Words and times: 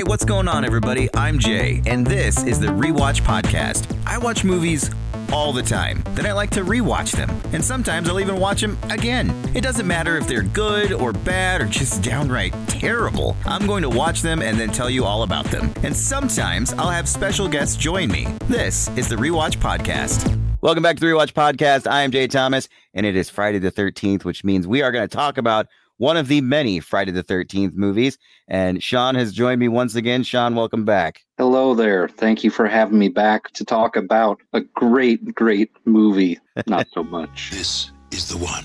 Hey, 0.00 0.04
what's 0.04 0.24
going 0.24 0.48
on, 0.48 0.64
everybody? 0.64 1.10
I'm 1.12 1.38
Jay, 1.38 1.82
and 1.84 2.06
this 2.06 2.42
is 2.44 2.58
the 2.58 2.68
Rewatch 2.68 3.20
Podcast. 3.20 3.94
I 4.06 4.16
watch 4.16 4.44
movies 4.44 4.90
all 5.30 5.52
the 5.52 5.62
time. 5.62 6.02
Then 6.14 6.24
I 6.24 6.32
like 6.32 6.48
to 6.52 6.62
rewatch 6.62 7.12
them, 7.12 7.28
and 7.52 7.62
sometimes 7.62 8.08
I'll 8.08 8.18
even 8.18 8.40
watch 8.40 8.62
them 8.62 8.78
again. 8.88 9.28
It 9.54 9.60
doesn't 9.60 9.86
matter 9.86 10.16
if 10.16 10.26
they're 10.26 10.40
good 10.40 10.94
or 10.94 11.12
bad 11.12 11.60
or 11.60 11.66
just 11.66 12.02
downright 12.02 12.54
terrible. 12.66 13.36
I'm 13.44 13.66
going 13.66 13.82
to 13.82 13.90
watch 13.90 14.22
them 14.22 14.40
and 14.40 14.58
then 14.58 14.70
tell 14.70 14.88
you 14.88 15.04
all 15.04 15.22
about 15.22 15.44
them. 15.50 15.70
And 15.82 15.94
sometimes 15.94 16.72
I'll 16.72 16.88
have 16.88 17.06
special 17.06 17.46
guests 17.46 17.76
join 17.76 18.10
me. 18.10 18.26
This 18.48 18.88
is 18.96 19.06
the 19.06 19.16
Rewatch 19.16 19.58
Podcast. 19.58 20.34
Welcome 20.62 20.82
back 20.82 20.96
to 20.96 21.00
the 21.00 21.08
Rewatch 21.08 21.34
Podcast. 21.34 21.86
I 21.86 22.04
am 22.04 22.10
Jay 22.10 22.26
Thomas, 22.26 22.70
and 22.94 23.04
it 23.04 23.16
is 23.16 23.28
Friday 23.28 23.58
the 23.58 23.70
13th, 23.70 24.24
which 24.24 24.44
means 24.44 24.66
we 24.66 24.80
are 24.80 24.92
going 24.92 25.06
to 25.06 25.14
talk 25.14 25.36
about 25.36 25.66
one 26.00 26.16
of 26.16 26.28
the 26.28 26.40
many 26.40 26.80
Friday 26.80 27.10
the 27.12 27.22
13th 27.22 27.74
movies. 27.74 28.16
And 28.48 28.82
Sean 28.82 29.14
has 29.16 29.34
joined 29.34 29.60
me 29.60 29.68
once 29.68 29.94
again. 29.94 30.22
Sean, 30.22 30.54
welcome 30.54 30.86
back. 30.86 31.20
Hello 31.36 31.74
there. 31.74 32.08
Thank 32.08 32.42
you 32.42 32.50
for 32.50 32.66
having 32.66 32.98
me 32.98 33.08
back 33.08 33.50
to 33.50 33.66
talk 33.66 33.96
about 33.96 34.40
a 34.54 34.62
great, 34.62 35.34
great 35.34 35.70
movie. 35.84 36.38
Not 36.66 36.86
so 36.94 37.04
much. 37.04 37.50
This 37.50 37.92
is 38.12 38.30
the 38.30 38.38
one 38.38 38.64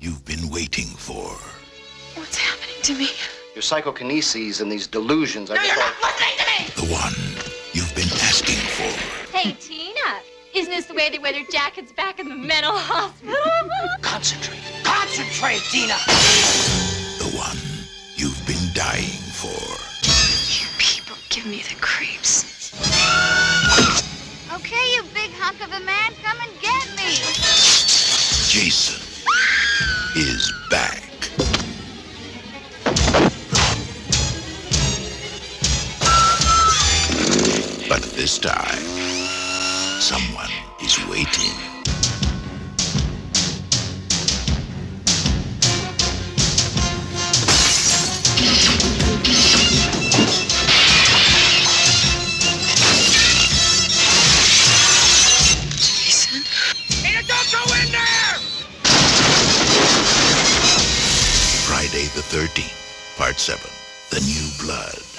you've 0.00 0.24
been 0.24 0.48
waiting 0.48 0.86
for. 0.86 1.28
What's 2.18 2.38
happening 2.38 2.80
to 2.84 2.94
me? 2.94 3.08
Your 3.54 3.60
psychokinesis 3.60 4.62
and 4.62 4.72
these 4.72 4.86
delusions. 4.86 5.50
No, 5.50 5.56
I 5.56 5.58
just 5.58 5.74
thought- 5.74 5.94
listening 6.02 6.38
to 6.38 6.82
me! 6.82 6.86
The 6.88 6.92
one 6.94 7.12
you've 7.74 7.94
been 7.94 8.08
asking 8.24 8.56
for. 8.56 9.36
Hey, 9.36 9.52
Tina, 9.60 10.22
isn't 10.54 10.70
this 10.70 10.86
the 10.86 10.94
way 10.94 11.10
they 11.10 11.18
wear 11.18 11.32
their 11.32 11.44
jackets 11.44 11.92
back 11.92 12.18
in 12.18 12.28
the 12.28 12.34
mental 12.34 12.72
hospital? 12.72 13.36
Concentrate. 14.00 14.60
Concentrate, 14.82 15.60
Tina! 15.70 15.94
The 17.18 17.30
one 17.36 17.56
you've 18.16 18.44
been 18.46 18.72
dying 18.74 19.20
for. 19.34 19.60
You 20.50 20.68
people 20.78 21.16
give 21.28 21.46
me 21.46 21.62
the 21.62 21.76
creeps. 21.80 22.72
okay, 24.54 24.94
you 24.94 25.02
big 25.14 25.30
hunk 25.38 25.62
of 25.64 25.72
a 25.72 25.84
man, 25.84 26.12
come 26.22 26.38
and 26.40 26.60
get 26.60 26.86
me. 26.96 27.14
Jason 28.50 29.00
is 30.16 30.52
back. 30.70 31.06
But 37.88 38.02
this 38.14 38.38
time, 38.38 38.78
someone 40.00 40.39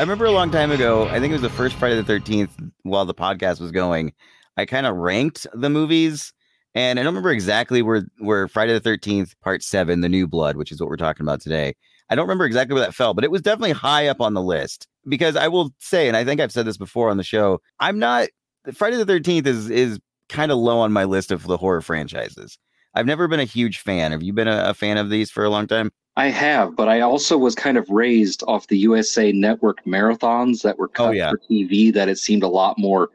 I 0.01 0.03
remember 0.03 0.25
a 0.25 0.31
long 0.31 0.49
time 0.49 0.71
ago, 0.71 1.07
I 1.09 1.19
think 1.19 1.29
it 1.29 1.33
was 1.33 1.43
the 1.43 1.49
first 1.51 1.75
Friday 1.75 2.01
the 2.01 2.11
13th 2.11 2.71
while 2.81 3.05
the 3.05 3.13
podcast 3.13 3.61
was 3.61 3.69
going, 3.69 4.13
I 4.57 4.65
kind 4.65 4.87
of 4.87 4.95
ranked 4.95 5.45
the 5.53 5.69
movies. 5.69 6.33
And 6.73 6.99
I 6.99 7.03
don't 7.03 7.13
remember 7.13 7.29
exactly 7.29 7.83
where, 7.83 8.07
where 8.17 8.47
Friday 8.47 8.73
the 8.73 8.81
13th, 8.81 9.35
part 9.43 9.61
seven, 9.61 10.01
The 10.01 10.09
New 10.09 10.27
Blood, 10.27 10.57
which 10.57 10.71
is 10.71 10.81
what 10.81 10.89
we're 10.89 10.97
talking 10.97 11.23
about 11.23 11.39
today. 11.39 11.75
I 12.09 12.15
don't 12.15 12.23
remember 12.23 12.45
exactly 12.45 12.73
where 12.73 12.83
that 12.83 12.95
fell, 12.95 13.13
but 13.13 13.23
it 13.23 13.29
was 13.29 13.43
definitely 13.43 13.73
high 13.73 14.07
up 14.07 14.21
on 14.21 14.33
the 14.33 14.41
list 14.41 14.87
because 15.07 15.35
I 15.35 15.47
will 15.49 15.69
say, 15.77 16.07
and 16.07 16.17
I 16.17 16.25
think 16.25 16.41
I've 16.41 16.51
said 16.51 16.65
this 16.65 16.77
before 16.77 17.11
on 17.11 17.17
the 17.17 17.23
show, 17.23 17.61
I'm 17.79 17.99
not 17.99 18.29
Friday 18.73 18.97
the 18.97 19.05
13th 19.05 19.45
is 19.45 19.69
is 19.69 19.99
kind 20.29 20.51
of 20.51 20.57
low 20.57 20.79
on 20.79 20.91
my 20.91 21.03
list 21.03 21.31
of 21.31 21.43
the 21.43 21.57
horror 21.57 21.81
franchises. 21.81 22.57
I've 22.93 23.05
never 23.05 23.27
been 23.27 23.39
a 23.39 23.45
huge 23.45 23.79
fan. 23.79 24.11
Have 24.11 24.23
you 24.23 24.33
been 24.33 24.47
a, 24.47 24.65
a 24.69 24.73
fan 24.73 24.97
of 24.97 25.09
these 25.09 25.31
for 25.31 25.43
a 25.43 25.49
long 25.49 25.67
time? 25.67 25.91
I 26.17 26.27
have, 26.27 26.75
but 26.75 26.89
I 26.89 27.01
also 27.01 27.37
was 27.37 27.55
kind 27.55 27.77
of 27.77 27.89
raised 27.89 28.43
off 28.47 28.67
the 28.67 28.77
USA 28.79 29.31
Network 29.31 29.83
marathons 29.85 30.61
that 30.63 30.77
were 30.77 30.89
cut 30.89 31.07
Oh, 31.07 31.11
yeah. 31.11 31.29
for 31.29 31.37
TV 31.49 31.93
that 31.93 32.09
it 32.09 32.17
seemed 32.17 32.43
a 32.43 32.47
lot 32.49 32.77
more 32.77 33.09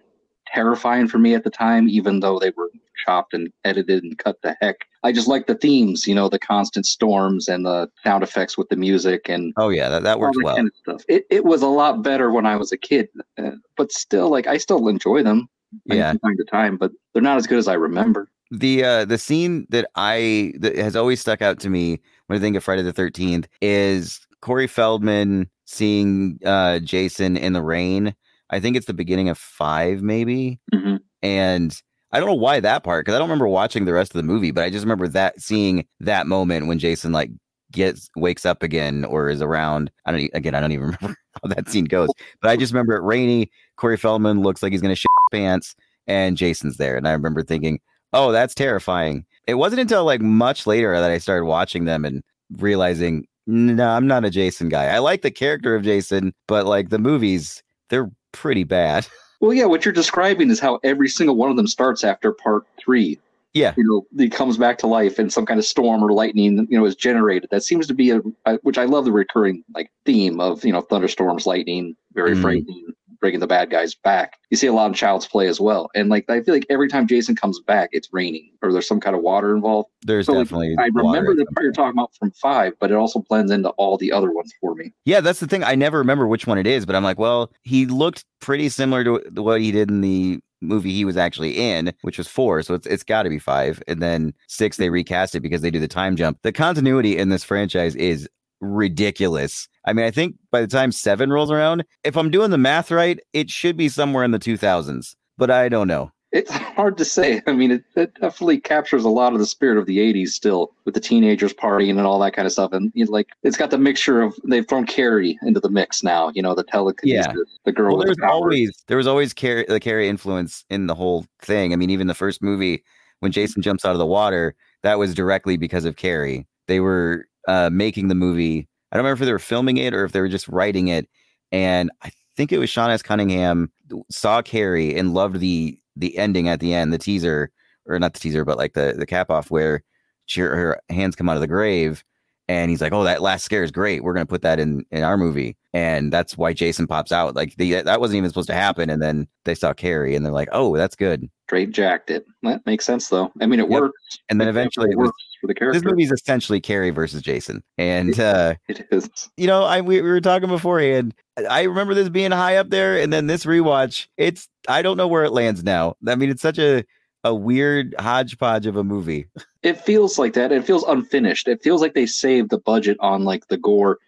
terrifying 0.46 1.06
for 1.08 1.18
me 1.18 1.34
at 1.34 1.44
the 1.44 1.50
time, 1.50 1.88
even 1.88 2.20
though 2.20 2.38
they 2.38 2.50
were 2.56 2.70
chopped 3.04 3.34
and 3.34 3.52
edited 3.64 4.02
and 4.02 4.16
cut 4.16 4.40
the 4.42 4.56
heck. 4.62 4.76
I 5.02 5.12
just 5.12 5.28
like 5.28 5.46
the 5.46 5.56
themes, 5.56 6.06
you 6.06 6.14
know, 6.14 6.30
the 6.30 6.38
constant 6.38 6.86
storms 6.86 7.48
and 7.48 7.66
the 7.66 7.90
sound 8.02 8.24
effects 8.24 8.56
with 8.56 8.68
the 8.70 8.76
music 8.76 9.28
and 9.28 9.52
Oh 9.58 9.68
yeah, 9.68 9.90
that, 9.90 10.02
that 10.04 10.18
works 10.18 10.38
that 10.38 10.44
well. 10.44 10.56
kind 10.56 10.68
of 10.68 10.74
stuff. 10.76 11.02
It, 11.08 11.26
it 11.30 11.44
was 11.44 11.60
a 11.60 11.66
lot 11.68 12.02
better 12.02 12.30
when 12.30 12.46
I 12.46 12.56
was 12.56 12.72
a 12.72 12.78
kid, 12.78 13.08
uh, 13.36 13.50
but 13.76 13.92
still, 13.92 14.30
like, 14.30 14.46
I 14.46 14.56
still 14.56 14.88
enjoy 14.88 15.22
them 15.22 15.48
Yeah. 15.84 16.10
from 16.12 16.20
time 16.20 16.36
to 16.38 16.44
time, 16.44 16.76
but 16.78 16.92
they're 17.12 17.22
not 17.22 17.36
as 17.36 17.46
good 17.46 17.58
as 17.58 17.68
I 17.68 17.74
remember. 17.74 18.30
The 18.50 18.84
uh 18.84 19.04
the 19.04 19.18
scene 19.18 19.66
that 19.70 19.88
I 19.96 20.52
that 20.58 20.76
has 20.76 20.96
always 20.96 21.20
stuck 21.20 21.42
out 21.42 21.58
to 21.60 21.70
me 21.70 22.00
when 22.26 22.38
I 22.38 22.40
think 22.40 22.56
of 22.56 22.64
Friday 22.64 22.82
the 22.82 22.92
Thirteenth 22.92 23.48
is 23.60 24.20
Corey 24.40 24.66
Feldman 24.66 25.48
seeing 25.64 26.38
uh 26.44 26.78
Jason 26.80 27.36
in 27.36 27.52
the 27.52 27.62
rain. 27.62 28.14
I 28.50 28.60
think 28.60 28.76
it's 28.76 28.86
the 28.86 28.94
beginning 28.94 29.28
of 29.28 29.38
five, 29.38 30.02
maybe, 30.02 30.60
Mhm. 30.72 31.00
and 31.22 31.82
I 32.12 32.20
don't 32.20 32.28
know 32.28 32.34
why 32.34 32.60
that 32.60 32.84
part 32.84 33.04
because 33.04 33.16
I 33.16 33.18
don't 33.18 33.28
remember 33.28 33.48
watching 33.48 33.84
the 33.84 33.92
rest 33.92 34.14
of 34.14 34.18
the 34.18 34.22
movie, 34.22 34.52
but 34.52 34.62
I 34.64 34.70
just 34.70 34.84
remember 34.84 35.08
that 35.08 35.40
seeing 35.40 35.84
that 36.00 36.26
moment 36.28 36.68
when 36.68 36.78
Jason 36.78 37.10
like 37.12 37.30
gets 37.72 38.08
wakes 38.16 38.46
up 38.46 38.62
again 38.62 39.04
or 39.04 39.28
is 39.28 39.42
around. 39.42 39.90
I 40.06 40.12
don't 40.12 40.30
again 40.34 40.54
I 40.54 40.60
don't 40.60 40.70
even 40.72 40.86
remember 41.00 41.16
how 41.42 41.48
that 41.48 41.68
scene 41.68 41.84
goes, 41.86 42.10
but 42.40 42.50
I 42.50 42.56
just 42.56 42.72
remember 42.72 42.94
it 42.96 43.02
rainy. 43.02 43.50
Corey 43.76 43.96
Feldman 43.96 44.42
looks 44.42 44.62
like 44.62 44.70
he's 44.72 44.80
gonna 44.82 44.94
shit 44.94 45.10
his 45.32 45.40
pants, 45.40 45.74
and 46.06 46.36
Jason's 46.36 46.76
there, 46.76 46.96
and 46.96 47.08
I 47.08 47.12
remember 47.12 47.42
thinking, 47.42 47.80
oh, 48.16 48.32
that's 48.32 48.54
terrifying. 48.54 49.24
It 49.46 49.54
wasn't 49.54 49.80
until 49.82 50.04
like 50.04 50.20
much 50.20 50.66
later 50.66 50.98
that 50.98 51.10
I 51.10 51.18
started 51.18 51.44
watching 51.44 51.84
them 51.84 52.04
and 52.04 52.22
realizing, 52.58 53.26
no, 53.46 53.88
I'm 53.88 54.06
not 54.06 54.24
a 54.24 54.30
Jason 54.30 54.68
guy. 54.68 54.86
I 54.86 54.98
like 54.98 55.22
the 55.22 55.30
character 55.30 55.76
of 55.76 55.82
Jason, 55.84 56.32
but 56.48 56.66
like 56.66 56.88
the 56.88 56.98
movies, 56.98 57.62
they're 57.90 58.10
pretty 58.32 58.64
bad. 58.64 59.06
Well, 59.38 59.52
yeah, 59.52 59.66
what 59.66 59.84
you're 59.84 59.92
describing 59.92 60.48
is 60.50 60.58
how 60.58 60.80
every 60.82 61.08
single 61.08 61.36
one 61.36 61.50
of 61.50 61.58
them 61.58 61.66
starts 61.66 62.04
after 62.04 62.32
part 62.32 62.64
three. 62.78 63.18
Yeah. 63.52 63.74
You 63.76 63.84
know, 63.84 64.06
he 64.16 64.30
comes 64.30 64.56
back 64.56 64.78
to 64.78 64.86
life 64.86 65.18
and 65.18 65.30
some 65.30 65.44
kind 65.44 65.58
of 65.60 65.66
storm 65.66 66.02
or 66.02 66.10
lightning, 66.12 66.66
you 66.70 66.78
know, 66.78 66.86
is 66.86 66.96
generated. 66.96 67.50
That 67.50 67.62
seems 67.62 67.86
to 67.88 67.92
be 67.94 68.12
a, 68.12 68.22
a 68.46 68.54
which 68.62 68.78
I 68.78 68.84
love 68.84 69.04
the 69.04 69.12
recurring 69.12 69.62
like 69.74 69.90
theme 70.06 70.40
of, 70.40 70.64
you 70.64 70.72
know, 70.72 70.80
thunderstorms, 70.80 71.44
lightning, 71.46 71.94
very 72.14 72.34
Mhm. 72.34 72.40
frightening, 72.40 72.86
bringing 73.26 73.40
the 73.40 73.46
bad 73.48 73.70
guys 73.70 73.92
back. 73.92 74.38
You 74.50 74.56
see 74.56 74.68
a 74.68 74.72
lot 74.72 74.86
in 74.86 74.94
Child's 74.94 75.26
Play 75.26 75.48
as 75.48 75.60
well. 75.60 75.90
And 75.96 76.08
like, 76.08 76.30
I 76.30 76.40
feel 76.42 76.54
like 76.54 76.64
every 76.70 76.86
time 76.86 77.08
Jason 77.08 77.34
comes 77.34 77.58
back, 77.58 77.88
it's 77.90 78.08
raining 78.12 78.52
or 78.62 78.72
there's 78.72 78.86
some 78.86 79.00
kind 79.00 79.16
of 79.16 79.22
water 79.22 79.52
involved. 79.52 79.88
There's 80.02 80.26
So, 80.26 80.34
like, 80.34 80.44
definitely. 80.44 80.76
I 80.78 80.90
remember 80.94 81.34
the 81.34 81.44
part 81.46 81.64
you're 81.64 81.72
talking 81.72 81.98
about 81.98 82.14
from 82.14 82.30
five, 82.30 82.74
but 82.78 82.92
it 82.92 82.94
also 82.94 83.24
blends 83.28 83.50
into 83.50 83.70
all 83.70 83.98
the 83.98 84.12
other 84.12 84.30
ones 84.30 84.54
for 84.60 84.76
me. 84.76 84.94
Yeah, 85.06 85.20
that's 85.20 85.40
the 85.40 85.48
thing. 85.48 85.64
I 85.64 85.74
never 85.74 85.98
remember 85.98 86.28
which 86.28 86.46
one 86.46 86.56
it 86.56 86.68
is, 86.68 86.86
but 86.86 86.94
I'm 86.94 87.02
like, 87.02 87.18
well, 87.18 87.50
he 87.62 87.86
looked 87.86 88.24
pretty 88.40 88.68
similar 88.68 89.02
to 89.02 89.18
to 89.34 89.42
what 89.42 89.60
he 89.60 89.72
did 89.72 89.90
in 89.90 90.02
the 90.02 90.38
movie 90.62 90.92
he 90.92 91.04
was 91.04 91.16
actually 91.16 91.58
in, 91.58 91.92
which 92.02 92.16
was 92.16 92.28
four. 92.28 92.62
So 92.62 92.74
it's 92.74 92.86
it's 92.86 93.02
got 93.02 93.24
to 93.24 93.28
be 93.28 93.40
five. 93.40 93.82
And 93.88 94.00
then 94.00 94.34
six, 94.46 94.76
they 94.76 94.88
recast 94.88 95.34
it 95.34 95.40
because 95.40 95.62
they 95.62 95.72
do 95.72 95.80
the 95.80 95.88
time 95.88 96.14
jump. 96.14 96.38
The 96.42 96.52
continuity 96.52 97.18
in 97.18 97.30
this 97.30 97.42
franchise 97.42 97.96
is 97.96 98.28
ridiculous. 98.60 99.68
I 99.84 99.92
mean, 99.92 100.04
I 100.04 100.10
think 100.10 100.36
by 100.50 100.60
the 100.60 100.66
time 100.66 100.92
seven 100.92 101.32
rolls 101.32 101.50
around, 101.50 101.84
if 102.04 102.16
I'm 102.16 102.30
doing 102.30 102.50
the 102.50 102.58
math 102.58 102.90
right, 102.90 103.18
it 103.32 103.50
should 103.50 103.76
be 103.76 103.88
somewhere 103.88 104.24
in 104.24 104.30
the 104.30 104.38
2000s, 104.38 105.14
but 105.38 105.50
I 105.50 105.68
don't 105.68 105.88
know. 105.88 106.10
It's 106.32 106.50
hard 106.50 106.98
to 106.98 107.04
say. 107.04 107.40
I 107.46 107.52
mean, 107.52 107.70
it, 107.70 107.84
it 107.94 108.14
definitely 108.20 108.60
captures 108.60 109.04
a 109.04 109.08
lot 109.08 109.32
of 109.32 109.38
the 109.38 109.46
spirit 109.46 109.78
of 109.78 109.86
the 109.86 109.98
'80s 109.98 110.30
still, 110.30 110.72
with 110.84 110.94
the 110.94 111.00
teenagers 111.00 111.54
partying 111.54 111.90
and 111.90 112.00
all 112.00 112.18
that 112.18 112.34
kind 112.34 112.44
of 112.44 112.52
stuff. 112.52 112.72
And 112.72 112.90
you 112.94 113.04
know, 113.04 113.12
like, 113.12 113.28
it's 113.42 113.56
got 113.56 113.70
the 113.70 113.78
mixture 113.78 114.20
of 114.20 114.34
they've 114.44 114.66
thrown 114.66 114.86
Carrie 114.86 115.38
into 115.42 115.60
the 115.60 115.70
mix 115.70 116.02
now. 116.02 116.32
You 116.34 116.42
know, 116.42 116.54
the 116.54 116.64
telekinesis, 116.64 117.58
the 117.64 117.72
girl 117.72 117.90
Well, 117.90 117.98
with 117.98 118.06
there's 118.08 118.16
the 118.16 118.28
always 118.28 118.84
there 118.88 118.96
was 118.96 119.06
always 119.06 119.32
Carrie, 119.32 119.64
the 119.68 119.80
Carrie 119.80 120.08
influence 120.08 120.64
in 120.68 120.88
the 120.88 120.94
whole 120.94 121.26
thing. 121.40 121.72
I 121.72 121.76
mean, 121.76 121.90
even 121.90 122.08
the 122.08 122.14
first 122.14 122.42
movie 122.42 122.82
when 123.20 123.32
Jason 123.32 123.62
jumps 123.62 123.84
out 123.84 123.92
of 123.92 123.98
the 123.98 124.06
water, 124.06 124.54
that 124.82 124.98
was 124.98 125.14
directly 125.14 125.56
because 125.56 125.84
of 125.84 125.96
Carrie. 125.96 126.46
They 126.66 126.80
were 126.80 127.26
uh, 127.46 127.70
making 127.72 128.08
the 128.08 128.14
movie. 128.14 128.68
I 128.92 128.96
don't 128.96 129.04
remember 129.04 129.22
if 129.22 129.26
they 129.26 129.32
were 129.32 129.38
filming 129.38 129.76
it 129.78 129.94
or 129.94 130.04
if 130.04 130.12
they 130.12 130.20
were 130.20 130.28
just 130.28 130.48
writing 130.48 130.88
it. 130.88 131.08
And 131.52 131.90
I 132.02 132.10
think 132.36 132.52
it 132.52 132.58
was 132.58 132.70
Sean 132.70 132.90
S. 132.90 133.02
Cunningham 133.02 133.70
saw 134.10 134.42
Carrie 134.42 134.96
and 134.96 135.14
loved 135.14 135.40
the 135.40 135.78
the 135.96 136.16
ending 136.18 136.48
at 136.48 136.60
the 136.60 136.74
end, 136.74 136.92
the 136.92 136.98
teaser, 136.98 137.50
or 137.86 137.98
not 137.98 138.12
the 138.14 138.20
teaser, 138.20 138.44
but 138.44 138.58
like 138.58 138.74
the 138.74 138.94
the 138.96 139.06
cap 139.06 139.30
off 139.30 139.50
where 139.50 139.82
she, 140.26 140.40
her 140.40 140.80
hands 140.90 141.16
come 141.16 141.28
out 141.28 141.36
of 141.36 141.40
the 141.40 141.46
grave. 141.46 142.04
And 142.48 142.70
he's 142.70 142.80
like, 142.80 142.92
"Oh, 142.92 143.02
that 143.02 143.22
last 143.22 143.44
scare 143.44 143.64
is 143.64 143.72
great. 143.72 144.04
We're 144.04 144.12
gonna 144.12 144.24
put 144.24 144.42
that 144.42 144.60
in 144.60 144.84
in 144.92 145.02
our 145.02 145.16
movie." 145.16 145.56
And 145.74 146.12
that's 146.12 146.38
why 146.38 146.52
Jason 146.52 146.86
pops 146.86 147.10
out. 147.10 147.34
Like 147.34 147.56
the, 147.56 147.82
that 147.82 148.00
wasn't 148.00 148.18
even 148.18 148.30
supposed 148.30 148.46
to 148.46 148.54
happen. 148.54 148.88
And 148.88 149.02
then 149.02 149.26
they 149.44 149.56
saw 149.56 149.72
Carrie, 149.72 150.14
and 150.14 150.24
they're 150.24 150.32
like, 150.32 150.48
"Oh, 150.52 150.76
that's 150.76 150.94
good." 150.94 151.28
Straight 151.48 151.72
jacked 151.72 152.08
it. 152.10 152.24
That 152.44 152.64
makes 152.64 152.84
sense, 152.84 153.08
though. 153.08 153.32
I 153.40 153.46
mean, 153.46 153.58
it 153.58 153.68
Yep. 153.68 153.80
works. 153.80 154.18
And 154.28 154.40
then 154.40 154.46
eventually, 154.46 154.90
it 154.92 154.96
was 154.98 155.10
for 155.46 155.54
the 155.54 155.54
this 155.54 155.82
character. 155.82 155.88
movie 155.90 156.02
is 156.04 156.12
essentially 156.12 156.60
Carrie 156.60 156.90
versus 156.90 157.22
Jason, 157.22 157.62
and 157.78 158.18
uh, 158.20 158.54
It 158.68 158.86
is. 158.90 159.30
you 159.36 159.46
know, 159.46 159.62
I 159.64 159.80
we, 159.80 160.00
we 160.02 160.08
were 160.08 160.20
talking 160.20 160.48
beforehand. 160.48 161.14
I 161.48 161.62
remember 161.62 161.94
this 161.94 162.08
being 162.08 162.30
high 162.32 162.56
up 162.56 162.70
there, 162.70 162.98
and 162.98 163.12
then 163.12 163.26
this 163.26 163.44
rewatch, 163.44 164.06
it's 164.16 164.48
I 164.68 164.82
don't 164.82 164.96
know 164.96 165.08
where 165.08 165.24
it 165.24 165.32
lands 165.32 165.62
now. 165.64 165.96
I 166.06 166.14
mean, 166.14 166.30
it's 166.30 166.42
such 166.42 166.58
a 166.58 166.84
a 167.24 167.34
weird 167.34 167.94
hodgepodge 167.98 168.66
of 168.66 168.76
a 168.76 168.84
movie. 168.84 169.26
It 169.62 169.80
feels 169.80 170.18
like 170.18 170.34
that. 170.34 170.52
It 170.52 170.64
feels 170.64 170.84
unfinished. 170.84 171.48
It 171.48 171.62
feels 171.62 171.80
like 171.80 171.94
they 171.94 172.06
saved 172.06 172.50
the 172.50 172.58
budget 172.58 172.96
on 173.00 173.24
like 173.24 173.48
the 173.48 173.56
gore 173.56 173.98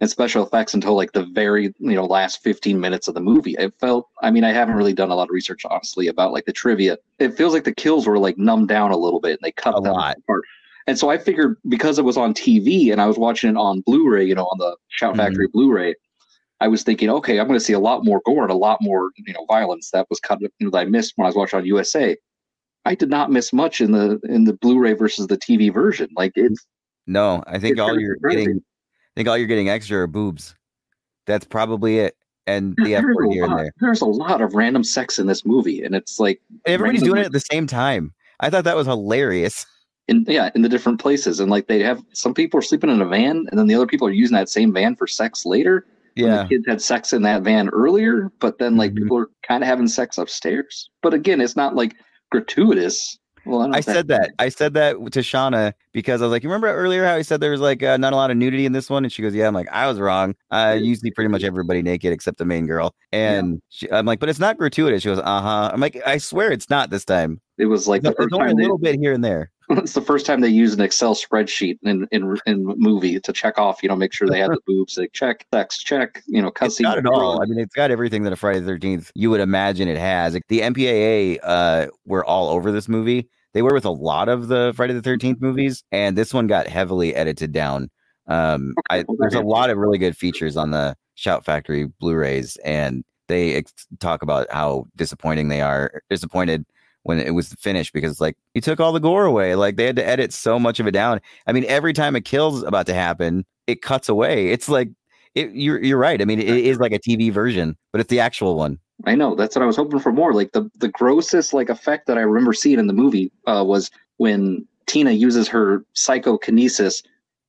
and 0.00 0.10
special 0.10 0.44
effects 0.44 0.74
until 0.74 0.94
like 0.96 1.12
the 1.12 1.24
very 1.26 1.72
you 1.78 1.94
know 1.94 2.04
last 2.04 2.42
15 2.42 2.80
minutes 2.80 3.06
of 3.06 3.14
the 3.14 3.20
movie. 3.20 3.54
It 3.58 3.72
felt. 3.78 4.08
I 4.22 4.32
mean, 4.32 4.42
I 4.42 4.50
haven't 4.52 4.74
really 4.74 4.92
done 4.92 5.10
a 5.10 5.14
lot 5.14 5.28
of 5.28 5.32
research 5.32 5.64
honestly 5.64 6.08
about 6.08 6.32
like 6.32 6.46
the 6.46 6.52
trivia. 6.52 6.98
It 7.20 7.36
feels 7.36 7.52
like 7.54 7.62
the 7.64 7.74
kills 7.74 8.06
were 8.08 8.18
like 8.18 8.36
numbed 8.38 8.68
down 8.68 8.90
a 8.90 8.96
little 8.96 9.20
bit 9.20 9.32
and 9.32 9.38
they 9.42 9.52
cut 9.52 9.78
A 9.78 9.80
them 9.80 9.92
lot. 9.92 10.16
apart. 10.18 10.42
And 10.86 10.98
so 10.98 11.10
I 11.10 11.18
figured 11.18 11.56
because 11.68 11.98
it 11.98 12.04
was 12.04 12.16
on 12.16 12.34
TV 12.34 12.92
and 12.92 13.00
I 13.00 13.06
was 13.06 13.16
watching 13.16 13.50
it 13.50 13.56
on 13.56 13.80
Blu-ray, 13.86 14.24
you 14.24 14.34
know, 14.34 14.44
on 14.44 14.58
the 14.58 14.76
Shout 14.88 15.12
mm-hmm. 15.12 15.20
Factory 15.20 15.48
Blu-ray, 15.48 15.94
I 16.60 16.68
was 16.68 16.82
thinking, 16.82 17.10
okay, 17.10 17.40
I'm 17.40 17.46
going 17.46 17.58
to 17.58 17.64
see 17.64 17.72
a 17.72 17.78
lot 17.78 18.04
more 18.04 18.20
gore 18.24 18.42
and 18.42 18.50
a 18.50 18.56
lot 18.56 18.78
more, 18.80 19.10
you 19.16 19.32
know, 19.32 19.44
violence 19.46 19.90
that 19.92 20.06
was 20.10 20.20
cut, 20.20 20.40
you 20.40 20.50
know, 20.60 20.70
that 20.70 20.78
I 20.78 20.84
missed 20.84 21.14
when 21.16 21.24
I 21.24 21.28
was 21.28 21.36
watching 21.36 21.58
on 21.58 21.66
USA. 21.66 22.16
I 22.84 22.94
did 22.94 23.08
not 23.08 23.30
miss 23.30 23.52
much 23.52 23.80
in 23.80 23.92
the 23.92 24.20
in 24.24 24.44
the 24.44 24.52
Blu-ray 24.52 24.92
versus 24.92 25.26
the 25.26 25.38
TV 25.38 25.72
version. 25.72 26.08
Like 26.16 26.32
it's 26.36 26.66
No, 27.06 27.42
I 27.46 27.58
think 27.58 27.78
all 27.78 27.98
you're 27.98 28.16
surprising. 28.16 28.44
getting, 28.44 28.58
I 28.58 29.12
think 29.16 29.28
all 29.28 29.38
you're 29.38 29.46
getting 29.46 29.70
extra 29.70 30.02
are 30.02 30.06
boobs. 30.06 30.54
That's 31.26 31.46
probably 31.46 32.00
it, 32.00 32.14
and 32.46 32.74
the 32.76 32.94
F 32.94 33.02
there's, 33.02 33.16
word 33.16 33.26
a 33.28 33.32
here 33.32 33.44
and 33.44 33.52
lot, 33.52 33.62
there. 33.62 33.72
there's 33.80 34.02
a 34.02 34.06
lot 34.06 34.42
of 34.42 34.54
random 34.54 34.84
sex 34.84 35.18
in 35.18 35.26
this 35.26 35.46
movie, 35.46 35.82
and 35.82 35.94
it's 35.94 36.20
like 36.20 36.42
Everybody's 36.66 37.02
doing 37.02 37.22
it 37.22 37.26
at 37.26 37.32
the 37.32 37.40
same 37.40 37.66
time. 37.66 38.12
I 38.40 38.50
thought 38.50 38.64
that 38.64 38.76
was 38.76 38.86
hilarious. 38.86 39.64
In 40.08 40.24
yeah 40.28 40.50
in 40.54 40.62
the 40.62 40.68
different 40.68 41.00
places, 41.00 41.40
and 41.40 41.50
like 41.50 41.66
they 41.66 41.82
have 41.82 42.02
some 42.12 42.34
people 42.34 42.58
are 42.58 42.62
sleeping 42.62 42.90
in 42.90 43.00
a 43.00 43.06
van, 43.06 43.46
and 43.50 43.58
then 43.58 43.66
the 43.66 43.74
other 43.74 43.86
people 43.86 44.06
are 44.06 44.12
using 44.12 44.34
that 44.36 44.48
same 44.48 44.72
van 44.72 44.96
for 44.96 45.06
sex 45.06 45.46
later. 45.46 45.86
Yeah, 46.16 46.42
the 46.42 46.48
kids 46.48 46.64
had 46.66 46.80
sex 46.82 47.12
in 47.12 47.22
that 47.22 47.42
van 47.42 47.68
earlier, 47.70 48.30
but 48.38 48.58
then 48.58 48.76
like 48.76 48.92
Mhm. 48.92 48.98
people 48.98 49.18
are 49.18 49.30
kind 49.46 49.62
of 49.64 49.68
having 49.68 49.88
sex 49.88 50.18
upstairs. 50.18 50.90
But 51.02 51.14
again, 51.14 51.40
it's 51.40 51.56
not 51.56 51.74
like 51.74 51.96
gratuitous. 52.30 53.18
Well, 53.46 53.60
don't 53.60 53.74
I 53.74 53.78
if 53.78 53.84
said 53.84 54.08
that. 54.08 54.30
I 54.38 54.48
said 54.48 54.72
that 54.74 54.92
to 54.94 55.20
Shauna 55.20 55.74
because 55.92 56.22
I 56.22 56.24
was 56.24 56.32
like, 56.32 56.42
you 56.42 56.48
remember 56.48 56.68
earlier 56.68 57.04
how 57.04 57.16
he 57.16 57.22
said 57.22 57.40
there 57.40 57.50
was 57.50 57.60
like 57.60 57.82
uh, 57.82 57.98
not 57.98 58.14
a 58.14 58.16
lot 58.16 58.30
of 58.30 58.38
nudity 58.38 58.64
in 58.64 58.72
this 58.72 58.88
one, 58.88 59.04
and 59.04 59.12
she 59.12 59.20
goes, 59.20 59.34
yeah. 59.34 59.46
I'm 59.46 59.52
like, 59.54 59.68
I 59.70 59.86
was 59.86 60.00
wrong. 60.00 60.34
Uh, 60.50 60.78
see 60.78 61.10
pretty 61.10 61.28
much 61.28 61.44
everybody 61.44 61.82
naked 61.82 62.12
except 62.12 62.38
the 62.38 62.46
main 62.46 62.66
girl, 62.66 62.94
and 63.12 63.60
she, 63.68 63.90
I'm 63.90 64.06
like, 64.06 64.18
but 64.18 64.30
it's 64.30 64.38
not 64.38 64.56
gratuitous. 64.56 65.02
She 65.02 65.08
goes, 65.08 65.18
uh 65.18 65.40
huh. 65.42 65.70
I'm 65.72 65.80
like, 65.80 66.00
I 66.06 66.16
swear 66.18 66.52
it's 66.52 66.70
not 66.70 66.88
this 66.88 67.04
time. 67.04 67.40
It 67.58 67.66
was 67.66 67.86
like 67.86 68.00
the 68.02 68.10
It's 68.10 68.16
first 68.18 68.32
only 68.32 68.52
a 68.52 68.54
little 68.54 68.78
bit 68.78 68.98
here 68.98 69.12
and 69.12 69.22
there. 69.22 69.50
it's 69.70 69.92
the 69.94 70.00
first 70.00 70.26
time 70.26 70.40
they 70.40 70.48
use 70.48 70.74
an 70.74 70.80
Excel 70.80 71.14
spreadsheet 71.14 71.78
in 71.82 72.06
in 72.12 72.36
in 72.46 72.64
movie 72.64 73.18
to 73.20 73.32
check 73.32 73.58
off, 73.58 73.82
you 73.82 73.88
know, 73.88 73.96
make 73.96 74.12
sure 74.12 74.28
they 74.28 74.38
had 74.40 74.50
the 74.50 74.60
boobs. 74.66 74.94
They 74.94 75.08
check, 75.08 75.46
sex, 75.52 75.78
check, 75.82 76.22
you 76.26 76.40
know, 76.42 76.48
It's 76.48 76.58
cussing. 76.58 76.84
not 76.84 76.98
at 76.98 77.06
all. 77.06 77.42
I 77.42 77.46
mean, 77.46 77.58
it's 77.58 77.74
got 77.74 77.90
everything 77.90 78.22
that 78.24 78.32
a 78.32 78.36
Friday 78.36 78.60
the 78.60 78.66
Thirteenth 78.66 79.10
you 79.14 79.30
would 79.30 79.40
imagine 79.40 79.88
it 79.88 79.98
has. 79.98 80.34
Like, 80.34 80.46
the 80.48 80.60
MPAA 80.60 81.38
uh, 81.42 81.86
were 82.04 82.24
all 82.24 82.48
over 82.48 82.70
this 82.72 82.88
movie. 82.88 83.28
They 83.52 83.62
were 83.62 83.72
with 83.72 83.84
a 83.84 83.90
lot 83.90 84.28
of 84.28 84.48
the 84.48 84.72
Friday 84.76 84.94
the 84.94 85.02
Thirteenth 85.02 85.40
movies, 85.40 85.82
and 85.92 86.16
this 86.18 86.34
one 86.34 86.46
got 86.46 86.66
heavily 86.66 87.14
edited 87.14 87.52
down. 87.52 87.90
Um, 88.26 88.74
Okay, 88.90 89.00
I, 89.00 89.04
well, 89.06 89.16
there's 89.18 89.34
a 89.34 89.40
lot 89.42 89.70
of 89.70 89.78
really 89.78 89.98
good 89.98 90.16
features 90.16 90.56
on 90.56 90.70
the 90.72 90.96
Shout 91.14 91.44
Factory 91.44 91.84
Blu-rays, 92.00 92.56
and 92.64 93.04
they 93.28 93.54
ex- 93.54 93.72
talk 94.00 94.22
about 94.22 94.46
how 94.50 94.86
disappointing 94.96 95.48
they 95.48 95.60
are, 95.60 96.02
disappointed 96.10 96.64
when 97.04 97.20
it 97.20 97.30
was 97.30 97.52
finished 97.54 97.92
because 97.92 98.20
like 98.20 98.36
you 98.54 98.60
took 98.60 98.80
all 98.80 98.92
the 98.92 99.00
gore 99.00 99.24
away. 99.24 99.54
Like 99.54 99.76
they 99.76 99.86
had 99.86 99.96
to 99.96 100.06
edit 100.06 100.32
so 100.32 100.58
much 100.58 100.80
of 100.80 100.86
it 100.86 100.90
down. 100.90 101.20
I 101.46 101.52
mean, 101.52 101.64
every 101.68 101.92
time 101.92 102.16
a 102.16 102.20
kill's 102.20 102.62
about 102.64 102.86
to 102.86 102.94
happen, 102.94 103.44
it 103.66 103.82
cuts 103.82 104.08
away. 104.08 104.48
It's 104.48 104.68
like 104.68 104.88
it, 105.34 105.50
you're 105.52 105.82
you're 105.82 105.98
right. 105.98 106.20
I 106.20 106.24
mean, 106.24 106.40
it 106.40 106.48
is 106.48 106.78
like 106.78 106.92
a 106.92 106.98
TV 106.98 107.32
version, 107.32 107.76
but 107.92 108.00
it's 108.00 108.10
the 108.10 108.20
actual 108.20 108.56
one. 108.56 108.78
I 109.06 109.14
know 109.14 109.34
that's 109.34 109.56
what 109.56 109.62
I 109.62 109.66
was 109.66 109.76
hoping 109.76 110.00
for 110.00 110.12
more. 110.12 110.32
Like 110.32 110.52
the 110.52 110.70
the 110.78 110.88
grossest 110.88 111.52
like 111.52 111.68
effect 111.68 112.06
that 112.06 112.18
I 112.18 112.22
remember 112.22 112.52
seeing 112.52 112.78
in 112.78 112.86
the 112.86 112.92
movie 112.92 113.32
uh, 113.46 113.64
was 113.66 113.90
when 114.16 114.66
Tina 114.86 115.12
uses 115.12 115.48
her 115.48 115.84
psychokinesis 115.94 117.02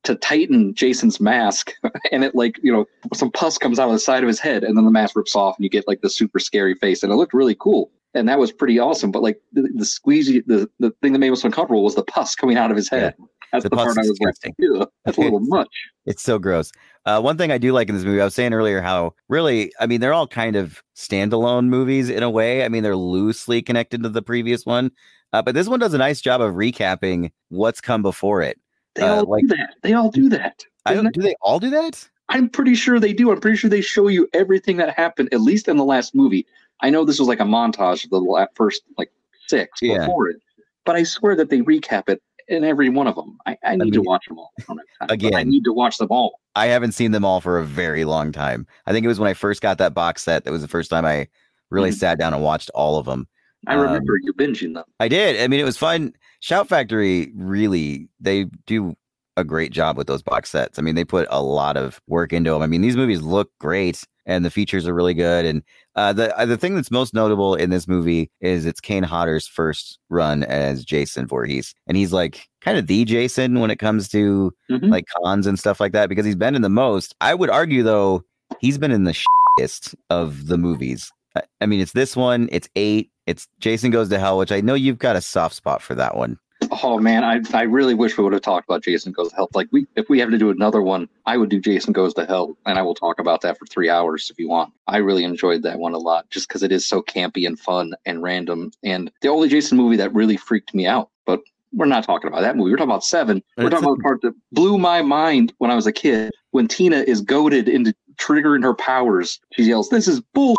to 0.03 0.15
tighten 0.15 0.73
Jason's 0.73 1.19
mask, 1.19 1.71
and 2.11 2.23
it 2.23 2.35
like 2.35 2.59
you 2.61 2.71
know 2.71 2.85
some 3.13 3.31
pus 3.31 3.57
comes 3.57 3.79
out 3.79 3.87
of 3.87 3.93
the 3.93 3.99
side 3.99 4.23
of 4.23 4.27
his 4.27 4.39
head, 4.39 4.63
and 4.63 4.75
then 4.77 4.85
the 4.85 4.91
mask 4.91 5.15
rips 5.15 5.35
off, 5.35 5.55
and 5.57 5.63
you 5.63 5.69
get 5.69 5.87
like 5.87 6.01
the 6.01 6.09
super 6.09 6.39
scary 6.39 6.75
face, 6.75 7.03
and 7.03 7.11
it 7.11 7.15
looked 7.15 7.33
really 7.33 7.55
cool, 7.57 7.91
and 8.15 8.27
that 8.29 8.39
was 8.39 8.51
pretty 8.51 8.79
awesome. 8.79 9.11
But 9.11 9.21
like 9.21 9.39
the, 9.53 9.61
the 9.75 9.83
squeezy, 9.85 10.43
the 10.45 10.69
the 10.79 10.91
thing 11.01 11.13
that 11.13 11.19
made 11.19 11.31
us 11.31 11.43
uncomfortable 11.43 11.83
was 11.83 11.95
the 11.95 12.03
pus 12.03 12.33
coming 12.35 12.57
out 12.57 12.71
of 12.71 12.77
his 12.77 12.89
head. 12.89 13.13
That's 13.51 13.63
The 13.63 13.69
the, 13.69 13.75
part 13.75 13.97
I 13.97 14.01
was 14.01 14.07
like, 14.09 14.33
disgusting. 14.33 14.55
Ew, 14.57 14.85
that's 15.05 15.17
a 15.17 15.21
little 15.21 15.39
much. 15.43 15.69
It's 16.05 16.23
so 16.23 16.39
gross. 16.39 16.71
Uh, 17.05 17.21
one 17.21 17.37
thing 17.37 17.51
I 17.51 17.57
do 17.59 17.71
like 17.71 17.87
in 17.89 17.95
this 17.95 18.03
movie, 18.03 18.19
I 18.19 18.25
was 18.25 18.33
saying 18.33 18.53
earlier 18.53 18.81
how 18.81 19.13
really, 19.29 19.71
I 19.79 19.85
mean, 19.85 20.01
they're 20.01 20.13
all 20.13 20.27
kind 20.27 20.55
of 20.55 20.81
standalone 20.95 21.67
movies 21.67 22.09
in 22.09 22.23
a 22.23 22.29
way. 22.29 22.65
I 22.65 22.69
mean, 22.69 22.81
they're 22.83 22.95
loosely 22.95 23.61
connected 23.61 24.01
to 24.03 24.09
the 24.09 24.21
previous 24.23 24.65
one, 24.65 24.91
uh, 25.31 25.41
but 25.43 25.53
this 25.53 25.67
one 25.67 25.79
does 25.79 25.93
a 25.93 25.97
nice 25.99 26.19
job 26.21 26.41
of 26.41 26.55
recapping 26.55 27.31
what's 27.49 27.79
come 27.81 28.01
before 28.01 28.41
it. 28.41 28.59
They 28.95 29.03
Uh, 29.03 29.17
all 29.17 29.25
like- 29.29 29.43
do 29.47 29.55
that. 29.55 29.75
They 29.83 29.93
all 29.93 30.09
do 30.09 30.27
that. 30.29 30.63
I 30.87 30.93
don't, 30.95 31.13
do 31.13 31.21
they 31.21 31.35
all 31.41 31.59
do 31.59 31.69
that? 31.71 32.07
I'm 32.29 32.49
pretty 32.49 32.75
sure 32.75 32.99
they 32.99 33.13
do. 33.13 33.31
I'm 33.31 33.39
pretty 33.39 33.57
sure 33.57 33.69
they 33.69 33.81
show 33.81 34.07
you 34.07 34.27
everything 34.33 34.77
that 34.77 34.95
happened, 34.97 35.29
at 35.33 35.41
least 35.41 35.67
in 35.67 35.77
the 35.77 35.83
last 35.85 36.15
movie. 36.15 36.45
I 36.81 36.89
know 36.89 37.05
this 37.05 37.19
was 37.19 37.27
like 37.27 37.39
a 37.39 37.43
montage 37.45 38.03
of 38.05 38.09
the 38.11 38.47
first 38.55 38.81
like 38.97 39.11
six 39.47 39.79
Yeah. 39.81 39.99
before 39.99 40.29
it, 40.29 40.37
but 40.85 40.95
I 40.95 41.03
swear 41.03 41.35
that 41.35 41.49
they 41.49 41.61
recap 41.61 42.09
it 42.09 42.21
in 42.47 42.63
every 42.63 42.89
one 42.89 43.07
of 43.07 43.15
them. 43.15 43.37
I, 43.45 43.57
I 43.63 43.75
need 43.75 43.93
to 43.93 43.99
mean, 43.99 44.05
watch 44.07 44.25
them 44.27 44.37
all. 44.37 44.51
I 44.59 44.63
time, 44.63 44.77
but 44.99 45.11
I 45.11 45.13
again- 45.13 45.49
need 45.49 45.63
to 45.63 45.73
watch 45.73 45.97
them 45.97 46.07
all. 46.11 46.39
I 46.55 46.67
haven't 46.67 46.93
seen 46.93 47.11
them 47.11 47.25
all 47.25 47.41
for 47.41 47.57
a 47.59 47.65
very 47.65 48.05
long 48.05 48.31
time. 48.31 48.65
I 48.85 48.91
think 48.93 49.03
it 49.03 49.07
was 49.09 49.19
when 49.19 49.29
I 49.29 49.33
first 49.33 49.61
got 49.61 49.77
that 49.79 49.93
box 49.93 50.23
set 50.23 50.43
that 50.45 50.51
was 50.51 50.61
the 50.61 50.67
first 50.67 50.89
time 50.89 51.05
I 51.05 51.27
really 51.69 51.89
Mhm. 51.89 51.95
sat 51.95 52.17
down 52.19 52.33
and 52.33 52.43
watched 52.43 52.69
all 52.75 52.97
of 52.97 53.05
them. 53.05 53.27
I 53.67 53.73
Um, 53.75 53.81
remember 53.81 54.17
you 54.21 54.31
binging 54.33 54.73
them. 54.75 54.85
I 54.99 55.07
did. 55.07 55.41
I 55.41 55.47
mean, 55.47 55.59
it 55.59 55.63
was 55.65 55.77
fun. 55.77 56.13
Shout 56.39 56.67
Factory 56.69 57.31
really 57.35 58.07
they 58.19 58.45
do 58.67 58.95
a 59.37 59.43
great 59.43 59.71
job 59.71 59.97
with 59.97 60.07
those 60.07 60.21
box 60.23 60.49
sets. 60.49 60.79
I 60.79 60.81
mean, 60.81 60.95
they 60.95 61.03
put 61.05 61.27
a 61.29 61.41
lot 61.43 61.77
of 61.77 61.99
work 62.07 62.31
into 62.33 62.51
them. 62.51 62.61
I 62.61 62.67
mean, 62.67 62.81
these 62.81 62.95
movies 62.95 63.21
look 63.21 63.49
great 63.59 64.01
and 64.25 64.43
the 64.43 64.49
features 64.49 64.87
are 64.87 64.93
really 64.93 65.13
good. 65.13 65.45
And 65.45 65.61
uh, 65.95 66.13
the 66.13 66.35
uh, 66.37 66.45
the 66.45 66.57
thing 66.57 66.75
that's 66.75 66.89
most 66.91 67.13
notable 67.13 67.53
in 67.55 67.69
this 67.69 67.87
movie 67.87 68.31
is 68.41 68.65
it's 68.65 68.79
Kane 68.81 69.03
Hodder's 69.03 69.47
first 69.47 69.99
run 70.09 70.43
as 70.43 70.83
Jason 70.85 71.27
Voorhees, 71.27 71.73
and 71.87 71.95
he's 71.97 72.11
like 72.13 72.47
kind 72.61 72.77
of 72.77 72.87
the 72.87 73.05
Jason 73.05 73.59
when 73.59 73.69
it 73.71 73.77
comes 73.77 74.07
to 74.09 74.51
Mhm. 74.71 74.89
like 74.89 75.05
cons 75.21 75.45
and 75.47 75.59
stuff 75.59 75.79
like 75.79 75.91
that 75.91 76.09
because 76.09 76.25
he's 76.25 76.35
been 76.35 76.55
in 76.55 76.61
the 76.63 76.69
most. 76.69 77.13
I 77.21 77.35
would 77.35 77.49
argue 77.49 77.83
though 77.83 78.23
he's 78.59 78.77
been 78.77 78.91
in 78.91 79.03
the 79.03 79.15
shittest 79.59 79.93
of 80.09 80.47
the 80.47 80.57
movies. 80.57 81.11
I- 81.35 81.43
I 81.61 81.65
mean, 81.65 81.81
it's 81.81 81.91
this 81.93 82.15
one, 82.15 82.47
it's 82.51 82.69
eight, 82.75 83.09
it's 83.27 83.47
Jason 83.59 83.91
Goes 83.91 84.09
to 84.09 84.17
Hell, 84.19 84.37
which 84.37 84.51
I 84.51 84.61
know 84.61 84.73
you've 84.73 84.97
got 84.99 85.15
a 85.17 85.21
soft 85.21 85.55
spot 85.55 85.81
for 85.81 85.93
that 85.95 86.15
one. 86.17 86.37
Oh 86.71 86.99
man, 86.99 87.23
I 87.23 87.41
I 87.53 87.63
really 87.63 87.93
wish 87.93 88.17
we 88.17 88.23
would 88.23 88.33
have 88.33 88.41
talked 88.41 88.67
about 88.67 88.83
Jason 88.83 89.11
Goes 89.11 89.29
to 89.29 89.35
Hell. 89.35 89.49
Like 89.53 89.67
we, 89.71 89.87
if 89.95 90.09
we 90.09 90.19
have 90.19 90.31
to 90.31 90.37
do 90.37 90.49
another 90.49 90.81
one, 90.81 91.07
I 91.25 91.37
would 91.37 91.49
do 91.49 91.59
Jason 91.59 91.93
Goes 91.93 92.13
to 92.15 92.25
Hell, 92.25 92.57
and 92.65 92.77
I 92.79 92.81
will 92.81 92.95
talk 92.95 93.19
about 93.19 93.41
that 93.41 93.57
for 93.57 93.65
three 93.65 93.89
hours 93.89 94.29
if 94.29 94.39
you 94.39 94.49
want. 94.49 94.73
I 94.87 94.97
really 94.97 95.23
enjoyed 95.23 95.63
that 95.63 95.79
one 95.79 95.93
a 95.93 95.97
lot, 95.97 96.29
just 96.29 96.47
because 96.47 96.63
it 96.63 96.71
is 96.71 96.85
so 96.85 97.01
campy 97.01 97.45
and 97.45 97.59
fun 97.59 97.93
and 98.05 98.21
random, 98.21 98.71
and 98.83 99.11
the 99.21 99.27
only 99.27 99.49
Jason 99.49 99.77
movie 99.77 99.97
that 99.97 100.13
really 100.13 100.37
freaked 100.37 100.73
me 100.73 100.87
out. 100.87 101.09
But 101.25 101.41
we're 101.73 101.85
not 101.85 102.03
talking 102.03 102.27
about 102.27 102.41
that 102.41 102.55
movie. 102.55 102.71
We're 102.71 102.77
talking 102.77 102.91
about 102.91 103.03
Seven. 103.03 103.43
We're 103.57 103.69
talking 103.69 103.85
about 103.85 103.97
the 103.97 104.03
part 104.03 104.21
that 104.21 104.33
blew 104.51 104.77
my 104.77 105.01
mind 105.01 105.53
when 105.57 105.71
I 105.71 105.75
was 105.75 105.87
a 105.87 105.91
kid. 105.91 106.31
When 106.51 106.67
Tina 106.67 106.97
is 106.97 107.21
goaded 107.21 107.67
into 107.67 107.93
triggering 108.15 108.63
her 108.63 108.73
powers, 108.73 109.39
she 109.53 109.63
yells, 109.63 109.89
"This 109.89 110.07
is 110.07 110.21
bull!" 110.21 110.55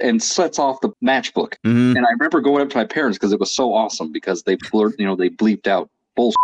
And 0.00 0.22
sets 0.22 0.58
off 0.58 0.80
the 0.80 0.90
matchbook. 1.04 1.54
Mhm. 1.64 1.96
And 1.96 2.06
I 2.06 2.10
remember 2.12 2.40
going 2.40 2.62
up 2.62 2.70
to 2.70 2.76
my 2.78 2.84
parents 2.84 3.18
because 3.18 3.32
it 3.32 3.40
was 3.40 3.54
so 3.54 3.74
awesome 3.74 4.10
because 4.12 4.42
they 4.44 4.56
blurred, 4.70 4.94
you 4.98 5.04
know, 5.04 5.16
they 5.16 5.28
bleeped 5.28 5.66
out 5.66 5.90
bullshit, 6.16 6.36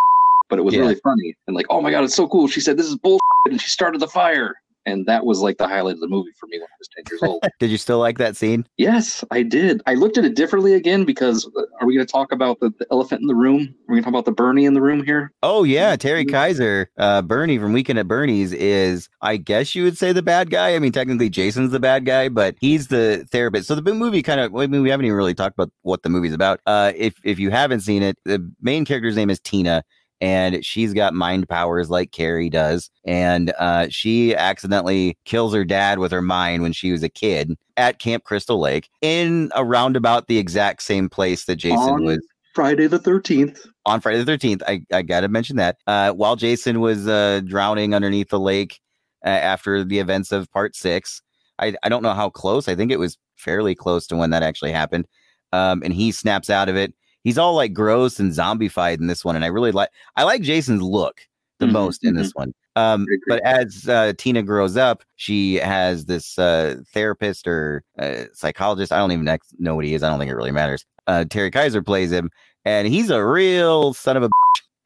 but 0.51 0.59
it 0.59 0.63
was 0.63 0.75
Yeah. 0.75 0.81
really 0.81 0.97
funny 0.97 1.35
and 1.47 1.57
like, 1.57 1.67
oh 1.71 1.81
my 1.81 1.91
god, 1.91 2.05
it's 2.05 2.15
so 2.15 2.29
cool. 2.29 2.49
She 2.49 2.61
said 2.61 2.77
this 2.77 2.87
is 2.87 2.97
bullshit, 2.97 3.21
and 3.49 3.61
she 3.61 3.71
started 3.71 4.01
the 4.01 4.09
fire, 4.09 4.55
and 4.89 5.07
that 5.07 5.25
was 5.25 5.41
like 5.41 5.59
the 5.59 5.69
highlight 5.69 5.95
of 5.95 6.01
the 6.01 6.09
movie 6.09 6.33
for 6.39 6.47
me 6.47 6.59
when 6.59 6.67
I 6.67 6.77
was 6.79 6.89
ten 6.89 7.05
years 7.11 7.23
old. 7.23 7.43
Did 7.61 7.71
you 7.71 7.79
still 7.79 7.99
like 7.99 8.19
that 8.19 8.37
scene? 8.37 8.67
yes, 8.77 9.25
I 9.31 9.43
did. 9.43 9.83
I 9.87 9.95
looked 9.95 10.19
at 10.19 10.25
it 10.25 10.35
differently 10.35 10.75
again 10.75 11.05
because 11.05 11.49
uh, 11.57 11.63
are 11.81 11.87
we 11.87 11.95
going 11.95 12.07
to 12.07 12.11
talk 12.11 12.33
about 12.33 12.61
the, 12.61 12.73
the 12.79 12.87
elephant 12.91 13.21
in 13.21 13.27
the 13.27 13.35
room? 13.35 13.75
We're 13.87 13.95
we 13.95 14.01
going 14.01 14.03
to 14.03 14.03
talk 14.03 14.09
about 14.09 14.25
the 14.25 14.33
Bernie 14.33 14.65
in 14.65 14.75
the 14.75 14.81
room 14.81 15.05
here? 15.05 15.33
Oh 15.43 15.65
yeah, 15.65 15.97
Terry 15.97 16.25
Kiser, 16.25 16.91
uh, 16.99 17.23
Bernie 17.23 17.59
from 17.59 17.73
Weekend 17.73 17.99
at 17.99 18.09
Bernie's 18.09 18.53
is, 18.53 19.09
I 19.21 19.37
guess 19.37 19.75
you 19.75 19.85
would 19.85 19.99
say 19.99 20.13
the 20.13 20.23
bad 20.23 20.51
guy. 20.51 20.75
I 20.75 20.79
mean, 20.79 20.93
technically 20.93 21.29
Jason's 21.29 21.73
the 21.73 21.81
bad 21.81 22.05
guy, 22.05 22.29
but 22.29 22.57
he's 22.61 22.89
the 22.89 23.27
therapist. 23.31 23.69
So 23.69 23.75
the 23.75 23.95
movie 23.95 24.23
kind 24.23 24.41
of, 24.41 24.55
I 24.57 24.67
mean, 24.67 24.83
we 24.83 24.91
haven't 24.91 25.07
even 25.07 25.17
really 25.17 25.35
talked 25.35 25.55
about 25.55 25.71
what 25.83 26.03
the 26.03 26.09
movie's 26.09 26.35
about. 26.35 26.61
Uh, 26.67 26.93
if 26.97 27.15
if 27.25 27.39
you 27.39 27.51
haven't 27.51 27.81
seen 27.81 28.03
it, 28.03 28.19
the 28.25 28.51
main 28.61 28.85
character's 28.85 29.17
name 29.17 29.31
is 29.31 29.41
Tina, 29.41 29.85
and 30.21 30.65
she's 30.65 30.93
got 30.93 31.15
mind 31.15 31.49
powers 31.49 31.91
like 31.91 32.13
Carrie 32.13 32.51
does, 32.51 32.91
and 33.05 33.53
uh, 33.59 33.87
she 33.91 34.35
accidentally 34.35 35.17
kills 35.25 35.55
her 35.55 35.65
dad 35.65 35.99
with 35.99 36.13
her 36.13 36.23
mind 36.23 36.63
when 36.63 36.73
she 36.73 36.93
was 36.93 37.03
a 37.03 37.09
kid 37.09 37.55
at 37.77 37.99
Camp 37.99 38.25
Crystal 38.25 38.59
Lake 38.59 38.89
in 39.03 39.51
around 39.55 39.97
about 39.97 40.27
the 40.27 40.39
exact 40.39 40.83
same 40.83 41.09
place 41.09 41.45
that 41.45 41.57
Jason 41.57 41.79
On- 41.79 42.05
was 42.05 42.19
Friday 42.55 42.89
the 42.89 42.99
thirteenth. 42.99 43.65
on 43.87 44.01
Friday 44.01 44.23
the 44.23 44.33
13th, 44.37 44.63
I, 44.67 44.81
I 44.93 45.03
got 45.03 45.21
to 45.21 45.29
mention 45.29 45.57
that 45.57 45.77
uh, 45.87 46.11
while 46.11 46.35
Jason 46.35 46.81
was 46.81 47.07
uh, 47.07 47.41
drowning 47.45 47.95
underneath 47.95 48.31
the 48.31 48.41
lake 48.41 48.81
uh, 49.25 49.29
after 49.29 49.85
the 49.85 50.01
events 50.01 50.33
of 50.33 50.51
part 50.51 50.75
six, 50.75 51.23
I, 51.61 51.75
I 51.85 51.89
don't 51.89 52.03
know 52.03 52.15
how 52.15 52.31
close. 52.31 52.67
I 52.69 52.75
think 52.75 52.91
it 52.91 52.99
was 52.99 53.17
fairly 53.37 53.77
close 53.77 54.09
to 54.09 54.17
when 54.17 54.31
that 54.31 54.43
actually 54.43 54.73
happened. 54.73 55.07
Um, 55.53 55.83
and 55.85 55.95
he 55.95 56.11
snaps 56.11 56.51
out 56.51 56.69
of 56.69 56.75
it. 56.75 56.93
He's 57.25 57.39
all 57.39 57.55
like 57.55 57.73
gross 57.73 58.21
and 58.21 58.33
zombified 58.33 58.99
in 58.99 59.07
this 59.07 59.25
one. 59.25 59.37
And 59.37 59.45
I 59.45 59.49
really 59.49 59.73
like, 59.73 59.91
I 60.17 60.25
like 60.25 60.43
Jason's 60.43 60.83
look 60.83 61.21
the 61.59 61.67
Mhm, 61.67 61.73
most 61.73 62.05
in 62.05 62.15
this 62.15 62.33
one. 62.35 62.55
Um, 62.77 63.07
but 63.27 63.43
as 63.45 63.89
uh, 63.89 64.13
Tina 64.17 64.43
grows 64.43 64.77
up, 64.77 65.03
she 65.17 65.57
has 65.57 66.05
this 66.05 66.39
uh, 66.39 66.77
therapist 66.95 67.49
or 67.49 67.83
uh, 67.99 68.25
psychologist. 68.33 68.93
I 68.93 68.99
don't 68.99 69.11
even 69.11 69.39
know 69.59 69.75
what 69.75 69.85
he 69.85 69.95
is. 69.95 70.03
I 70.05 70.09
don't 70.09 70.21
think 70.21 70.31
it 70.31 70.37
really 70.37 70.53
matters. 70.53 70.85
Uh, 71.09 71.25
Terry 71.25 71.51
Kiser 71.51 71.83
plays 71.83 72.13
him, 72.13 72.31
and 72.65 72.87
he's 72.87 73.11
a 73.11 73.25
real 73.25 73.95
son 73.95 74.17
of 74.17 74.23
a. 74.23 74.31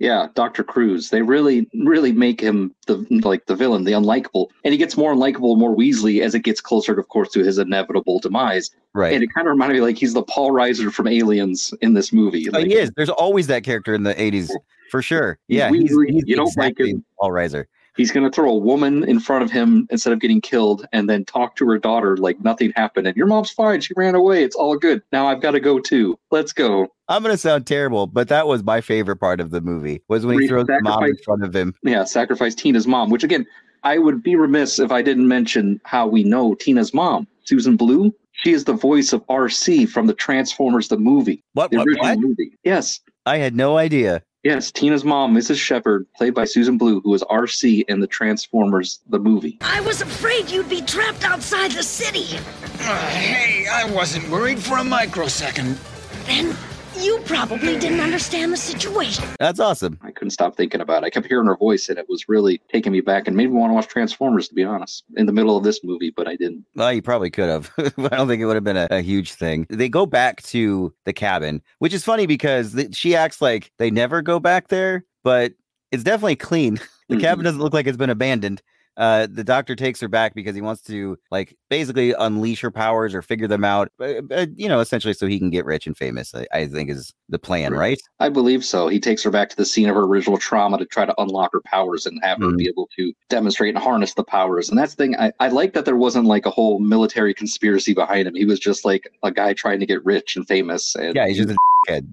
Yeah, 0.03 0.27
Dr. 0.35 0.65
Crews. 0.65 1.11
They 1.11 1.23
really, 1.23 1.71
really 1.75 2.11
make 2.11 2.41
him 2.41 2.75
the 2.89 3.07
like 3.23 3.47
the 3.47 3.55
villain, 3.55 3.85
the 3.85 3.93
unlikable, 3.93 4.49
and 4.65 4.73
he 4.73 4.77
gets 4.77 4.97
more 4.97 5.15
unlikable, 5.15 5.57
more 5.57 5.77
Weasley 5.77 6.23
as 6.23 6.35
it 6.35 6.41
gets 6.41 6.61
closer, 6.61 6.99
of 6.99 7.07
course, 7.07 7.31
to 7.35 7.45
his 7.45 7.57
inevitable 7.57 8.19
demise. 8.19 8.73
Right. 8.95 9.15
And 9.15 9.23
it 9.23 9.33
kind 9.33 9.47
of 9.47 9.53
reminded 9.53 9.75
me 9.75 9.81
like 9.81 9.97
he's 9.97 10.13
the 10.13 10.25
Paul 10.25 10.51
Reiser 10.51 10.93
from 10.93 11.07
Aliens 11.07 11.73
in 11.83 11.95
this 11.95 12.13
movie. 12.13 12.49
Oh, 12.49 12.59
Like, 12.59 12.67
he 12.67 12.75
is. 12.75 12.91
There's 12.97 13.11
always 13.11 13.47
that 13.47 13.63
character 13.63 13.95
in 13.95 14.03
the 14.03 14.15
80s 14.17 14.51
for 14.91 15.03
sure. 15.03 15.39
Yeah, 15.47 15.71
he's, 15.71 15.93
Weasley. 15.93 16.11
he's 16.11 16.25
You 16.27 16.35
don't 16.35 16.57
like 16.57 16.81
him. 16.81 17.05
Paul 17.21 17.31
Reiser. 17.31 17.67
He's 17.97 18.11
going 18.11 18.25
to 18.25 18.35
throw 18.35 18.51
a 18.51 18.57
woman 18.57 19.05
in 19.05 19.21
front 19.21 19.45
of 19.45 19.51
him 19.51 19.87
instead 19.91 20.13
of 20.13 20.21
getting 20.21 20.41
killed, 20.41 20.87
and 20.93 21.09
then 21.11 21.25
talk 21.25 21.57
to 21.57 21.67
her 21.67 21.79
daughter 21.79 22.17
like 22.17 22.41
nothing 22.41 22.73
happened. 22.75 23.07
And 23.07 23.17
your 23.17 23.27
mom's 23.27 23.51
fine. 23.51 23.81
She 23.81 23.93
ran 23.97 24.15
away. 24.15 24.43
It's 24.45 24.57
all 24.57 24.77
good. 24.79 25.03
Now 25.13 25.27
I've 25.27 25.41
got 25.43 25.51
to 25.53 25.61
go 25.61 25.79
too. 25.79 26.19
Let's 26.31 26.53
go. 26.53 26.89
I'm 27.09 27.23
gonna 27.23 27.37
sound 27.37 27.67
terrible, 27.67 28.07
but 28.07 28.29
that 28.29 28.47
was 28.47 28.63
my 28.63 28.81
favorite 28.81 29.17
part 29.17 29.41
of 29.41 29.51
the 29.51 29.61
movie 29.61 30.03
was 30.09 30.25
when 30.25 30.41
he 30.41 30.49
throws 30.49 30.67
the 30.67 30.81
mom 30.83 31.05
in 31.05 31.17
front 31.19 31.45
of 31.45 31.55
him. 31.55 31.75
yeah, 31.83 32.05
sacrifice 32.05 32.55
Tina's 32.55 32.87
mom, 32.87 33.11
which 33.11 33.23
again, 33.25 33.45
I 33.83 33.99
would 33.99 34.23
be 34.23 34.35
remiss 34.37 34.79
if 34.79 34.91
I 34.93 35.03
didn't 35.03 35.29
mention 35.29 35.79
how 35.85 36.07
we 36.07 36.25
know 36.25 36.55
Tina's 36.55 36.95
mom, 36.95 37.27
Susan 37.45 37.77
Blu. 37.77 38.15
She 38.33 38.53
is 38.53 38.65
the 38.65 38.73
voice 38.73 39.13
of 39.13 39.23
Arcee 39.27 39.87
from 39.87 40.07
the 40.07 40.15
Transformers 40.15 40.89
the 40.89 40.97
movie, 40.97 41.45
What? 41.53 41.71
the 41.71 41.77
What? 41.79 41.89
original 41.89 42.07
what? 42.09 42.19
movie. 42.21 42.53
Yes, 42.65 43.01
I 43.27 43.37
had 43.37 43.55
no 43.55 43.77
idea. 43.77 44.23
Yes, 44.43 44.73
Tina's 44.73 45.05
mom, 45.05 45.33
Mrs. 45.37 45.57
Shepard, 45.57 46.13
played 46.15 46.35
by 46.35 46.45
Susan 46.45 46.77
Blu, 46.77 47.01
who 47.01 47.11
was 47.11 47.23
Arcee 47.25 47.85
in 47.87 48.01
the 48.01 48.09
Transformers 48.09 49.01
the 49.09 49.21
movie. 49.21 49.59
I 49.61 49.81
was 49.83 50.03
afraid 50.03 50.51
you'd 50.51 50.69
be 50.69 50.81
trapped 50.81 51.25
outside 51.25 51.71
the 51.71 51.83
city. 51.85 52.37
Uh, 52.81 53.09
hey, 53.11 53.69
I 53.71 53.89
wasn't 53.93 54.29
worried 54.31 54.59
for 54.59 54.79
a 54.79 54.85
microsecond. 54.85 55.79
Then 56.27 56.57
you 57.03 57.19
probably 57.27 57.79
didn't 57.79 58.01
understand 58.01 58.53
the 58.53 58.57
situation. 58.57 59.25
That's 59.39 59.59
awesome. 59.61 59.99
I 60.03 60.11
couldn't 60.13 60.31
stop 60.31 60.57
thinking 60.57 60.81
about 60.81 61.03
it. 61.03 61.07
I 61.07 61.11
kept 61.11 61.27
hearing 61.27 61.47
her 61.47 61.57
voice, 61.57 61.89
and 61.89 61.99
it 61.99 62.07
was 62.09 62.29
really 62.29 62.61
taking 62.71 62.93
me 62.93 63.01
back 63.01 63.27
and 63.27 63.37
made 63.37 63.51
me 63.51 63.57
want 63.57 63.71
to 63.71 63.75
watch 63.75 63.89
Transformers, 63.89 64.49
to 64.49 64.55
be 64.55 64.65
honest, 64.65 65.05
in 65.17 65.27
the 65.27 65.33
middle 65.33 65.57
of 65.57 65.65
this 65.65 65.81
movie, 65.83 66.11
but 66.17 66.29
I 66.29 66.37
didn't. 66.37 66.65
Well, 66.75 66.93
you 66.93 67.03
probably 67.03 67.31
could 67.31 67.49
have. 67.49 67.71
I 67.79 68.17
don't 68.17 68.29
think 68.29 68.41
it 68.41 68.47
would 68.47 68.57
have 68.57 68.65
been 68.65 68.77
a, 68.77 68.87
a 68.91 69.01
huge 69.01 69.33
thing. 69.33 69.67
They 69.69 69.89
go 69.89 70.07
back 70.07 70.43
to 70.45 70.95
the 71.05 71.13
cabin, 71.13 71.63
which 71.79 71.93
is 71.95 72.05
funny 72.05 72.27
because 72.27 72.75
th- 72.75 72.95
she 72.95 73.17
acts 73.17 73.43
like 73.43 73.73
they 73.79 73.91
never 73.91 74.23
go 74.23 74.39
back 74.39 74.69
there, 74.69 75.05
but 75.25 75.53
it's 75.91 76.05
definitely 76.05 76.37
clean. 76.37 76.79
The 77.09 77.17
Mhm. 77.19 77.21
cabin 77.21 77.45
doesn't 77.45 77.61
look 77.61 77.75
like 77.75 77.87
it's 77.87 77.97
been 77.99 78.09
abandoned. 78.09 78.63
Uh, 78.97 79.27
the 79.31 79.45
doctor 79.45 79.75
takes 79.75 80.01
her 80.01 80.09
back 80.09 80.35
because 80.35 80.55
he 80.55 80.61
wants 80.61 80.83
to, 80.83 81.19
like, 81.31 81.57
basically 81.71 82.13
unleash 82.13 82.61
her 82.61 82.71
powers 82.71 83.15
or 83.15 83.23
figure 83.23 83.49
them 83.49 83.65
out. 83.65 83.91
Uh, 84.01 84.21
uh, 84.31 84.47
you 84.57 84.69
know, 84.69 84.81
essentially, 84.81 85.15
so 85.15 85.27
he 85.27 85.39
can 85.39 85.51
get 85.51 85.65
rich 85.65 85.87
and 85.87 85.97
famous. 85.97 86.35
I, 86.35 86.47
I 86.53 86.67
think 86.67 86.91
is 86.91 87.15
the 87.29 87.39
plan, 87.39 87.73
right? 87.73 88.01
I 88.21 88.29
believe 88.29 88.65
so. 88.65 88.89
He 88.89 89.01
takes 89.01 89.23
her 89.23 89.31
back 89.31 89.49
to 89.49 89.57
the 89.57 89.65
scene 89.65 89.89
of 89.89 89.95
her 89.95 90.03
original 90.03 90.37
trauma 90.37 90.77
to 90.79 90.85
try 90.85 91.07
to 91.07 91.15
unlock 91.21 91.51
her 91.53 91.63
powers 91.65 92.05
and 92.07 92.21
have 92.23 92.39
her 92.39 92.49
Mhm. 92.49 92.59
be 92.59 92.69
able 92.69 92.89
to 92.97 93.13
demonstrate 93.31 93.75
and 93.75 93.83
harness 93.83 94.15
the 94.15 94.25
powers. 94.25 94.69
And 94.69 94.79
that's 94.79 94.95
the 94.95 95.05
thing. 95.05 95.17
I, 95.17 95.33
I 95.41 95.49
like 95.49 95.73
that 95.73 95.85
there 95.87 95.97
wasn't 95.97 96.27
like 96.27 96.45
a 96.45 96.51
whole 96.51 96.79
military 96.79 97.33
conspiracy 97.33 97.95
behind 97.95 98.29
him. 98.29 98.35
He 98.35 98.45
was 98.45 98.61
just 98.61 98.85
like 98.85 99.11
a 99.23 99.31
guy 99.31 99.55
trying 99.55 99.81
to 99.81 99.87
get 99.87 100.05
rich 100.05 100.37
and 100.37 100.47
famous. 100.47 100.95
And 100.95 101.15
Yeah, 101.17 101.27
he's 101.27 101.39
just 101.39 101.51
a 101.51 101.57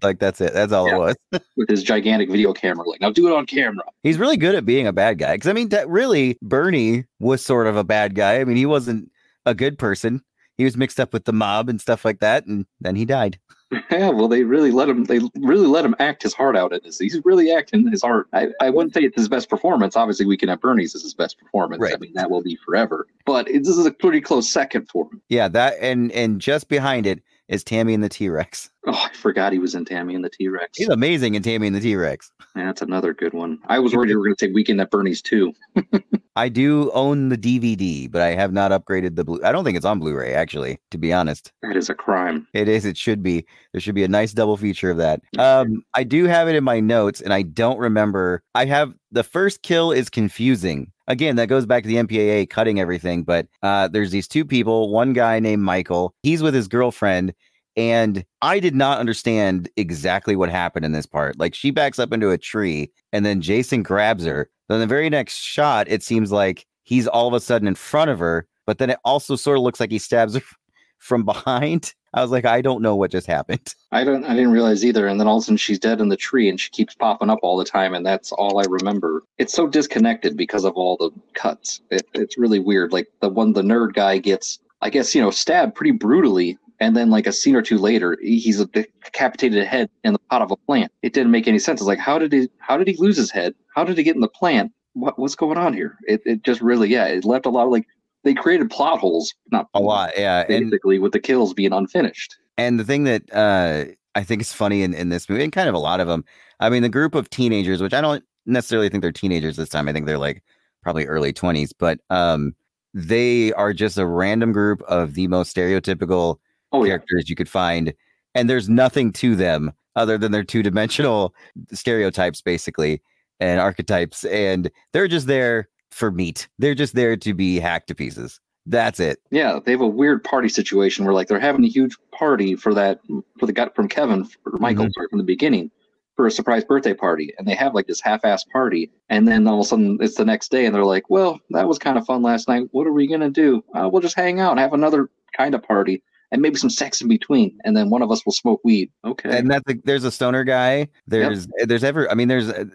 Like 0.02 0.20
that's 0.20 0.42
it. 0.42 0.54
That's 0.54 0.72
all 0.74 0.88
Yeah. 0.88 0.96
it 0.96 1.00
was. 1.00 1.16
with 1.58 1.70
his 1.70 1.84
gigantic 1.84 2.30
video 2.30 2.54
camera. 2.54 2.88
Like, 2.88 3.02
now 3.02 3.12
do 3.12 3.28
it 3.28 3.34
on 3.34 3.46
camera. 3.46 3.84
He's 4.04 4.18
really 4.18 4.38
good 4.38 4.56
at 4.56 4.66
being 4.66 4.88
a 4.88 4.94
bad 4.94 5.20
guy. 5.20 5.36
Because 5.36 5.48
I 5.48 5.54
mean, 5.54 5.70
that 5.70 5.88
really 5.90 6.38
Bernie 6.42 7.06
was 7.20 7.44
sort 7.46 7.68
of 7.68 7.78
a 7.78 7.84
bad 7.84 8.16
guy. 8.16 8.40
I 8.40 8.44
mean, 8.46 8.58
he 8.58 8.66
wasn't 8.66 9.12
a 9.46 9.54
good 9.54 9.78
person. 9.78 10.24
He 10.58 10.64
was 10.66 10.76
mixed 10.76 11.00
up 11.00 11.14
with 11.14 11.26
the 11.26 11.34
mob 11.34 11.70
and 11.70 11.80
stuff 11.80 12.04
like 12.04 12.20
that, 12.20 12.46
and 12.46 12.66
then 12.82 12.96
he 12.96 13.06
died. 13.06 13.40
Yeah, 13.92 14.10
well, 14.10 14.28
they 14.28 14.44
really 14.44 14.72
let 14.72 14.90
him. 14.90 15.04
They 15.06 15.20
really 15.36 15.68
let 15.68 15.86
him 15.86 15.96
act 16.00 16.24
his 16.24 16.34
heart 16.34 16.58
out 16.58 16.74
in 16.74 16.80
this. 16.84 16.98
He's 16.98 17.20
really 17.24 17.52
acting 17.52 17.88
his 17.88 18.02
heart. 18.02 18.28
I, 18.34 18.48
I 18.62 18.72
wouldn't 18.72 18.96
say 18.96 19.02
it's 19.02 19.16
his 19.16 19.30
best 19.30 19.48
performance. 19.48 19.96
Obviously, 19.96 20.26
Weekend 20.26 20.50
at 20.50 20.60
Bernie's 20.60 20.96
is 20.96 21.04
his 21.04 21.14
best 21.14 21.38
performance. 21.38 21.84
I 21.84 21.98
mean, 21.98 22.14
that 22.16 22.32
will 22.32 22.42
be 22.42 22.56
forever. 22.66 23.06
But 23.28 23.48
it, 23.48 23.64
this 23.64 23.78
is 23.78 23.86
a 23.86 23.92
pretty 23.92 24.22
close 24.22 24.50
second 24.50 24.90
for 24.90 25.06
him. 25.06 25.22
Yeah, 25.30 25.48
that 25.50 25.76
and 25.82 26.12
and 26.14 26.42
just 26.42 26.68
behind 26.68 27.06
it 27.06 27.22
is 27.50 27.64
Tammy 27.64 27.94
and 27.94 28.04
the 28.04 28.10
T 28.10 28.30
Rex. 28.30 28.70
Oh, 28.88 28.94
I 28.94 29.14
forgot 29.14 29.52
he 29.54 29.60
was 29.60 29.76
in 29.76 29.84
Tammy 29.86 30.16
and 30.16 30.24
the 30.24 30.30
T 30.30 30.48
Rex. 30.48 30.76
He's 30.78 30.88
amazing 30.88 31.36
in 31.36 31.44
Tammy 31.44 31.68
and 31.68 31.76
the 31.76 31.82
T 31.82 31.96
Rex. 31.98 32.32
That's 32.56 32.82
another 32.82 33.14
good 33.14 33.34
one. 33.34 33.60
I 33.68 33.78
was 33.78 33.94
worried 33.94 34.10
you 34.10 34.18
were 34.18 34.24
going 34.24 34.36
to 34.38 34.46
say 34.46 34.52
Weekend 34.52 34.80
at 34.82 34.90
Bernie's 34.90 35.22
too. 35.22 35.54
I 36.38 36.48
do 36.50 36.90
own 36.94 37.28
the 37.30 37.38
DVD, 37.38 38.10
but 38.10 38.22
I 38.22 38.34
have 38.34 38.54
not 38.54 38.72
upgraded 38.72 39.16
the 39.16 39.26
blue. 39.26 39.42
I 39.44 39.52
don't 39.52 39.64
think 39.66 39.76
it's 39.76 39.86
on 39.86 40.00
Blu-ray, 40.00 40.34
actually. 40.34 40.80
To 40.92 40.98
be 40.98 41.12
honest, 41.12 41.52
That 41.62 41.76
is 41.76 41.90
a 41.90 41.94
crime. 41.94 42.48
it 42.54 42.68
is. 42.70 42.86
It 42.86 42.98
should 42.98 43.22
be. 43.22 43.46
There 43.74 43.82
should 43.82 43.96
be 43.96 44.06
a 44.06 44.08
nice 44.08 44.32
double 44.32 44.56
feature 44.58 44.90
of 44.90 44.98
that. 44.98 45.22
Um, 45.38 45.84
I 45.94 46.04
do 46.04 46.24
have 46.26 46.48
it 46.48 46.56
in 46.56 46.64
my 46.64 46.80
notes, 46.80 47.20
and 47.22 47.34
I 47.34 47.42
don't 47.44 47.78
remember. 47.78 48.42
I 48.56 48.66
have 48.66 48.94
the 49.12 49.24
first 49.24 49.62
kill 49.62 49.92
is 49.92 50.10
confusing. 50.10 50.92
Again, 51.08 51.36
that 51.38 51.48
goes 51.48 51.66
back 51.66 51.84
to 51.84 51.90
the 51.90 51.96
MPAA 51.96 52.50
cutting 52.50 52.80
everything. 52.80 53.24
But 53.24 53.48
uh, 53.64 53.88
there's 53.88 54.12
these 54.12 54.28
two 54.28 54.46
people. 54.46 54.90
One 54.90 55.14
guy 55.14 55.40
named 55.40 55.64
Michael. 55.64 56.14
He's 56.24 56.44
with 56.44 56.54
his 56.54 56.68
girlfriend, 56.68 57.34
and 57.76 58.24
I 58.42 58.60
did 58.60 58.76
not 58.76 59.00
understand 59.00 59.70
exactly 59.78 60.36
what 60.36 60.50
happened 60.50 60.86
in 60.86 60.92
this 60.92 61.06
part. 61.06 61.40
Like 61.40 61.56
she 61.56 61.72
backs 61.72 62.00
up 62.00 62.14
into 62.14 62.32
a 62.32 62.38
tree, 62.38 62.92
and 63.12 63.26
then 63.26 63.42
Jason 63.42 63.84
grabs 63.84 64.26
her. 64.26 64.50
Then 64.68 64.80
the 64.80 64.88
very 64.88 65.10
next 65.10 65.38
shot, 65.38 65.88
it 65.90 66.04
seems 66.04 66.32
like 66.32 66.66
he's 66.84 67.08
all 67.08 67.28
of 67.28 67.34
a 67.34 67.40
sudden 67.40 67.68
in 67.68 67.76
front 67.76 68.12
of 68.12 68.20
her, 68.20 68.48
but 68.66 68.78
then 68.78 68.92
it 68.92 69.00
also 69.04 69.36
sort 69.36 69.58
of 69.58 69.64
looks 69.64 69.80
like 69.80 69.92
he 69.92 69.98
stabs 69.98 70.36
her 70.36 70.42
from 71.00 71.26
behind. 71.26 71.94
I 72.14 72.22
was 72.22 72.32
like, 72.32 72.46
I 72.46 72.62
don't 72.62 72.82
know 72.82 72.96
what 72.96 73.12
just 73.12 73.28
happened. 73.28 73.76
I 73.92 74.04
don't. 74.04 74.26
I 74.26 74.36
didn't 74.36 74.52
realize 74.52 74.84
either. 74.84 75.08
And 75.08 75.20
then 75.20 75.28
all 75.28 75.38
of 75.38 75.42
a 75.42 75.46
sudden 75.46 75.58
she's 75.58 75.80
dead 75.80 76.02
in 76.02 76.10
the 76.10 76.18
tree, 76.18 76.50
and 76.50 76.60
she 76.60 76.70
keeps 76.70 76.96
popping 76.96 77.30
up 77.30 77.40
all 77.44 77.58
the 77.58 77.66
time, 77.66 77.94
and 77.94 78.06
that's 78.06 78.32
all 78.32 78.60
I 78.60 78.66
remember. 78.68 79.24
It's 79.38 79.54
so 79.54 79.68
disconnected 79.68 80.36
because 80.36 80.64
of 80.64 80.74
all 80.74 80.98
the 80.98 81.12
cuts. 81.34 81.82
It, 81.92 82.08
it's 82.14 82.38
really 82.38 82.60
weird. 82.60 82.92
Like 82.92 83.08
the 83.22 83.30
one 83.30 83.54
the 83.54 83.62
nerd 83.62 83.94
guy 83.94 84.18
gets, 84.18 84.60
I 84.82 84.90
guess 84.90 85.14
you 85.14 85.22
know, 85.22 85.32
stabbed 85.32 85.76
pretty 85.76 85.92
brutally, 85.92 86.58
and 86.80 86.96
then 86.96 87.10
like 87.10 87.28
a 87.28 87.32
scene 87.32 87.56
or 87.56 87.62
two 87.62 87.78
later, 87.78 88.18
he's 88.22 88.60
a 88.60 88.66
decapitated 88.66 89.66
head 89.66 89.90
in 90.04 90.14
the 90.14 90.20
pot 90.30 90.42
of 90.42 90.52
a 90.52 90.56
plant. 90.56 90.92
It 91.02 91.14
didn't 91.14 91.32
make 91.32 91.48
any 91.48 91.60
sense. 91.60 91.82
It's 91.82 91.88
like 91.88 92.00
how 92.00 92.18
did 92.18 92.34
he? 92.34 92.50
How 92.60 92.78
did 92.78 92.88
he 92.88 92.96
lose 92.98 93.18
his 93.18 93.32
head? 93.32 93.54
How 93.76 93.84
did 93.84 93.98
he 93.98 94.04
get 94.04 94.16
in 94.16 94.22
the 94.22 94.28
plant? 94.28 94.72
What 94.94 95.20
what's 95.20 95.36
going 95.36 95.58
on 95.58 95.74
here? 95.74 95.98
It 96.08 96.22
it 96.26 96.44
just 96.44 96.62
really 96.62 96.90
yeah. 96.90 97.06
It 97.06 97.26
left 97.26 97.46
a 97.46 97.50
lot 97.50 97.66
of 97.66 97.72
like 97.72 97.86
they 98.24 98.34
created 98.34 98.70
plot 98.70 99.00
holes. 99.00 99.34
Not 99.52 99.68
A 99.74 99.80
lot, 99.80 100.12
yeah. 100.18 100.46
And 100.50 100.70
basically 100.70 101.00
with 101.00 101.14
the 101.14 101.20
kills 101.20 101.54
being 101.54 101.74
unfinished. 101.74 102.36
and 102.58 102.80
the 102.80 102.84
thing 102.84 103.04
that 103.06 103.24
uh, 103.34 103.86
I 104.16 104.24
think 104.24 104.42
is 104.42 104.52
funny 104.54 104.84
in, 104.84 104.94
in 104.94 105.10
this 105.10 105.30
movie, 105.30 105.44
and 105.44 105.52
kind 105.54 105.70
of 105.70 105.76
a 105.76 105.80
lot 105.80 106.00
of 106.00 106.08
them, 106.08 106.24
I 106.60 106.70
mean, 106.70 106.82
the 106.84 106.90
group 106.90 107.16
of 107.16 107.30
teenagers, 107.30 107.82
which 107.82 107.94
I 107.94 108.02
don't 108.02 108.24
necessarily 108.46 108.90
think 108.90 109.02
they're 109.02 109.12
teenagers 109.12 109.56
this 109.56 109.70
time. 109.70 109.88
I 109.88 109.94
think 109.94 110.06
they're 110.06 110.18
like 110.18 110.44
probably 110.84 111.06
early 111.06 111.32
twenties, 111.34 111.72
but 111.74 112.00
um, 112.10 112.54
they 112.94 113.54
are 113.54 113.72
just 113.74 113.98
a 113.98 114.06
random 114.06 114.52
group 114.52 114.82
of 114.84 115.14
the 115.14 115.28
most 115.28 115.56
stereotypical 115.56 116.38
Oh 116.72 116.84
yeah. 116.84 116.92
characters 116.92 117.30
you 117.30 117.36
could 117.36 117.50
find, 117.50 117.94
and 118.36 118.50
there's 118.50 118.70
nothing 118.70 119.12
to 119.14 119.36
them 119.36 119.72
other 119.96 120.18
than 120.18 120.32
their 120.32 120.44
two 120.44 120.62
dimensional 120.64 121.34
stereotypes, 121.74 122.42
basically, 122.42 123.02
and 123.40 123.60
archetypes, 123.60 124.24
and 124.26 124.70
they're 124.94 125.08
just 125.08 125.28
there 125.28 125.68
for 125.92 126.12
meat. 126.12 126.48
They're 126.60 126.76
just 126.76 126.96
there 126.96 127.18
to 127.18 127.34
be 127.34 127.60
hacked 127.60 127.88
to 127.88 127.96
pieces. 127.96 128.40
That's 128.66 129.00
it. 129.00 129.20
Yeah, 129.32 129.60
they 129.64 129.72
have 129.72 129.82
a 129.82 129.88
weird 129.88 130.24
party 130.24 130.50
situation 130.50 131.04
where 131.06 131.14
like 131.14 131.28
they're 131.28 131.40
having 131.40 131.64
a 131.66 131.70
huge 131.70 131.96
party 132.12 132.56
for 132.56 132.74
that 132.76 133.00
for 133.40 133.46
the 133.46 133.54
guy 133.54 133.70
from 133.76 133.88
Kevin 133.88 134.28
or 134.46 134.52
Michael 134.60 134.86
Mhm. 134.86 134.94
sorry 134.94 135.08
from 135.10 135.18
the 135.18 135.24
beginning 135.26 135.72
for 136.16 136.28
a 136.28 136.32
surprise 136.32 136.66
birthday 136.66 136.94
party, 136.94 137.34
and 137.38 137.48
they 137.48 137.56
have 137.56 137.74
like 137.74 137.88
this 137.88 138.02
half-ass 138.02 138.44
party, 138.52 138.92
and 139.10 139.28
then 139.28 139.48
all 139.48 139.60
of 139.62 139.66
a 139.66 139.68
sudden 139.70 139.98
it's 140.02 140.16
the 140.16 140.26
next 140.26 140.52
day, 140.52 140.66
and 140.66 140.76
they're 140.76 140.84
like, 140.86 141.10
"Well, 141.10 141.40
that 141.52 141.68
was 141.68 141.80
kind 141.80 141.98
of 141.98 142.06
fun 142.06 142.22
last 142.22 142.48
night. 142.48 142.68
What 142.72 142.86
are 142.86 142.92
we 142.92 143.08
gonna 143.08 143.30
do? 143.30 143.64
Uh, 143.74 143.90
we'll 143.92 144.02
just 144.02 144.16
hang 144.18 144.40
out 144.40 144.52
and 144.52 144.60
have 144.60 144.74
another 144.74 145.10
kind 145.36 145.56
of 145.56 145.64
party, 145.64 146.04
and 146.32 146.42
maybe 146.42 146.58
some 146.58 146.70
sex 146.70 147.02
in 147.02 147.08
between, 147.08 147.58
and 147.64 147.76
then 147.76 147.90
one 147.90 148.02
of 148.02 148.12
us 148.12 148.24
will 148.26 148.34
smoke 148.34 148.60
weed." 148.66 148.92
Okay. 149.06 149.36
and 149.36 149.50
that's 149.50 149.64
there's 149.86 150.04
a 150.04 150.12
stoner 150.12 150.44
guy 150.44 150.88
there's 151.08 151.48
there's 151.66 151.84
ever 151.86 152.12
i 152.12 152.14
mean 152.14 152.28
there's 152.28 152.50
uh, 152.50 152.66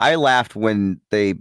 i 0.00 0.14
laughed 0.16 0.56
when 0.56 0.98
they 1.10 1.34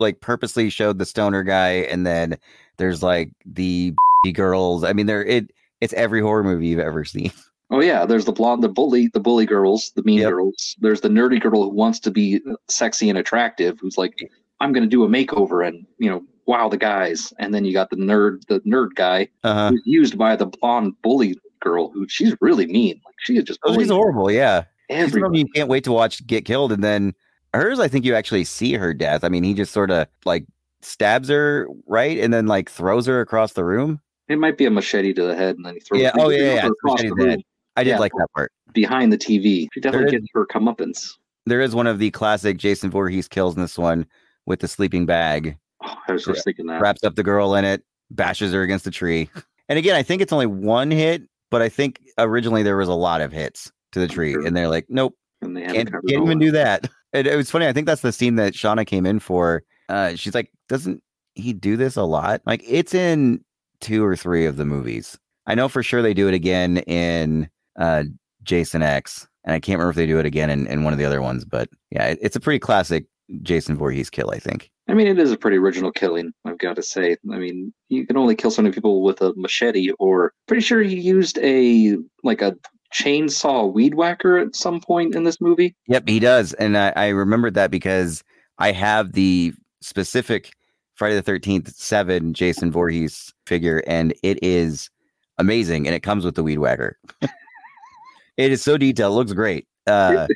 like 0.00 0.20
purposely 0.20 0.70
showed 0.70 0.98
the 0.98 1.06
stoner 1.06 1.42
guy 1.42 1.70
and 1.90 2.06
then 2.06 2.36
there's 2.76 3.02
like 3.02 3.30
the 3.44 3.94
girls 4.34 4.84
i 4.84 4.92
mean 4.92 5.06
there 5.06 5.24
it 5.24 5.50
it's 5.80 5.92
every 5.94 6.20
horror 6.20 6.42
movie 6.44 6.68
you've 6.68 6.78
ever 6.80 7.04
seen 7.04 7.30
Oh 7.70 7.80
yeah, 7.82 8.06
there's 8.06 8.24
the 8.24 8.32
blonde, 8.32 8.62
the 8.62 8.68
bully, 8.70 9.08
the 9.12 9.20
bully 9.20 9.44
girls, 9.44 9.92
the 9.94 10.02
mean 10.02 10.20
Yep. 10.20 10.30
girls. 10.30 10.74
There's 10.80 11.02
the 11.02 11.10
nerdy 11.10 11.38
girl 11.38 11.64
who 11.64 11.68
wants 11.68 11.98
to 12.00 12.10
be 12.10 12.40
sexy 12.68 13.10
and 13.10 13.18
attractive, 13.18 13.78
who's 13.78 13.98
like, 13.98 14.26
I'm 14.60 14.72
gonna 14.72 14.86
do 14.86 15.04
a 15.04 15.06
makeover 15.06 15.68
and 15.68 15.86
you 15.98 16.08
know 16.08 16.24
wow 16.46 16.70
the 16.70 16.78
guys. 16.78 17.30
And 17.38 17.52
then 17.54 17.66
you 17.66 17.74
got 17.74 17.90
the 17.90 17.96
nerd, 17.96 18.46
the 18.46 18.60
nerd 18.60 18.94
guy 18.94 19.28
Uh-huh. 19.44 19.68
who's 19.68 19.82
used 19.84 20.16
by 20.16 20.34
the 20.34 20.46
blonde 20.46 20.94
bully 21.02 21.38
girl, 21.60 21.90
who 21.90 22.08
she's 22.08 22.34
really 22.40 22.64
mean. 22.66 23.02
Like 23.04 23.14
she 23.18 23.36
is 23.36 23.44
just 23.44 23.60
Oh, 23.62 23.74
she's 23.78 23.90
horrible. 23.90 24.30
Yeah. 24.30 24.64
The 24.88 25.30
you 25.34 25.44
can't 25.54 25.68
wait 25.68 25.84
to 25.84 25.92
watch 25.92 26.26
get 26.26 26.46
killed. 26.46 26.72
And 26.72 26.82
then 26.82 27.12
hers, 27.54 27.80
I 27.80 27.88
think 27.88 28.04
you 28.04 28.14
actually 28.14 28.44
see 28.44 28.74
her 28.74 28.92
death. 28.94 29.24
I 29.24 29.28
mean, 29.28 29.42
he 29.44 29.54
just 29.54 29.72
sort 29.72 29.90
of 29.90 30.06
like 30.24 30.44
stabs 30.82 31.28
her, 31.28 31.68
right? 31.86 32.18
And 32.18 32.32
then 32.32 32.46
like 32.46 32.70
throws 32.70 33.06
her 33.06 33.20
across 33.20 33.52
the 33.54 33.64
room. 33.64 34.00
It 34.28 34.38
might 34.38 34.58
be 34.58 34.66
a 34.66 34.70
machete 34.70 35.12
to 35.14 35.22
the 35.24 35.34
head, 35.34 35.56
and 35.56 35.64
then 35.64 35.74
he 35.74 35.80
throws 35.80 36.00
Yeah, 36.02 36.12
oh, 36.18 36.28
yeah, 36.28 36.38
her 36.38 36.44
yeah, 36.56 36.66
across 36.68 37.00
the 37.02 37.14
room 37.14 37.42
I 37.76 37.84
did 37.84 37.90
Yeah. 37.90 37.98
like 37.98 38.12
that 38.18 38.28
part. 38.34 38.52
behind 38.74 39.12
the 39.12 39.16
TV. 39.18 39.68
She 39.72 39.80
definitely 39.80 40.10
There 40.10 40.20
gets 40.20 40.30
her 40.34 40.46
comeuppance. 40.46 41.12
There 41.46 41.60
is 41.62 41.74
one 41.74 41.86
of 41.86 41.98
the 41.98 42.10
classic 42.10 42.58
Jason 42.58 42.90
Voorhees 42.90 43.26
kills 43.28 43.56
in 43.56 43.62
this 43.62 43.78
one 43.78 44.04
with 44.44 44.60
the 44.60 44.68
sleeping 44.68 45.06
bag. 45.06 45.56
Oh, 45.82 45.94
I 46.08 46.12
was 46.12 46.24
just 46.24 46.44
thinking 46.44 46.66
that. 46.66 46.80
wraps 46.82 47.02
up 47.04 47.14
the 47.14 47.22
girl 47.22 47.54
in 47.54 47.64
it, 47.64 47.82
bashes 48.10 48.52
her 48.52 48.62
against 48.62 48.84
the 48.84 48.90
tree. 48.90 49.30
And 49.70 49.78
again, 49.78 49.94
I 49.96 50.02
think 50.02 50.22
it's 50.22 50.32
only 50.32 50.46
one 50.46 50.90
hit, 50.90 51.24
but 51.50 51.60
I 51.60 51.68
think 51.68 52.00
originally 52.16 52.62
there 52.62 52.78
was 52.78 52.88
a 52.88 52.94
lot 52.94 53.20
of 53.20 53.32
hits 53.32 53.70
to 53.92 54.00
the 54.00 54.08
tree, 54.08 54.32
Sure. 54.32 54.46
and 54.46 54.56
they're 54.56 54.66
like, 54.66 54.86
nope, 54.88 55.14
And 55.42 55.54
they 55.54 55.60
can't, 55.66 55.90
can't 55.90 56.24
even 56.24 56.38
do 56.38 56.50
that. 56.52 56.88
And 57.12 57.26
it 57.26 57.36
was 57.36 57.50
funny. 57.50 57.66
I 57.66 57.72
think 57.72 57.86
that's 57.86 58.02
the 58.02 58.12
scene 58.12 58.36
that 58.36 58.52
Shauna 58.54 58.86
came 58.86 59.06
in 59.06 59.18
for. 59.18 59.62
Uh, 59.88 60.14
she's 60.14 60.34
like, 60.34 60.50
doesn't 60.68 61.02
he 61.34 61.52
do 61.52 61.76
this 61.76 61.96
a 61.96 62.02
lot? 62.02 62.42
Like 62.46 62.62
it's 62.66 62.94
in 62.94 63.42
two 63.80 64.04
or 64.04 64.16
three 64.16 64.44
of 64.44 64.56
the 64.56 64.64
movies. 64.66 65.18
I 65.46 65.54
know 65.54 65.68
for 65.68 65.82
sure 65.82 66.02
they 66.02 66.12
do 66.14 66.28
it 66.28 66.34
again 66.34 66.78
in 66.78 67.48
uh, 67.78 68.04
Jason 68.42 68.82
X, 68.82 69.26
and 69.44 69.54
I 69.54 69.60
can't 69.60 69.78
remember 69.78 69.90
if 69.90 69.96
they 69.96 70.06
do 70.06 70.18
it 70.18 70.26
again 70.26 70.50
in, 70.50 70.66
in 70.66 70.84
one 70.84 70.92
of 70.92 70.98
the 70.98 71.04
other 71.06 71.22
ones. 71.22 71.44
But 71.44 71.70
yeah, 71.90 72.08
it- 72.08 72.18
it's 72.20 72.36
a 72.36 72.40
pretty 72.40 72.58
classic 72.58 73.06
Jason 73.42 73.76
Voorhees 73.76 74.10
kill, 74.10 74.30
I 74.30 74.38
think. 74.38 74.70
I 74.90 74.94
mean, 74.94 75.06
it 75.06 75.18
is 75.18 75.30
a 75.32 75.36
pretty 75.36 75.58
original 75.58 75.92
killing. 75.92 76.32
I've 76.46 76.58
got 76.58 76.76
to 76.76 76.82
say. 76.82 77.16
I 77.30 77.36
mean, 77.38 77.72
you 77.90 78.06
can 78.06 78.16
only 78.16 78.34
kill 78.34 78.50
so 78.50 78.62
many 78.62 78.74
people 78.74 79.02
with 79.02 79.20
a 79.20 79.32
machete, 79.36 79.90
or 79.98 80.32
pretty 80.46 80.62
sure 80.62 80.82
he 80.82 80.98
used 80.98 81.38
a 81.38 81.96
like 82.24 82.40
a 82.42 82.56
chainsaw 82.92 83.72
weed 83.72 83.94
whacker 83.94 84.38
at 84.38 84.54
some 84.54 84.80
point 84.80 85.14
in 85.14 85.24
this 85.24 85.40
movie. 85.40 85.74
Yep, 85.86 86.08
he 86.08 86.18
does, 86.18 86.52
and 86.54 86.76
I, 86.76 86.92
I 86.96 87.08
remembered 87.08 87.54
that 87.54 87.70
because 87.70 88.22
I 88.58 88.72
have 88.72 89.12
the 89.12 89.52
specific 89.80 90.52
Friday 90.94 91.14
the 91.14 91.22
Thirteenth 91.22 91.74
Seven 91.74 92.34
Jason 92.34 92.70
Voorhees 92.70 93.32
figure, 93.46 93.82
and 93.86 94.14
it 94.22 94.38
is 94.42 94.90
amazing, 95.38 95.86
and 95.86 95.94
it 95.94 96.02
comes 96.02 96.24
with 96.24 96.34
the 96.34 96.42
weed 96.42 96.58
whacker. 96.58 96.98
it 98.36 98.52
is 98.52 98.62
so 98.62 98.76
detailed, 98.76 99.14
looks 99.14 99.32
great. 99.32 99.66
Uh, 99.86 100.26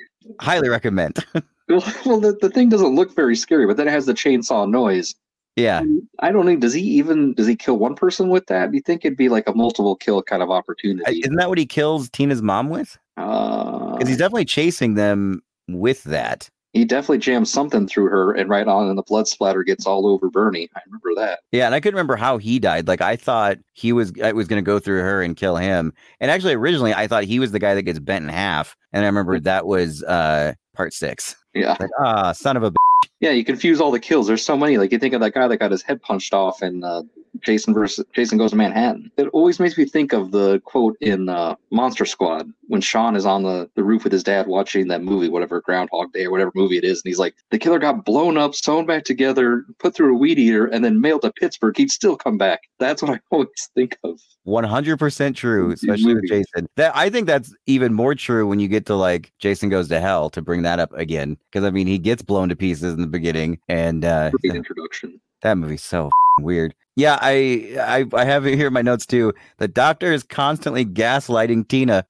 highly 0.41 0.69
recommend. 0.69 1.25
Well, 2.05 2.21
the, 2.21 2.37
the 2.41 2.51
thing 2.51 2.69
doesn't 2.69 2.95
look 2.95 3.15
very 3.15 3.37
scary, 3.37 3.67
but 3.67 3.77
then 3.77 3.89
it 3.89 3.93
has 3.93 4.07
the 4.07 4.13
chainsaw 4.13 4.69
noise. 4.69 5.15
Yeah, 5.57 5.83
I 6.21 6.33
don't 6.33 6.47
know. 6.47 6.57
Does 6.57 6.73
he 6.75 6.83
even 6.83 7.35
does 7.35 7.47
he 7.47 7.57
kill 7.57 7.79
one 7.79 7.95
person 7.95 8.29
with 8.29 8.47
that? 8.47 8.71
Do 8.71 8.77
you 8.77 8.83
think 8.83 9.05
it'd 9.05 9.19
be 9.19 9.29
like 9.29 9.49
a 9.49 9.55
multiple 9.55 9.97
kill 9.97 10.23
kind 10.23 10.43
of 10.43 10.51
opportunity? 10.51 11.21
isn't 11.21 11.37
that 11.37 11.49
what 11.49 11.59
he 11.59 11.67
kills 11.67 12.09
Tina's 12.11 12.43
mom 12.43 12.69
with? 12.71 12.99
Uh, 13.17 13.93
Because 13.93 14.09
he's 14.09 14.17
definitely 14.19 14.45
chasing 14.47 14.95
them 14.95 15.43
with 15.69 16.03
that. 16.05 16.49
he 16.73 16.85
definitely 16.87 17.19
jams 17.19 17.53
something 17.53 17.87
through 17.87 18.07
her, 18.07 18.33
and 18.33 18.49
right 18.49 18.67
on, 18.67 18.89
and 18.89 18.97
the 18.97 19.03
blood 19.03 19.29
splatter 19.29 19.63
gets 19.63 19.87
all 19.87 20.07
over 20.07 20.31
Bernie. 20.31 20.71
I 20.75 20.81
remember 20.87 21.11
that. 21.21 21.41
Yeah, 21.53 21.67
and 21.67 21.75
I 21.75 21.81
couldn't 21.81 21.97
remember 21.97 22.17
how 22.17 22.39
he 22.39 22.59
died. 22.59 22.89
Like 22.89 23.03
I 23.03 23.17
thought 23.17 23.59
he 23.75 23.93
was 23.93 24.11
I 24.23 24.33
was 24.33 24.49
going 24.49 24.63
to 24.63 24.67
go 24.67 24.79
through 24.79 25.01
her 25.03 25.23
and 25.23 25.37
kill 25.37 25.57
him. 25.57 25.93
And 26.21 26.31
actually, 26.31 26.55
originally 26.55 26.95
I 26.95 27.07
thought 27.07 27.25
he 27.25 27.39
was 27.39 27.53
the 27.53 27.59
guy 27.59 27.75
that 27.75 27.83
gets 27.83 27.99
bent 27.99 28.23
in 28.25 28.31
half. 28.31 28.75
And 28.95 29.05
I 29.05 29.07
remember 29.07 29.39
that 29.41 29.67
was 29.67 30.03
uh 30.05 30.55
part 30.75 30.95
six. 30.95 31.37
Yeah. 31.55 31.77
Like 31.79 31.91
ah, 32.01 32.33
son 32.33 32.57
of 32.57 32.63
a. 32.63 32.71
b- 32.71 32.77
Yeah, 33.23 33.31
you 33.31 33.45
confuse 33.45 33.81
all 33.81 33.93
the 33.93 34.01
kills. 34.01 34.27
There's 34.27 34.45
so 34.45 34.57
many. 34.57 34.77
Like 34.79 34.91
you 34.91 34.99
think 34.99 35.15
of 35.15 35.21
that 35.21 35.33
guy 35.33 35.47
that 35.47 35.59
got 35.59 35.71
his 35.71 35.83
head 35.83 36.03
punched 36.03 36.35
off 36.35 36.61
in 36.61 36.83
uh, 36.83 37.03
Jason 37.41 37.75
versus 37.75 38.05
Jason 38.13 38.39
Goes 38.39 38.51
to 38.51 38.57
Manhattan. 38.57 39.11
It 39.17 39.29
always 39.29 39.59
makes 39.59 39.77
me 39.79 39.85
think 39.85 40.13
of 40.13 40.31
the 40.33 40.61
quote 40.65 40.97
in 41.01 41.29
uh, 41.29 41.55
Monster 41.71 42.05
Squad 42.05 42.49
when 42.69 42.81
Sean 42.81 43.17
is 43.17 43.27
on 43.27 43.43
the, 43.43 43.69
the 43.75 43.85
roof 43.85 44.05
with 44.05 44.13
his 44.13 44.23
dad 44.23 44.47
watching 44.47 44.89
that 44.89 45.03
movie, 45.03 45.29
whatever 45.29 45.61
Groundhog 45.61 46.13
Day 46.13 46.25
or 46.25 46.31
whatever 46.31 46.53
movie 46.55 46.79
it 46.79 46.85
is, 46.85 47.03
and 47.03 47.11
he's 47.11 47.19
like, 47.19 47.35
the 47.51 47.59
killer 47.59 47.79
got 47.79 48.05
blown 48.05 48.37
up, 48.39 48.55
sewn 48.55 48.87
back 48.87 49.05
together, 49.05 49.65
put 49.79 49.95
through 49.95 50.15
a 50.15 50.19
weed 50.19 50.39
eater, 50.39 50.67
and 50.67 50.85
then 50.85 51.01
mailed 51.01 51.23
to 51.23 51.33
Pittsburgh. 51.33 51.77
He'd 51.77 51.91
still 51.91 52.17
come 52.17 52.39
back. 52.39 52.61
That's 52.79 53.03
what 53.03 53.11
I 53.13 53.21
always 53.31 53.49
think 53.75 53.99
of. 54.05 54.21
100% 54.47 55.35
true, 55.37 55.71
especially 55.73 56.15
with. 56.15 56.29
Jason. 56.29 56.67
That 56.77 56.93
I 56.95 57.11
think 57.11 57.27
that's 57.27 57.55
even 57.67 57.93
more 57.95 58.15
true 58.15 58.47
when 58.47 58.59
you 58.59 58.69
get 58.69 58.87
to 58.87 58.95
like 58.95 59.33
Jason 59.39 59.69
Goes 59.69 59.89
to 59.89 60.01
Hell 60.01 60.31
to 60.31 60.43
bring 60.43 60.63
that 60.63 60.79
up 60.79 60.93
again. 60.95 61.37
Because 61.51 61.65
I 61.65 61.71
mean, 61.71 61.87
he 61.87 61.99
gets 61.99 62.23
blown 62.23 62.49
to 62.49 62.57
pieces 62.57 62.95
in 62.95 63.01
the 63.01 63.07
beginning, 63.07 63.59
and 63.69 64.05
uh, 64.05 64.31
Great 64.31 64.57
introduction. 64.57 65.21
that 65.43 65.59
movie's 65.59 65.83
so 65.83 66.11
weird. 66.41 66.75
Yeah, 66.97 67.19
I, 67.21 67.75
I 67.81 68.07
I 68.13 68.25
have 68.25 68.47
it 68.47 68.57
here 68.57 68.67
in 68.67 68.73
my 68.73 68.83
notes 68.83 69.07
too. 69.07 69.33
The 69.59 69.69
doctor 69.69 70.13
is 70.13 70.23
constantly 70.23 70.85
gaslighting 70.85 71.69
Tina. 71.69 72.07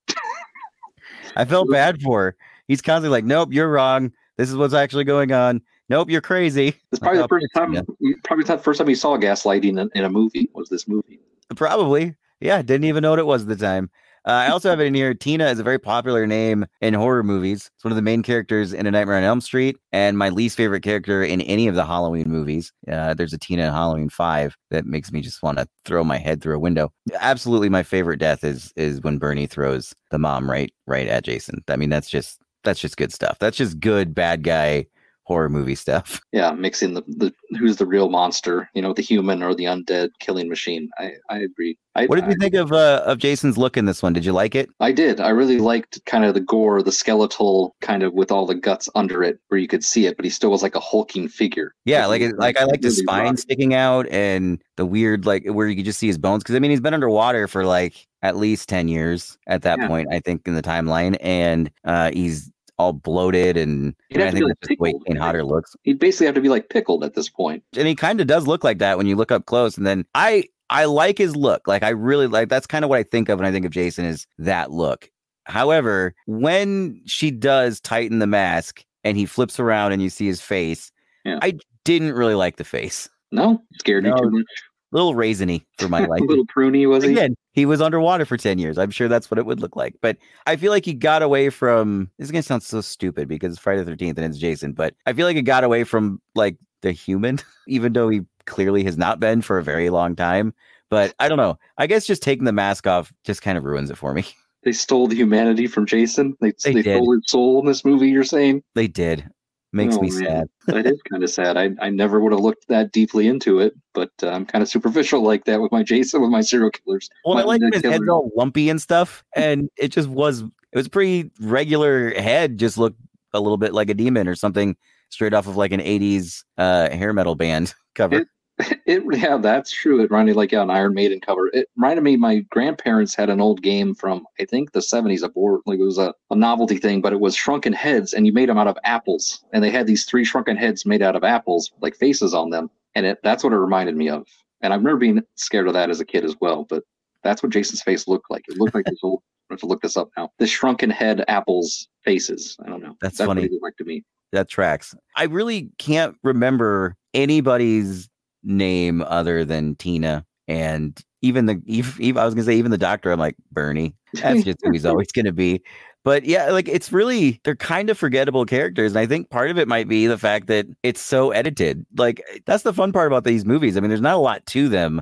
I 1.37 1.45
felt 1.45 1.71
bad 1.71 2.03
for 2.03 2.23
her. 2.23 2.37
He's 2.69 2.83
constantly 2.83 3.11
like, 3.11 3.25
"Nope, 3.25 3.51
you're 3.53 3.71
wrong. 3.71 4.13
This 4.37 4.51
is 4.51 4.57
what's 4.57 4.75
actually 4.75 5.05
going 5.05 5.33
on. 5.33 5.63
Nope, 5.89 6.11
you're 6.11 6.21
crazy." 6.21 6.75
It's 6.91 6.99
probably 6.99 7.21
Like, 7.21 7.29
the 7.31 7.35
first 7.37 7.47
time. 7.55 7.73
Tina. 7.73 7.85
Probably 8.25 8.45
the 8.45 8.59
first 8.59 8.79
time 8.79 8.89
you 8.89 8.95
saw 8.97 9.17
gaslighting 9.17 9.81
in, 9.81 9.91
in 9.95 10.05
a 10.05 10.11
movie 10.11 10.51
was 10.53 10.69
this 10.69 10.89
movie. 10.89 11.21
Probably. 11.55 12.17
Yeah, 12.41 12.61
didn't 12.63 12.85
even 12.85 13.03
know 13.03 13.11
what 13.11 13.21
it 13.21 13.27
was 13.27 13.43
at 13.43 13.49
the 13.49 13.57
time. 13.57 13.89
Uh, 14.25 14.31
I 14.31 14.49
also 14.49 14.71
have 14.71 14.81
it 14.81 14.85
in 14.85 14.95
here. 14.95 15.15
Tina 15.15 15.47
is 15.49 15.59
a 15.59 15.65
very 15.65 15.79
popular 15.79 16.27
name 16.27 16.65
in 16.81 16.95
horror 16.95 17.23
movies. 17.23 17.71
It's 17.75 17.85
one 17.85 17.91
of 17.91 17.97
the 17.97 18.03
main 18.03 18.23
characters 18.23 18.73
in 18.73 18.87
A 18.87 18.91
Nightmare 18.91 19.17
on 19.17 19.25
Elm 19.25 19.41
Street, 19.41 19.77
and 19.91 20.17
my 20.17 20.29
least 20.29 20.57
favorite 20.57 20.83
character 20.83 21.25
in 21.25 21.41
any 21.43 21.67
of 21.67 21.75
the 21.75 21.85
Halloween 21.85 22.29
movies. 22.29 22.73
Uh, 22.91 23.15
there's 23.15 23.33
a 23.33 23.39
Tina 23.39 23.67
in 23.67 23.73
Halloween 23.73 24.09
Five 24.09 24.57
that 24.71 24.87
makes 24.87 25.11
me 25.11 25.23
just 25.23 25.43
want 25.43 25.59
to 25.59 25.67
throw 25.85 26.05
my 26.05 26.19
head 26.19 26.41
through 26.41 26.57
a 26.57 26.61
window. 26.61 26.93
Absolutely, 27.19 27.69
my 27.69 27.83
favorite 27.83 28.19
death 28.19 28.45
is 28.45 28.73
is 28.77 29.01
when 29.01 29.19
Bernie 29.19 29.47
throws 29.47 29.93
the 30.11 30.19
mom 30.19 30.49
right 30.49 30.73
right 30.87 31.09
at 31.09 31.25
Jason. 31.25 31.63
I 31.69 31.77
mean, 31.77 31.91
that's 31.91 32.09
just 32.09 32.39
that's 32.65 32.81
just 32.81 32.97
good 32.97 33.13
stuff. 33.13 33.39
That's 33.41 33.57
just 33.57 33.81
good 33.81 34.15
bad 34.15 34.45
guy 34.45 34.87
horror 35.25 35.49
movie 35.49 35.75
stuff. 35.75 36.21
yeah 36.33 36.51
mixing 36.51 36.95
the, 36.95 37.03
the 37.07 37.33
who's 37.59 37.77
the 37.77 37.87
real 37.87 38.09
monster 38.09 38.69
you 38.75 38.83
know 38.83 38.93
the 38.93 39.03
human 39.03 39.43
or 39.43 39.55
the 39.55 39.65
undead 39.65 40.09
killing 40.19 40.49
machine 40.49 40.89
i 40.99 41.13
i 41.31 41.39
agree 41.39 41.77
i 41.95 42.07
What 42.07 42.17
did 42.17 42.27
you 42.27 42.33
I, 42.33 42.37
think 42.43 42.55
of 42.55 42.73
uh, 42.73 43.03
of 43.07 43.19
Jason's 43.19 43.57
look 43.59 43.77
in 43.77 43.85
this 43.85 44.03
one? 44.03 44.13
Did 44.15 44.25
you 44.25 44.33
like 44.33 44.55
it? 44.55 44.69
I 44.81 44.91
did 44.93 45.21
i 45.21 45.29
really 45.29 45.59
liked 45.59 46.05
kind 46.07 46.25
of 46.25 46.35
the 46.35 46.41
gore 46.41 46.83
the 46.83 46.91
skeletal 46.93 47.77
kind 47.81 48.03
of 48.03 48.13
with 48.15 48.33
all 48.33 48.47
the 48.47 48.55
guts 48.55 48.89
under 48.95 49.23
it 49.23 49.39
where 49.49 49.59
you 49.61 49.69
could 49.69 49.85
see 49.85 50.07
it 50.07 50.17
but 50.17 50.25
he 50.25 50.31
still 50.31 50.51
was 50.51 50.63
like 50.63 50.75
a 50.75 50.81
hulking 50.81 51.29
figure 51.29 51.75
Yeah, 51.85 52.07
like 52.07 52.23
it, 52.23 52.37
like 52.39 52.57
I 52.59 52.65
like 52.65 52.81
the 52.81 52.89
really 52.89 53.03
spine 53.03 53.21
rotten. 53.25 53.37
sticking 53.37 53.75
out 53.75 54.09
and 54.09 54.61
the 54.77 54.87
weird 54.87 55.25
like 55.27 55.47
where 55.47 55.69
you 55.69 55.77
could 55.77 55.85
just 55.85 55.99
see 56.01 56.09
his 56.09 56.19
bones 56.19 56.43
because 56.43 56.57
I 56.57 56.59
mean 56.59 56.71
he's 56.73 56.81
been 56.81 56.95
underwater 56.95 57.47
for 57.47 57.65
like 57.65 58.07
at 58.23 58.37
least 58.37 58.69
ten 58.69 58.89
years 58.89 59.39
at 59.47 59.63
that 59.63 59.79
Yeah. 59.79 59.89
point 59.89 60.09
I 60.13 60.19
think 60.21 60.49
in 60.49 60.55
the 60.55 60.63
timeline 60.63 61.17
and 61.21 61.71
uh 61.85 62.11
he's 62.13 62.51
all 62.83 62.93
bloated 62.93 63.57
and 63.57 63.95
He'd 64.09 64.19
have 64.21 64.29
I 64.29 64.31
think 64.33 64.45
be, 64.45 64.49
that's 64.49 64.61
just 64.69 64.69
the 64.71 64.77
way 64.83 64.95
Kane? 65.07 65.17
Hodder 65.17 65.45
looks 65.45 65.75
he'd 65.83 65.99
basically 65.99 66.27
have 66.27 66.35
to 66.35 66.41
be 66.41 66.49
like 66.49 66.69
pickled 66.69 67.05
at 67.05 67.15
this 67.15 67.29
point 67.29 67.63
and 67.77 67.87
he 67.89 67.95
kind 67.95 68.21
of 68.21 68.27
does 68.27 68.47
look 68.47 68.65
like 68.65 68.79
that 68.79 68.99
when 68.99 69.07
you 69.07 69.17
look 69.17 69.31
up 69.33 69.47
close 69.47 69.77
and 69.77 69.87
then 69.87 70.05
I 70.15 70.45
I 70.71 70.87
like 70.87 71.19
his 71.19 71.37
look 71.37 71.67
like 71.69 71.83
I 71.83 71.91
really 71.91 72.27
like 72.27 72.49
that's 72.49 72.67
kind 72.67 72.85
of 72.85 72.89
what 72.91 72.99
I 72.99 73.03
think 73.03 73.29
of 73.29 73.39
when 73.39 73.47
I 73.47 73.53
think 73.53 73.65
of 73.67 73.73
Jason 73.73 74.05
is 74.05 74.27
that 74.39 74.71
look. 74.71 75.11
However, 75.45 76.15
when 76.27 77.01
she 77.07 77.31
does 77.31 77.81
tighten 77.81 78.21
the 78.21 78.27
mask 78.27 78.85
and 79.05 79.17
he 79.17 79.27
flips 79.27 79.59
around 79.61 79.93
and 79.93 80.01
you 80.01 80.09
see 80.09 80.27
his 80.27 80.41
face, 80.41 80.93
Yeah. 81.25 81.39
I 81.43 81.59
didn't 81.85 82.13
really 82.13 82.35
like 82.37 82.57
the 82.57 82.65
face. 82.65 83.09
no 83.33 83.61
scared 83.81 84.05
No, 84.05 84.15
too 84.17 84.31
much 84.31 84.47
little 84.93 85.15
raisiny 85.15 85.65
for 85.79 85.89
my 85.89 86.01
a 86.05 86.09
life. 86.09 86.21
little 86.27 86.47
pruny 86.47 86.87
was 86.89 87.03
he 87.05 87.11
Again, 87.13 87.35
he 87.53 87.67
was 87.67 87.81
underwater 87.81 88.25
for 88.25 88.37
10 88.37 88.59
years. 88.59 88.79
I'm 88.79 88.91
sure 88.91 89.09
that's 89.09 89.31
what 89.31 89.39
it 89.39 89.47
would 89.47 89.61
look 89.61 89.77
like. 89.77 89.95
But 90.01 90.17
I 90.47 90.57
feel 90.57 90.73
like 90.73 90.85
he 90.85 90.95
got 90.95 91.23
away 91.23 91.51
from 91.51 92.11
this 92.19 92.27
is 92.27 92.33
gonna 92.33 92.43
sound 92.43 92.63
so 92.63 92.81
stupid 92.81 93.29
because 93.29 93.53
it's 93.53 93.63
Friday 93.63 93.83
the 93.85 93.93
13th 93.93 94.17
and 94.17 94.21
it's 94.21 94.39
Jason, 94.39 94.73
but 94.73 94.95
I 95.07 95.13
feel 95.13 95.27
like 95.27 95.37
he 95.37 95.43
got 95.43 95.65
away 95.65 95.85
from 95.85 96.21
like 96.35 96.57
the 96.81 96.93
human, 96.93 97.39
even 97.69 97.93
though 97.93 98.09
he 98.09 98.23
clearly 98.47 98.85
has 98.85 98.97
not 98.97 99.21
been 99.21 99.43
for 99.43 99.59
a 99.59 99.65
very 99.65 99.91
long 99.91 100.17
time. 100.17 100.55
But 100.91 101.15
I 101.19 101.29
don't 101.29 101.39
know. 101.39 101.59
I 101.79 101.87
guess 101.87 102.07
just 102.07 102.23
taking 102.23 102.45
the 102.45 102.53
mask 102.53 102.87
off 102.87 103.13
just 103.25 103.41
kind 103.41 103.57
of 103.57 103.65
ruins 103.65 103.91
it 103.91 103.97
for 103.97 104.13
me. 104.13 104.27
they 104.65 104.73
stole 104.73 105.09
the 105.09 105.17
humanity 105.17 105.67
from 105.67 105.87
jason 105.87 106.37
they, 106.41 106.53
They 106.63 106.75
they, 106.75 106.83
stole 106.83 107.13
his 107.13 107.25
soul 107.27 107.61
in 107.61 107.67
this 107.67 107.85
movie 107.85 108.09
you're 108.09 108.23
saying 108.23 108.63
They 108.75 108.87
did. 108.87 109.29
Makes 109.75 109.97
Oh, 109.97 110.01
me 110.03 110.11
man. 110.11 110.19
sad. 110.21 110.49
that 110.67 110.87
is 110.87 111.01
kind 111.11 111.23
of 111.25 111.31
sad. 111.31 111.57
I, 111.57 111.71
I 111.81 111.89
never 111.89 112.21
would 112.21 112.33
have 112.33 112.41
looked 112.43 112.69
that 112.69 112.93
deeply 112.93 113.27
into 113.27 113.59
it, 113.59 113.75
but 113.95 114.11
uh, 114.23 114.29
I'm 114.29 114.45
kind 114.45 114.61
of 114.63 114.69
superficial 114.69 115.23
like 115.31 115.45
that 115.47 115.61
with 115.63 115.73
my 115.73 115.83
Jason, 115.83 116.21
with 116.21 116.31
my 116.31 116.43
serial 116.43 116.71
killers. 116.71 117.09
Well, 117.25 117.39
I 117.39 117.43
like 117.43 117.61
when 117.63 117.71
undead 117.73 117.83
his 117.83 117.91
head's 117.93 118.09
all 118.09 118.31
lumpy 118.37 118.69
and 118.69 118.81
stuff, 118.81 119.25
and 119.35 119.71
it 119.79 119.89
just 119.89 120.09
was. 120.09 120.43
It 120.43 120.79
was 120.79 120.89
pretty 120.89 121.31
regular 121.41 122.11
head. 122.15 122.59
Just 122.59 122.79
looked 122.79 122.99
a 123.35 123.41
little 123.41 123.59
bit 123.59 123.75
like 123.75 123.91
a 123.91 123.95
demon 123.95 124.27
or 124.29 124.35
something 124.35 124.75
straight 125.11 125.35
off 125.35 125.47
of 125.47 125.57
like 125.57 125.73
an 125.73 125.81
'80s 125.81 126.45
uh, 126.59 126.91
hair 126.91 127.13
metal 127.13 127.35
band 127.35 127.75
cover. 127.95 128.21
It- 128.21 128.29
It 128.85 129.03
yeah, 129.13 129.39
that's 129.39 129.71
true. 129.71 130.01
It 130.01 130.11
reminded 130.11 130.33
me 130.33 130.37
like 130.37 130.53
yeah, 130.53 130.63
an 130.63 130.71
Iron 130.71 130.93
Maiden 130.93 131.21
cover. 131.21 131.49
It 131.49 131.69
reminded 131.77 132.03
me 132.03 132.17
my 132.17 132.41
grandparents 132.51 133.15
had 133.15 133.31
an 133.31 133.41
old 133.41 133.63
game 133.63 133.95
from 133.95 134.27
I 134.41 134.45
think 134.45 134.73
the 134.73 134.83
seventies, 134.83 135.23
a 135.23 135.29
board 135.29 135.61
like 135.67 135.79
it 135.79 135.85
was 135.85 135.99
a, 135.99 136.13
a 136.31 136.37
novelty 136.37 136.77
thing, 136.77 137.01
but 137.01 137.13
it 137.13 137.21
was 137.21 137.35
shrunken 137.35 137.73
heads, 137.73 138.13
and 138.13 138.27
you 138.27 138.33
made 138.33 138.49
them 138.49 138.59
out 138.59 138.67
of 138.67 138.77
apples, 138.85 139.45
and 139.53 139.65
they 139.65 139.71
had 139.71 139.87
these 139.87 140.05
three 140.05 140.25
shrunken 140.25 140.57
heads 140.57 140.85
made 140.85 141.01
out 141.01 141.17
of 141.17 141.25
apples, 141.25 141.71
like 141.81 141.97
faces 141.97 142.35
on 142.35 142.51
them, 142.51 142.71
and 142.95 143.07
it 143.07 143.19
that's 143.23 143.43
what 143.45 143.53
it 143.53 143.59
reminded 143.59 143.97
me 143.97 144.09
of. 144.09 144.27
And 144.63 144.73
I 144.73 144.77
remember 144.77 144.99
being 144.99 145.23
scared 145.37 145.67
of 145.67 145.75
that 145.75 145.91
as 145.91 146.01
a 146.01 146.05
kid 146.05 146.25
as 146.25 146.37
well. 146.41 146.65
But 146.65 146.85
that's 147.23 147.43
what 147.43 147.53
Jason's 147.53 147.83
face 147.83 148.09
looked 148.09 148.31
like. 148.31 148.45
It 148.49 148.59
looked 148.59 148.75
like 148.75 148.87
this 148.87 149.01
old. 149.03 149.23
I 149.51 149.55
have 149.55 149.61
to 149.61 149.67
look 149.67 149.83
this 149.83 149.99
up 149.99 150.09
now. 150.17 150.31
The 150.39 150.47
shrunken 150.47 150.89
head 150.89 151.25
apples 151.29 151.89
faces. 152.05 152.57
I 152.65 152.71
don't 152.71 152.83
know. 152.83 152.97
That's 153.03 153.19
what 153.19 153.27
funny. 153.27 153.45
it 153.45 153.53
looked 153.53 153.63
like 153.63 153.77
to 153.79 153.85
me. 153.85 154.03
That 154.31 154.49
tracks. 154.49 154.95
I 155.15 155.25
really 155.25 155.71
can't 155.77 156.17
remember 156.23 156.97
anybody's 157.13 158.09
name 158.43 159.03
other 159.03 159.45
than 159.45 159.75
Tina 159.77 160.25
and 160.49 161.01
even 161.23 161.47
the 161.47 161.61
even, 161.67 162.19
I 162.19 162.25
was 162.25 162.35
gonna 162.35 162.45
say 162.45 162.57
even 162.57 162.71
the 162.71 162.79
doctor. 162.79 163.11
I'm 163.11 163.19
like 163.19 163.37
Bernie. 163.51 163.95
That's 164.15 164.45
just 164.45 164.59
who 164.63 164.73
he's 164.73 164.87
always 164.87 165.11
gonna 165.13 165.33
be. 165.33 165.63
But 166.05 166.25
yeah, 166.25 166.51
like 166.51 166.69
it's 166.69 166.93
really 166.93 167.41
they're 167.45 167.55
kind 167.55 167.89
of 167.89 167.97
forgettable 167.97 168.45
characters, 168.45 168.93
and 168.93 168.99
I 168.99 169.07
think 169.07 169.31
part 169.31 169.51
of 169.51 169.59
it 169.59 169.69
might 169.69 169.89
be 169.89 170.07
the 170.07 170.19
fact 170.19 170.49
that 170.49 170.67
it's 170.83 171.01
so 171.01 171.31
edited. 171.31 171.87
Like 171.97 172.23
that's 172.45 172.65
the 172.65 172.75
fun 172.75 172.93
part 172.93 173.07
about 173.07 173.25
these 173.25 173.45
movies. 173.45 173.77
I 173.77 173.81
mean, 173.81 173.89
there's 173.89 174.01
not 174.01 174.17
a 174.17 174.19
lot 174.19 174.45
to 174.47 174.69
them 174.69 175.01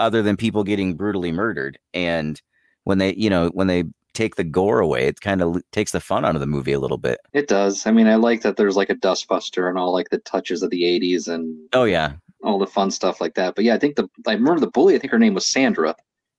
other 0.00 0.22
than 0.22 0.36
people 0.36 0.64
getting 0.64 0.94
brutally 0.94 1.30
murdered, 1.30 1.78
and 1.94 2.40
when 2.84 2.98
they 2.98 3.14
you 3.14 3.30
know 3.30 3.48
when 3.54 3.68
they 3.68 3.84
take 4.12 4.34
the 4.34 4.44
gore 4.44 4.80
away, 4.80 5.06
it 5.06 5.20
kind 5.20 5.40
of 5.40 5.62
takes 5.70 5.92
the 5.92 6.00
fun 6.00 6.24
out 6.24 6.34
of 6.34 6.40
the 6.40 6.46
movie 6.48 6.72
a 6.72 6.80
little 6.80 6.98
bit. 6.98 7.20
It 7.32 7.46
does. 7.46 7.86
I 7.86 7.92
mean, 7.92 8.08
I 8.08 8.16
like 8.16 8.42
that 8.42 8.56
there's 8.56 8.76
like 8.76 8.90
a 8.90 8.96
dustbuster 8.96 9.68
and 9.68 9.78
all 9.78 9.92
like 9.92 10.10
the 10.10 10.18
touches 10.18 10.64
of 10.64 10.70
the 10.70 10.82
'80s 10.82 11.28
and 11.28 11.56
Oh 11.72 11.84
yeah, 11.84 12.14
all 12.42 12.58
the 12.58 12.66
fun 12.66 12.90
stuff 12.90 13.20
like 13.20 13.34
that. 13.34 13.54
But 13.54 13.64
yeah, 13.64 13.74
I 13.74 13.78
think 13.78 13.96
the 13.96 14.08
I 14.26 14.32
remember 14.32 14.60
the 14.60 14.70
bully. 14.70 14.94
I 14.94 14.98
think 14.98 15.12
her 15.12 15.18
name 15.18 15.34
was 15.34 15.46
Sandra. 15.46 15.94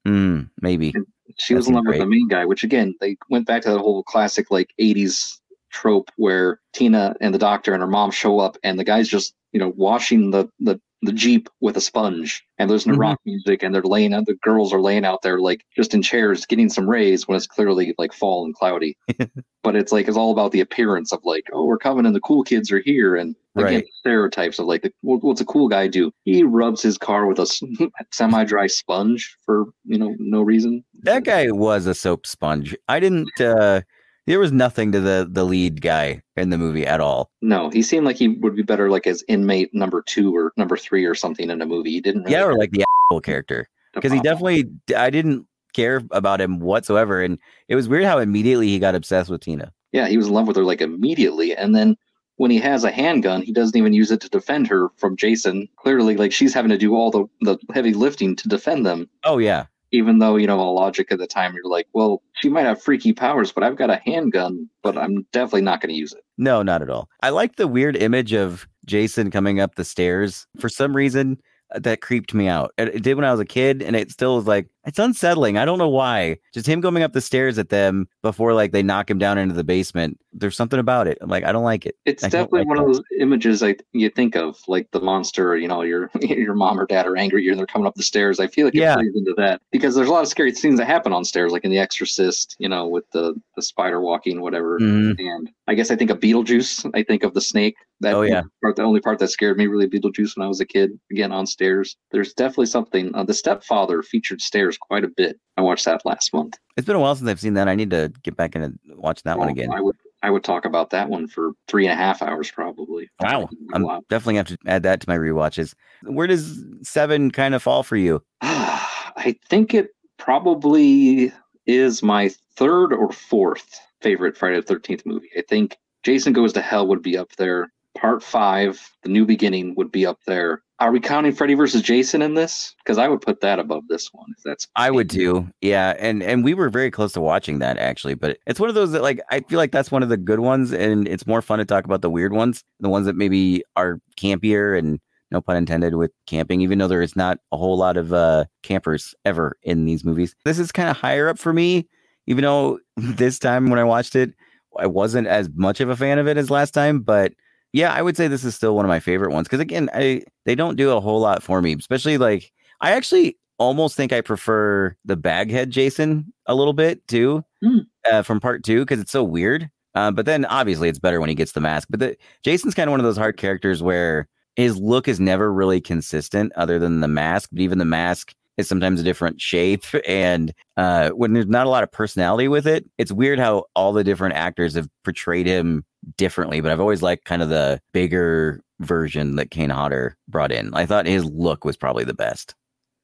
mm, 0.08 0.50
maybe. 0.62 0.94
She 1.38 1.54
was 1.54 1.68
in 1.68 1.74
love 1.74 1.84
seems 1.84 1.94
with 1.94 2.00
the 2.00 2.06
main 2.06 2.28
guy, 2.28 2.46
which 2.46 2.64
again 2.64 2.96
they 3.00 3.18
went 3.30 3.48
back 3.48 3.62
to 3.64 3.72
that 3.72 3.80
whole 3.80 4.04
classic 4.04 4.52
like 4.52 4.74
'80s 4.80 5.40
trope 5.72 6.12
where 6.18 6.60
Tina 6.74 7.16
and 7.22 7.34
the 7.34 7.40
doctor 7.40 7.74
and 7.74 7.82
her 7.82 7.88
mom 7.88 8.12
show 8.12 8.40
up, 8.40 8.58
and 8.64 8.78
the 8.78 8.84
guy's 8.84 9.08
just 9.08 9.34
you 9.54 9.60
know 9.60 9.74
washing 9.76 10.32
the 10.32 10.50
the 10.60 10.80
the 11.04 11.12
jeep 11.12 11.50
with 11.62 11.78
a 11.78 11.82
sponge, 11.82 12.44
and 12.60 12.70
there's 12.70 12.86
no 12.86 12.94
Mhm. 12.94 13.00
rock 13.00 13.20
music, 13.26 13.64
and 13.64 13.74
they're 13.74 13.82
laying 13.82 14.14
out. 14.14 14.26
The 14.28 14.36
girls 14.44 14.72
are 14.74 14.82
laying 14.82 15.04
out 15.06 15.22
there 15.24 15.40
like 15.40 15.66
just 15.76 15.94
in 15.94 16.02
chairs, 16.02 16.46
getting 16.46 16.70
some 16.70 16.88
rays 16.90 17.28
when 17.28 17.36
it's 17.36 17.48
clearly 17.48 17.96
like 17.98 18.14
fall 18.14 18.46
and 18.46 18.54
cloudy. 18.54 18.96
but 19.64 19.76
it's 19.76 19.92
like 19.92 20.08
it's 20.08 20.18
all 20.18 20.32
about 20.32 20.52
the 20.52 20.60
appearance 20.62 21.12
of 21.12 21.20
like, 21.24 21.46
oh, 21.54 21.66
we're 21.66 21.78
coming, 21.78 22.06
and 22.06 22.16
the 22.16 22.20
cool 22.22 22.44
kids 22.44 22.72
are 22.72 22.80
here, 22.82 23.16
and 23.16 23.36
again, 23.56 23.74
Right. 23.82 23.88
stereotypes 24.00 24.60
of 24.60 24.66
like, 24.68 24.84
the, 24.84 24.94
what's 25.02 25.42
a 25.42 25.46
cool 25.46 25.68
guy 25.68 25.88
do? 25.88 26.12
He 26.24 26.44
rubs 26.44 26.82
his 26.82 26.98
car 26.98 27.26
with 27.26 27.40
a 27.40 27.48
semi-dry 28.12 28.68
sponge 28.68 29.36
for 29.46 29.66
you 29.86 29.98
know 29.98 30.16
no 30.20 30.42
reason. 30.42 30.84
That 31.04 31.24
guy 31.24 31.50
was 31.52 31.88
a 31.88 31.94
soap 31.96 32.26
sponge. 32.28 32.76
I 32.88 33.00
didn't. 33.00 33.30
uh 33.42 33.82
There 34.28 34.40
was 34.40 34.52
nothing 34.52 34.92
to 34.92 35.00
the 35.00 35.28
the 35.30 35.44
lead 35.44 35.82
guy 35.82 36.22
in 36.36 36.50
the 36.50 36.58
movie 36.58 36.86
at 36.86 37.00
all. 37.00 37.32
No, 37.42 37.70
he 37.70 37.82
seemed 37.82 38.06
like 38.06 38.18
he 38.18 38.28
would 38.28 38.56
be 38.56 38.62
better 38.62 38.90
like 38.90 39.08
as 39.08 39.24
inmate 39.28 39.74
number 39.74 40.02
two 40.02 40.36
or 40.36 40.54
number 40.58 40.78
three 40.78 41.06
or 41.06 41.16
something 41.16 41.50
in 41.50 41.62
a 41.62 41.66
movie. 41.66 41.92
He 41.92 42.02
didn't. 42.02 42.24
Really 42.24 42.34
Yeah, 42.34 42.46
or 42.46 42.58
like 42.58 42.72
the 42.72 42.86
asshole 43.10 43.22
character 43.22 43.68
because 43.94 44.12
he 44.12 44.20
definitely. 44.20 44.66
I 44.96 45.10
didn't 45.10 45.48
care 45.74 46.02
about 46.12 46.42
him 46.42 46.60
whatsoever, 46.60 47.22
and 47.22 47.40
it 47.68 47.76
was 47.76 47.88
weird 47.88 48.06
how 48.06 48.20
immediately 48.20 48.68
he 48.68 48.80
got 48.80 48.96
obsessed 48.96 49.30
with 49.30 49.42
Tina. 49.42 49.74
Yeah, 49.92 50.08
he 50.08 50.18
was 50.18 50.28
in 50.28 50.34
love 50.34 50.48
with 50.48 50.56
her 50.56 50.64
like 50.64 50.82
immediately, 50.82 51.56
and 51.56 51.76
then 51.76 51.98
when 52.38 52.52
he 52.52 52.58
has 52.60 52.84
a 52.84 52.92
handgun, 52.92 53.42
he 53.42 53.52
doesn't 53.52 53.78
even 53.78 53.94
use 53.94 54.12
it 54.12 54.22
to 54.22 54.30
defend 54.30 54.68
her 54.68 54.90
from 54.98 55.16
Jason. 55.16 55.68
Clearly, 55.78 56.16
like 56.16 56.32
she's 56.32 56.54
having 56.54 56.72
to 56.72 56.78
do 56.78 56.96
all 56.96 57.12
the 57.12 57.26
the 57.42 57.58
heavy 57.74 57.94
lifting 57.94 58.36
to 58.36 58.48
defend 58.48 58.86
them. 58.86 59.10
Oh 59.24 59.38
yeah, 59.38 59.66
Even 59.92 60.20
though 60.20 60.36
you 60.38 60.48
know, 60.48 60.58
the 60.58 60.64
logic 60.64 61.12
at 61.12 61.20
the 61.20 61.28
time, 61.28 61.54
you're 61.54 61.70
like, 61.70 61.88
well, 61.94 62.22
she 62.36 62.50
might 62.50 62.66
have 62.66 62.82
freaky 62.82 63.12
powers, 63.14 63.52
but 63.52 63.64
I've 63.64 63.76
got 63.76 63.90
a 63.90 64.02
handgun, 64.06 64.70
but 64.84 64.98
I'm 64.98 65.26
definitely 65.32 65.62
not 65.64 65.82
going 65.82 65.90
to 65.94 65.96
use 66.00 66.14
it. 66.14 66.24
no, 66.38 66.62
not 66.64 66.82
at 66.82 66.90
all. 66.90 67.10
I 67.22 67.30
like 67.30 67.56
the 67.58 67.68
weird 67.68 67.96
image 67.98 68.34
of 68.34 68.68
Jason 68.86 69.32
coming 69.32 69.60
up 69.60 69.76
the 69.76 69.84
stairs 69.86 70.48
for 70.60 70.70
some 70.70 70.96
reason. 70.96 71.40
uh, 71.76 71.80
That 71.80 72.02
creeped 72.02 72.34
me 72.34 72.48
out. 72.48 72.72
It, 72.78 72.96
it 72.96 73.04
did 73.04 73.16
when 73.16 73.26
I 73.26 73.32
was 73.32 73.40
a 73.40 73.46
kid, 73.46 73.82
and 73.82 73.96
it 73.96 74.12
still 74.12 74.38
is 74.40 74.48
like 74.48 74.68
it's 74.86 75.00
unsettling. 75.00 75.58
I 75.58 75.66
don't 75.66 75.78
know 75.78 75.90
why. 75.90 76.38
Just 76.54 76.68
him 76.68 76.82
going 76.82 77.04
up 77.04 77.14
the 77.14 77.22
stairs 77.22 77.58
at 77.60 77.70
them 77.70 78.08
before 78.22 78.54
like 78.54 78.72
they 78.72 78.82
knock 78.84 79.10
him 79.10 79.18
down 79.20 79.38
into 79.38 79.54
the 79.56 79.64
basement. 79.64 80.18
There's 80.34 80.56
something 80.56 80.80
about 80.80 81.08
it. 81.08 81.18
I'm 81.22 81.30
like, 81.30 81.44
I 81.44 81.52
don't 81.52 81.64
like 81.64 81.86
it. 81.86 81.96
It's 82.06 82.24
I 82.24 82.30
definitely 82.30 82.60
like 82.60 82.68
one 82.70 82.80
of 82.80 82.86
those 82.86 83.02
images 83.20 83.62
I 83.62 83.76
you 83.92 84.10
think 84.10 84.36
of, 84.36 84.58
like 84.68 84.90
the 84.92 85.02
monster. 85.02 85.58
You 85.58 85.68
know, 85.68 85.82
your 85.82 86.10
your 86.22 86.54
mom 86.56 86.80
or 86.80 86.86
dad 86.86 87.06
are 87.06 87.18
angry, 87.18 87.48
and 87.50 87.60
they're 87.60 87.66
coming 87.68 87.86
up 87.86 87.96
the 87.96 88.04
stairs. 88.04 88.40
I 88.40 88.48
feel 88.48 88.66
like 88.66 88.76
it 88.76 88.80
Yeah. 88.80 88.96
plays 88.96 89.12
into 89.16 89.34
that 89.38 89.62
because 89.72 89.94
there's 89.96 90.08
a 90.08 90.12
lot 90.12 90.22
of 90.24 90.28
scary 90.30 90.54
scenes 90.54 90.80
that 90.80 90.86
happen 90.88 91.12
on 91.14 91.26
stairs, 91.26 91.52
like 91.52 91.64
in 91.66 91.72
The 91.72 91.80
Exorcist. 91.80 92.56
You 92.60 92.70
know, 92.70 92.88
with 92.88 93.04
the 93.12 93.36
the 93.56 93.62
spider 93.62 94.02
walking, 94.02 94.42
whatever. 94.42 94.80
Mhm. 94.80 95.16
And 95.20 95.50
I 95.68 95.74
guess 95.76 95.92
I 95.92 95.96
think 95.96 96.10
of 96.12 96.20
Beetlejuice. 96.20 96.90
I 96.96 97.04
think 97.04 97.24
of 97.24 97.34
the 97.34 97.42
snake. 97.42 97.76
That 98.00 98.16
Oh, 98.16 98.24
yeah. 98.24 98.42
part, 98.64 98.78
the 98.78 98.82
only 98.82 99.00
part 99.00 99.20
that 99.20 99.28
scared 99.28 99.58
me 99.60 99.68
really 99.68 99.88
Beetlejuice 99.88 100.36
when 100.36 100.44
I 100.44 100.48
was 100.48 100.60
a 100.60 100.66
kid. 100.66 101.00
Again, 101.12 101.32
on 101.32 101.46
stairs. 101.46 101.98
There's 102.10 102.34
definitely 102.34 102.66
something. 102.66 103.14
Uh, 103.14 103.24
the 103.24 103.34
Stepfather 103.36 104.02
featured 104.02 104.42
stairs 104.42 104.71
quite 104.78 105.04
a 105.04 105.08
bit. 105.08 105.40
I 105.58 105.62
watched 105.62 105.86
that 105.86 106.06
last 106.06 106.34
month. 106.34 106.58
It's 106.78 106.86
been 106.86 106.96
a 106.96 107.00
while 107.00 107.16
since 107.16 107.30
I've 107.30 107.40
seen 107.40 107.54
that. 107.56 107.68
I 107.68 107.76
need 107.76 107.90
to 107.92 108.12
get 108.24 108.36
back 108.36 108.56
into 108.56 108.74
watching 108.90 109.24
that 109.26 109.38
one 109.38 109.50
again. 109.50 109.72
I 109.72 109.82
would 109.82 109.96
I 110.24 110.30
would 110.30 110.44
talk 110.44 110.66
about 110.66 110.92
that 110.92 111.10
one 111.10 111.28
for 111.28 111.54
three 111.68 111.86
and 111.86 111.94
a 111.94 111.96
half 111.96 112.22
hours 112.22 112.52
probably. 112.52 113.10
Wow. 113.20 113.50
I'm 113.74 113.86
definitely 114.10 114.36
have 114.36 114.48
to 114.48 114.58
add 114.68 114.84
that 114.84 115.02
to 115.02 115.10
my 115.10 115.18
rewatches. 115.18 115.74
Where 116.04 116.28
does 116.28 116.64
seven 116.84 117.32
kind 117.32 117.56
of 117.56 117.64
fall 117.64 117.84
for 117.84 117.96
you? 117.96 118.24
I 118.42 119.36
think 119.50 119.74
it 119.74 119.90
probably 120.18 121.32
is 121.66 122.04
my 122.04 122.30
third 122.56 122.94
or 122.94 123.12
fourth 123.12 123.80
favorite 124.02 124.38
Friday 124.38 124.58
the 124.58 124.64
Thirteenth 124.64 125.06
movie. 125.06 125.30
I 125.38 125.44
think 125.48 125.78
Jason 126.04 126.34
Goes 126.34 126.54
to 126.54 126.62
Hell 126.62 126.88
would 126.88 127.02
be 127.02 127.18
up 127.18 127.36
there. 127.38 127.72
Part 128.02 128.24
five, 128.24 128.92
The 129.04 129.10
New 129.10 129.26
Beginning, 129.28 129.76
would 129.76 129.92
be 129.92 130.08
up 130.08 130.18
there. 130.26 130.64
Are 130.80 130.92
we 130.92 131.00
counting 131.00 131.34
Freddy 131.34 131.54
versus 131.54 131.84
Jason 131.84 132.24
in 132.24 132.34
this? 132.34 132.74
Because 132.84 132.98
I 132.98 133.08
would 133.08 133.22
put 133.22 133.42
that 133.42 133.60
above 133.60 133.88
this 133.88 134.10
one. 134.12 134.26
If 134.36 134.44
that's 134.44 134.68
I 134.76 134.90
would 134.90 135.08
do, 135.08 135.48
Yeah, 135.62 135.94
and 136.00 136.24
and 136.24 136.44
we 136.44 136.56
were 136.56 136.72
very 136.72 136.90
close 136.90 137.14
to 137.14 137.22
watching 137.22 137.60
that 137.60 137.78
actually, 137.78 138.16
but 138.16 138.40
it's 138.48 138.60
one 138.60 138.70
of 138.70 138.74
those 138.74 138.92
that 138.94 139.04
like 139.04 139.22
I 139.30 139.42
feel 139.42 139.58
like 139.58 139.72
that's 139.72 139.92
one 139.92 140.02
of 140.02 140.10
the 140.10 140.18
good 140.18 140.40
ones, 140.40 140.74
and 140.74 141.08
it's 141.08 141.28
more 141.28 141.44
fun 141.44 141.60
to 141.60 141.66
talk 141.66 141.86
about 141.86 142.02
the 142.02 142.10
weird 142.10 142.34
ones, 142.34 142.64
the 142.80 142.90
ones 142.90 143.06
that 143.06 143.16
maybe 143.16 143.64
are 143.76 144.00
campier 144.18 144.76
and 144.76 145.00
no 145.30 145.40
pun 145.40 145.56
intended 145.56 145.94
with 145.94 146.10
camping, 146.26 146.62
even 146.62 146.80
though 146.80 146.88
there 146.88 147.04
is 147.04 147.16
not 147.16 147.38
a 147.52 147.58
whole 147.58 147.78
lot 147.78 147.98
of 147.98 148.14
uh 148.14 148.46
campers 148.64 149.14
ever 149.26 149.58
in 149.62 149.86
these 149.86 150.04
movies. 150.04 150.36
This 150.44 150.58
is 150.58 150.72
kind 150.72 150.90
of 150.90 150.98
higher 150.98 151.30
up 151.30 151.38
for 151.38 151.54
me, 151.54 151.88
even 152.26 152.42
though 152.42 152.80
this 152.98 153.38
time 153.38 153.70
when 153.70 153.78
I 153.78 153.84
watched 153.84 154.16
it, 154.16 154.34
I 154.80 154.88
wasn't 154.88 155.28
as 155.28 155.52
much 155.54 155.80
of 155.82 155.90
a 155.90 155.96
fan 155.96 156.18
of 156.18 156.28
it 156.28 156.38
as 156.38 156.50
last 156.50 156.72
time, 156.72 157.02
but 157.02 157.34
yeah, 157.74 157.94
I 157.94 158.02
would 158.02 158.18
say 158.18 158.28
this 158.28 158.44
is 158.44 158.56
still 158.56 158.76
one 158.76 158.86
of 158.86 158.90
my 158.90 159.00
favorite 159.00 159.32
ones 159.32 159.48
because 159.48 159.60
again, 159.60 159.90
I 159.94 160.24
they 160.46 160.56
don't 160.56 160.76
do 160.76 160.92
a 160.92 161.00
whole 161.02 161.20
lot 161.22 161.44
for 161.44 161.62
me, 161.62 161.74
especially 161.78 162.18
like 162.18 162.52
I 162.82 162.92
actually 162.92 163.38
almost 163.60 163.96
think 163.96 164.12
I 164.12 164.22
prefer 164.22 164.96
the 165.06 165.16
baghead 165.16 165.70
Jason 165.72 166.34
a 166.48 166.56
little 166.56 166.74
bit 166.74 167.08
too 167.08 167.44
Hmm. 167.64 167.80
uh, 168.12 168.24
from 168.24 168.40
part 168.40 168.64
two 168.64 168.80
because 168.82 169.00
it's 169.00 169.12
so 169.12 169.24
weird. 169.24 169.70
Uh, 169.94 170.10
but 170.12 170.26
then 170.26 170.46
obviously 170.46 170.90
it's 170.90 171.00
better 171.00 171.20
when 171.20 171.30
he 171.30 171.36
gets 171.36 171.52
the 171.52 171.60
mask. 171.62 171.88
But 171.92 172.00
the, 172.00 172.18
Jason's 172.44 172.74
kind 172.74 172.88
of 172.90 172.92
one 172.92 173.00
of 173.00 173.04
those 173.06 173.18
hard 173.18 173.38
characters 173.38 173.84
where 173.84 174.28
his 174.56 174.78
look 174.78 175.08
is 175.08 175.20
never 175.20 175.52
really 175.54 175.80
consistent 175.82 176.52
other 176.56 176.80
than 176.80 177.02
the 177.02 177.08
mask. 177.08 177.50
But 177.52 177.62
even 177.62 177.78
the 177.78 177.86
mask 177.86 178.34
is 178.58 178.68
sometimes 178.68 179.00
a 179.00 179.04
different 179.04 179.42
shape. 179.42 179.86
And 180.08 180.54
uh, 180.78 181.12
when 181.12 181.34
there's 181.34 181.48
not 181.48 181.68
a 181.68 181.70
lot 181.70 181.84
of 181.84 181.92
personality 181.92 182.48
with 182.48 182.68
it, 182.68 182.86
it's 182.98 183.12
weird 183.12 183.40
how 183.40 183.66
all 183.76 183.94
the 183.94 184.04
different 184.04 184.36
actors 184.36 184.76
have 184.76 184.90
portrayed 185.04 185.46
him 185.46 185.86
differently. 186.18 186.60
But 186.60 186.72
I've 186.72 186.80
always 186.80 187.02
liked 187.02 187.26
kind 187.26 187.42
of 187.42 187.50
the 187.50 187.80
bigger 187.94 188.62
version 188.80 189.36
that 189.36 189.52
Kane 189.52 189.70
Hodder 189.70 190.18
brought 190.28 190.52
in. 190.52 190.74
I 190.74 190.86
thought 190.86 191.06
his 191.06 191.24
look 191.26 191.64
was 191.64 191.78
probably 191.78 192.04
the 192.04 192.14
best. 192.14 192.56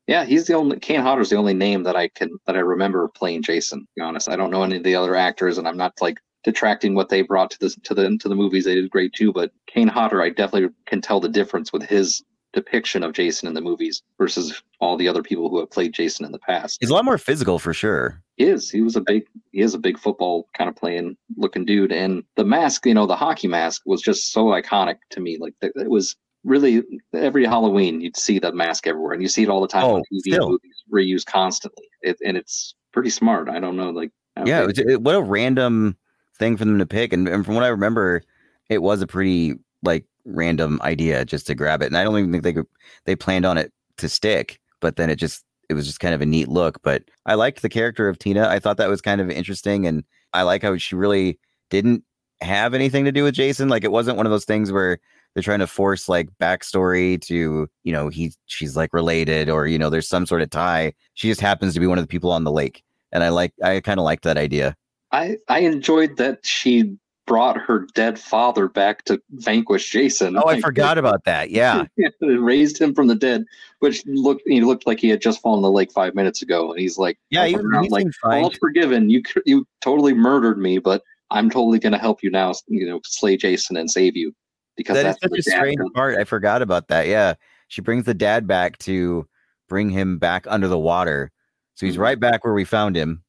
Yeah, 0.08 0.24
he's 0.26 0.48
the 0.48 0.54
only 0.54 0.80
Kane 0.80 1.02
Hodder's 1.02 1.30
the 1.30 1.36
only 1.36 1.54
name 1.54 1.84
that 1.84 1.96
I 1.96 2.08
can 2.08 2.30
that 2.46 2.56
I 2.56 2.60
remember 2.60 3.10
playing 3.10 3.44
Jason. 3.44 3.82
To 3.82 3.88
be 3.96 4.02
honest, 4.02 4.30
I 4.30 4.38
don't 4.38 4.52
know 4.52 4.64
any 4.64 4.78
of 4.78 4.84
the 4.84 4.96
other 4.96 5.16
actors, 5.16 5.58
and 5.58 5.68
I'm 5.68 5.78
not 5.78 5.94
like 6.02 6.18
detracting 6.44 6.96
what 6.96 7.10
they 7.10 7.22
brought 7.22 7.52
to 7.52 7.60
this 7.60 7.78
to 7.84 7.94
the 7.94 8.18
to 8.18 8.30
the 8.30 8.36
movies. 8.36 8.66
They 8.66 8.76
did 8.76 8.90
great 8.90 9.14
too, 9.14 9.34
but 9.34 9.52
Kane 9.68 9.90
Hodder, 9.90 10.22
I 10.22 10.30
definitely 10.30 10.70
can 10.86 11.02
tell 11.02 11.20
the 11.20 11.30
difference 11.30 11.74
with 11.74 11.84
his 11.84 12.24
depiction 12.54 13.04
of 13.04 13.14
Jason 13.14 13.48
in 13.48 13.54
the 13.54 13.62
movies 13.62 14.02
versus 14.18 14.62
all 14.80 14.98
the 14.98 15.08
other 15.08 15.22
people 15.22 15.50
who 15.50 15.60
have 15.60 15.70
played 15.70 15.94
Jason 15.94 16.26
in 16.26 16.32
the 16.32 16.40
past. 16.40 16.78
He's 16.80 16.90
a 16.90 16.94
lot 16.94 17.06
more 17.06 17.18
physical 17.18 17.60
for 17.60 17.74
sure. 17.74 18.22
He 18.38 18.46
is 18.46 18.70
he 18.70 18.82
was 18.82 18.96
a 18.96 19.02
big 19.02 19.26
he 19.52 19.62
is 19.62 19.74
a 19.74 19.80
big 19.80 19.98
football 19.98 20.48
kind 20.56 20.70
of 20.70 20.76
playing 20.76 21.18
looking 21.36 21.66
dude, 21.66 21.92
and 21.92 22.24
the 22.36 22.46
mask, 22.46 22.86
you 22.86 22.94
know, 22.94 23.06
the 23.06 23.16
hockey 23.16 23.48
mask 23.48 23.82
was 23.86 24.02
just 24.02 24.32
so 24.32 24.46
iconic 24.46 24.98
to 25.12 25.20
me. 25.20 25.38
Like 25.40 25.54
it 25.62 25.90
was 25.90 26.16
really 26.44 26.84
every 27.14 27.46
Halloween 27.46 28.00
you'd 28.02 28.16
see 28.16 28.40
the 28.40 28.52
mask 28.54 28.88
everywhere, 28.88 29.14
and 29.14 29.22
you 29.22 29.28
see 29.28 29.44
it 29.44 29.50
all 29.50 29.62
the 29.62 29.68
time 29.68 29.84
Oh, 29.86 29.96
on 29.96 30.02
TV 30.14 30.34
still. 30.34 30.50
movies, 30.50 30.84
reused 30.92 31.26
constantly. 31.26 31.86
It, 32.02 32.18
and 32.26 32.38
it's 32.38 32.76
pretty 32.94 33.10
smart. 33.10 33.50
I 33.50 33.60
don't 33.60 33.76
know, 33.76 33.90
like 33.90 34.12
Yeah, 34.46 34.68
it, 34.70 35.02
what 35.02 35.16
a 35.16 35.22
random 35.22 35.98
thing 36.38 36.56
for 36.58 36.66
them 36.66 36.78
to 36.80 36.86
pick. 36.86 37.12
And, 37.14 37.28
and 37.28 37.44
from 37.44 37.56
what 37.56 37.64
I 37.64 37.70
remember, 37.70 38.22
it 38.70 38.82
was 38.82 39.02
a 39.02 39.08
pretty 39.08 39.56
like 39.84 40.06
random 40.26 40.80
idea 40.84 41.26
just 41.26 41.48
to 41.48 41.56
grab 41.56 41.82
it. 41.82 41.88
And 41.88 41.98
I 41.98 42.04
don't 42.04 42.18
even 42.18 42.32
think 42.32 42.44
they 42.44 42.54
could, 42.54 42.68
they 43.06 43.16
planned 43.16 43.46
on 43.46 43.58
it 43.58 43.72
to 43.98 44.10
stick, 44.10 44.60
but 44.82 44.96
then 44.96 45.10
it 45.10 45.16
just 45.16 45.44
it 45.70 45.74
was 45.74 45.86
just 45.86 46.00
kind 46.00 46.16
of 46.16 46.22
a 46.22 46.26
neat 46.26 46.48
look. 46.48 46.82
But 46.82 47.04
I 47.26 47.36
liked 47.36 47.62
the 47.62 47.70
character 47.70 48.08
of 48.08 48.20
Tina. 48.20 48.48
I 48.48 48.60
thought 48.60 48.78
that 48.78 48.90
was 48.90 49.02
kind 49.02 49.22
of 49.22 49.30
interesting, 49.30 49.86
and 49.86 50.04
I 50.34 50.44
like 50.44 50.62
how 50.62 50.78
she 50.78 50.96
really 50.96 51.40
didn't 51.70 52.04
have 52.42 52.74
anything 52.74 53.06
to 53.06 53.12
do 53.12 53.24
with 53.24 53.36
Jason. 53.36 53.70
Like 53.70 53.84
it 53.84 53.92
wasn't 53.92 54.18
one 54.18 54.26
of 54.26 54.32
those 54.32 54.46
things 54.46 54.72
where 54.72 55.00
they're 55.34 55.44
trying 55.44 55.60
to 55.60 55.68
force 55.68 56.10
like 56.10 56.30
backstory 56.40 57.22
to 57.22 57.68
you 57.84 57.94
know 57.94 58.10
he 58.10 58.34
she's 58.46 58.76
like 58.76 58.94
related 58.94 59.50
or 59.50 59.68
you 59.68 59.78
know 59.78 59.90
there's 59.90 60.08
some 60.08 60.26
sort 60.26 60.42
of 60.42 60.50
tie. 60.50 60.94
She 61.14 61.28
just 61.28 61.42
happens 61.42 61.74
to 61.74 61.80
be 61.80 61.88
one 61.88 61.98
of 61.98 62.04
the 62.04 62.08
people 62.08 62.32
on 62.32 62.44
the 62.44 62.52
lake, 62.52 62.84
and 63.12 63.24
I 63.24 63.30
like 63.30 63.54
I 63.64 63.80
kind 63.82 64.00
of 64.00 64.04
liked 64.04 64.24
that 64.24 64.38
idea. 64.38 64.76
I 65.12 65.38
I 65.48 65.60
enjoyed 65.60 66.18
that 66.18 66.46
she 66.46 66.98
brought 67.28 67.58
her 67.58 67.86
dead 67.94 68.18
father 68.18 68.68
back 68.68 69.04
to 69.06 69.22
vanquish 69.32 69.92
Jason. 69.92 70.36
Oh, 70.38 70.48
I 70.48 70.60
forgot 70.60 70.98
about 70.98 71.24
that. 71.26 71.52
Yeah. 71.52 71.84
raised 72.22 72.82
him 72.82 72.96
from 72.96 73.06
the 73.08 73.16
dead, 73.16 73.44
which 73.80 74.04
looked 74.08 74.42
he 74.48 74.62
looked 74.62 74.88
like 74.88 75.00
he 75.00 75.10
had 75.10 75.22
just 75.22 75.42
fallen 75.42 75.60
in 75.60 75.64
the 75.64 75.72
lake 75.72 75.92
five 75.92 76.16
minutes 76.16 76.42
ago, 76.42 76.72
and 76.72 76.80
he's 76.80 76.98
like, 76.98 77.20
Yeah, 77.30 77.46
he- 77.46 77.52
helping 77.52 77.70
her 77.72 77.78
out, 77.78 77.84
he 77.84 77.90
like 77.90 78.08
all 78.24 78.52
forgiven. 78.60 79.10
You 79.12 79.22
you 79.46 79.68
totally 79.82 80.14
murdered 80.14 80.58
me, 80.58 80.80
but 80.80 81.04
I'm 81.30 81.50
totally 81.50 81.78
gonna 81.78 82.00
help 82.00 82.24
you 82.24 82.32
now. 82.32 82.54
You 82.68 82.88
know, 82.90 83.02
slay 83.06 83.38
Jason 83.38 83.78
and 83.78 83.92
save 83.92 84.16
you 84.16 84.34
because 84.78 84.96
That 84.96 85.06
is 85.08 85.18
that's 85.22 85.32
such 85.34 85.40
a 85.40 85.58
strange 85.58 85.78
does. 85.78 85.90
part. 85.94 86.18
I 86.18 86.24
forgot 86.24 86.62
about 86.62 86.88
that. 86.88 87.08
Yeah. 87.08 87.34
She 87.68 87.82
brings 87.82 88.06
the 88.06 88.14
dad 88.14 88.48
back 88.48 88.78
to 88.80 89.28
bring 89.68 89.90
him 89.90 90.18
back 90.18 90.46
under 90.48 90.70
the 90.70 90.80
water. 90.80 91.32
So 91.76 91.86
he's 91.86 91.98
Mhm. 91.98 92.02
right 92.02 92.20
back 92.20 92.46
where 92.46 92.54
we 92.54 92.64
found 92.64 92.96
him 92.96 93.24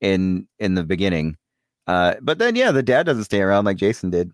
in 0.00 0.48
in 0.58 0.74
the 0.74 0.82
beginning. 0.82 1.36
Uh, 1.86 2.14
but 2.20 2.38
then 2.38 2.54
yeah, 2.56 2.70
the 2.70 2.82
dad 2.82 3.04
doesn't 3.06 3.24
stay 3.24 3.40
around 3.40 3.64
like 3.64 3.76
Jason 3.76 4.10
did. 4.10 4.30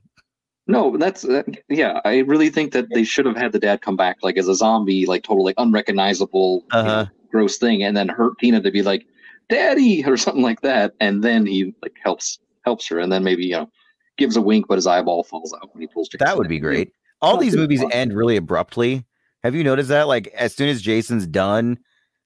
No, 0.67 0.97
that's 0.99 1.25
uh, 1.25 1.43
yeah. 1.69 2.01
I 2.05 2.19
really 2.19 2.51
think 2.51 2.73
that 2.73 2.89
they 2.93 3.03
should 3.05 3.25
have 3.25 3.37
had 3.37 3.53
the 3.53 3.59
dad 3.59 3.81
come 3.81 3.97
back 3.97 4.19
like 4.23 4.37
as 4.37 4.49
a 4.49 4.55
zombie, 4.55 5.07
like 5.07 5.23
totally 5.23 5.55
unrecognizable, 5.57 6.65
you 6.75 6.83
know, 6.83 6.89
Uh-huh. 6.89 7.07
gross 7.31 7.57
thing, 7.57 7.83
and 7.83 7.97
then 7.97 8.09
hurt 8.09 8.39
Tina 8.39 8.61
to 8.61 8.71
be 8.71 8.83
like, 8.83 9.07
"Daddy" 9.49 10.05
or 10.07 10.17
something 10.19 10.43
like 10.43 10.61
that, 10.61 10.93
and 11.01 11.25
then 11.25 11.47
he 11.47 11.75
like 11.83 11.97
helps 12.03 12.39
helps 12.67 12.87
her, 12.89 12.99
and 12.99 13.11
then 13.11 13.25
maybe 13.25 13.45
you 13.47 13.53
know 13.53 13.71
gives 14.19 14.37
a 14.37 14.43
wink, 14.43 14.67
but 14.69 14.75
his 14.75 14.87
eyeball 14.87 15.25
falls 15.25 15.55
out 15.55 15.73
when 15.73 15.81
he 15.81 15.87
pulls. 15.87 16.09
Jason 16.09 16.27
That 16.27 16.37
would 16.37 16.49
be 16.49 16.59
great. 16.59 16.93
All 17.23 17.39
these 17.39 17.57
movies 17.57 17.81
fun. 17.81 17.91
end 17.93 18.13
really 18.17 18.37
abruptly. 18.37 19.05
Have 19.45 19.55
you 19.55 19.65
noticed 19.65 19.89
that? 19.89 20.07
Like 20.07 20.27
as 20.29 20.55
soon 20.55 20.69
as 20.69 20.83
Jason's 20.83 21.27
done, 21.27 21.79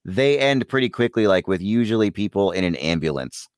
they 0.05 0.39
end 0.39 0.67
pretty 0.69 0.89
quickly, 0.89 1.29
like 1.29 1.47
with 1.47 1.63
usually 1.63 2.11
people 2.11 2.51
in 2.51 2.65
an 2.65 2.75
ambulance. 2.77 3.49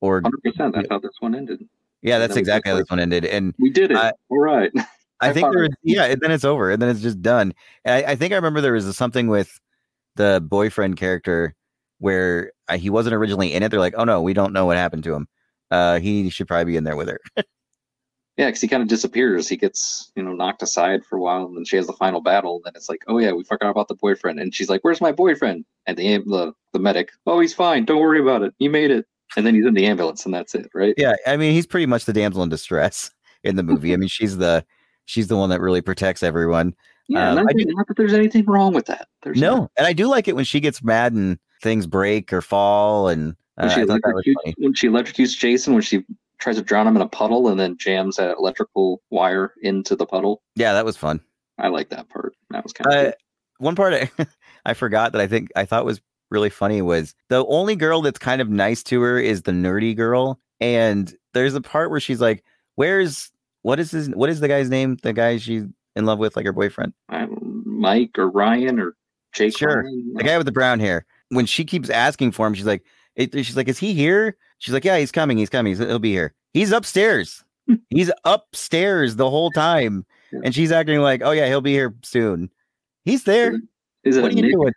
Or 0.00 0.20
Hundred 0.20 0.42
percent. 0.42 0.74
That's 0.74 0.88
how 0.90 0.98
this 0.98 1.16
one 1.20 1.34
ended. 1.34 1.66
yeah, 2.02 2.18
that's 2.18 2.34
that 2.34 2.40
exactly 2.40 2.70
how 2.70 2.78
this 2.78 2.88
one 2.90 3.00
ended. 3.00 3.24
And 3.24 3.54
We 3.58 3.70
did 3.70 3.90
it. 3.90 3.96
I- 3.96 4.12
All 4.28 4.38
right. 4.38 4.70
I 5.20 5.32
think 5.32 5.50
there 5.52 5.62
was, 5.62 5.70
yeah, 5.82 6.04
and 6.04 6.20
then 6.20 6.30
it's 6.30 6.44
over, 6.44 6.70
and 6.70 6.80
then 6.80 6.88
it's 6.90 7.00
just 7.00 7.20
done. 7.20 7.52
I, 7.84 8.04
I 8.04 8.14
think 8.16 8.32
I 8.32 8.36
remember 8.36 8.60
there 8.60 8.74
was 8.74 8.96
something 8.96 9.26
with 9.26 9.50
the 10.14 10.40
boyfriend 10.46 10.96
character 10.96 11.56
where 11.98 12.52
uh, 12.68 12.78
he 12.78 12.88
wasn't 12.88 13.16
originally 13.16 13.52
in 13.52 13.64
it. 13.64 13.70
They're 13.70 13.80
like, 13.80 13.94
oh 13.96 14.04
no, 14.04 14.22
we 14.22 14.32
don't 14.32 14.52
know 14.52 14.64
what 14.66 14.76
happened 14.76 15.02
to 15.04 15.14
him. 15.14 15.26
Uh, 15.72 15.98
he 15.98 16.30
should 16.30 16.46
probably 16.46 16.66
be 16.66 16.76
in 16.76 16.84
there 16.84 16.96
with 16.96 17.08
her. 17.08 17.20
Yeah, 18.36 18.46
because 18.46 18.60
he 18.60 18.68
kind 18.68 18.82
of 18.84 18.88
disappears. 18.88 19.48
He 19.48 19.56
gets, 19.56 20.12
you 20.14 20.22
know, 20.22 20.32
knocked 20.32 20.62
aside 20.62 21.04
for 21.04 21.16
a 21.16 21.20
while, 21.20 21.46
and 21.46 21.56
then 21.56 21.64
she 21.64 21.74
has 21.74 21.88
the 21.88 21.92
final 21.92 22.20
battle. 22.20 22.54
And 22.54 22.64
then 22.66 22.72
it's 22.76 22.88
like, 22.88 23.02
oh 23.08 23.18
yeah, 23.18 23.32
we 23.32 23.42
forgot 23.42 23.68
about 23.70 23.88
the 23.88 23.96
boyfriend, 23.96 24.38
and 24.38 24.54
she's 24.54 24.68
like, 24.68 24.82
"Where's 24.82 25.00
my 25.00 25.10
boyfriend?" 25.10 25.64
And 25.88 25.96
the 25.96 26.18
the 26.18 26.52
the 26.72 26.78
medic, 26.78 27.10
"Oh, 27.26 27.40
he's 27.40 27.52
fine. 27.52 27.84
Don't 27.84 27.98
worry 28.00 28.20
about 28.20 28.42
it. 28.42 28.54
You 28.60 28.70
made 28.70 28.92
it." 28.92 29.06
And 29.36 29.46
then 29.46 29.54
he's 29.54 29.66
in 29.66 29.74
the 29.74 29.86
ambulance, 29.86 30.24
and 30.24 30.32
that's 30.34 30.54
it, 30.54 30.70
right? 30.74 30.94
yeah, 30.96 31.14
I 31.26 31.36
mean, 31.36 31.52
he's 31.52 31.66
pretty 31.66 31.86
much 31.86 32.04
the 32.06 32.12
damsel 32.12 32.42
in 32.42 32.48
distress 32.48 33.10
in 33.44 33.56
the 33.56 33.62
movie. 33.62 33.92
I 33.92 33.96
mean, 33.96 34.08
she's 34.08 34.36
the 34.38 34.64
she's 35.04 35.28
the 35.28 35.36
one 35.36 35.50
that 35.50 35.60
really 35.60 35.80
protects 35.82 36.22
everyone. 36.22 36.74
Yeah, 37.08 37.30
Um, 37.30 37.36
not, 37.36 37.46
I 37.48 37.52
do- 37.52 37.64
not 37.66 37.86
that 37.88 37.96
there's 37.96 38.12
anything 38.14 38.44
wrong 38.46 38.74
with 38.74 38.86
that. 38.86 39.08
There's 39.22 39.40
no, 39.40 39.56
not. 39.56 39.70
and 39.78 39.86
I 39.86 39.92
do 39.92 40.06
like 40.08 40.28
it 40.28 40.36
when 40.36 40.44
she 40.44 40.60
gets 40.60 40.82
mad 40.82 41.12
and 41.12 41.38
things 41.62 41.86
break 41.86 42.32
or 42.32 42.40
fall, 42.42 43.08
and 43.08 43.32
uh, 43.58 43.66
When 43.66 43.70
she, 43.70 43.80
I 43.82 43.86
thought 43.86 44.00
that 44.04 44.14
was 44.14 44.24
electrocutes, 44.26 44.54
when 44.58 44.74
she 44.74 44.88
electrocutes 44.88 45.36
Jason, 45.38 45.72
when 45.74 45.82
she 45.82 46.04
tries 46.38 46.56
to 46.56 46.62
drown 46.62 46.86
him 46.86 46.96
in 46.96 47.02
a 47.02 47.08
puddle, 47.08 47.48
and 47.48 47.58
then 47.58 47.76
jams 47.78 48.16
that 48.16 48.36
electrical 48.38 49.02
wire 49.10 49.54
into 49.62 49.96
the 49.96 50.06
puddle. 50.06 50.42
Yeah, 50.54 50.72
that 50.74 50.84
was 50.84 50.96
fun. 50.96 51.20
I 51.58 51.68
like 51.68 51.88
that 51.90 52.08
part. 52.08 52.34
That 52.50 52.62
was 52.62 52.72
kind 52.72 52.94
of 52.94 53.06
Uh, 53.08 53.12
one 53.58 53.74
part 53.74 53.92
I, 53.94 54.10
I 54.64 54.74
forgot 54.74 55.12
that 55.12 55.20
I 55.20 55.26
think 55.26 55.50
I 55.56 55.64
thought 55.64 55.84
was 55.84 56.00
really 56.30 56.50
funny 56.50 56.82
was 56.82 57.14
the 57.28 57.44
only 57.46 57.76
girl 57.76 58.02
that's 58.02 58.18
kind 58.18 58.40
of 58.40 58.48
nice 58.48 58.82
to 58.84 59.00
her 59.00 59.18
is 59.18 59.42
the 59.42 59.52
nerdy 59.52 59.96
girl, 59.96 60.38
and 60.60 61.14
there's 61.34 61.54
a 61.54 61.60
part 61.60 61.90
where 61.90 62.00
she's 62.00 62.20
like, 62.20 62.44
"Where's 62.76 63.30
what 63.62 63.78
is 63.80 63.90
his 63.90 64.08
what 64.10 64.30
is 64.30 64.40
the 64.40 64.48
guy's 64.48 64.68
name? 64.70 64.96
The 65.02 65.12
guy 65.12 65.36
she's 65.38 65.64
in 65.96 66.06
love 66.06 66.18
with, 66.18 66.36
like 66.36 66.46
her 66.46 66.52
boyfriend, 66.52 66.92
uh, 67.10 67.26
Mike 67.64 68.18
or 68.18 68.28
Ryan 68.30 68.78
or 68.78 68.94
Jake. 69.32 69.56
Sure. 69.56 69.82
Ryan. 69.82 70.12
the 70.14 70.24
uh 70.24 70.26
guy 70.26 70.36
with 70.36 70.46
the 70.46 70.52
brown 70.52 70.80
hair." 70.80 71.04
When 71.30 71.44
she 71.46 71.64
keeps 71.64 71.90
asking 71.90 72.32
for 72.32 72.46
him, 72.46 72.54
she's 72.54 72.64
like, 72.66 72.82
it, 73.14 73.32
"She's 73.44 73.56
like, 73.56 73.68
is 73.68 73.78
he 73.78 73.92
here?" 73.94 74.36
She's 74.58 74.72
like, 74.74 74.84
"Yeah, 74.84 74.98
he's 74.98 75.12
coming. 75.12 75.36
He's 75.38 75.50
coming. 75.50 75.76
He'll 75.76 75.98
be 75.98 76.12
here. 76.12 76.32
He's 76.54 76.72
upstairs. 76.72 77.44
he's 77.90 78.10
upstairs 78.24 79.16
the 79.16 79.28
whole 79.30 79.50
time." 79.50 80.04
Yeah. 80.32 80.40
And 80.44 80.54
she's 80.54 80.72
acting 80.72 81.00
like, 81.00 81.20
"Oh 81.22 81.30
yeah, 81.32 81.46
he'll 81.46 81.60
be 81.60 81.72
here 81.72 81.94
soon. 82.02 82.50
He's 83.04 83.24
there. 83.24 83.58
Is 84.04 84.16
it 84.16 84.22
What 84.22 84.32
a 84.32 84.34
are 84.34 84.36
you 84.36 84.42
Nick? 84.42 84.52
doing, 84.52 84.72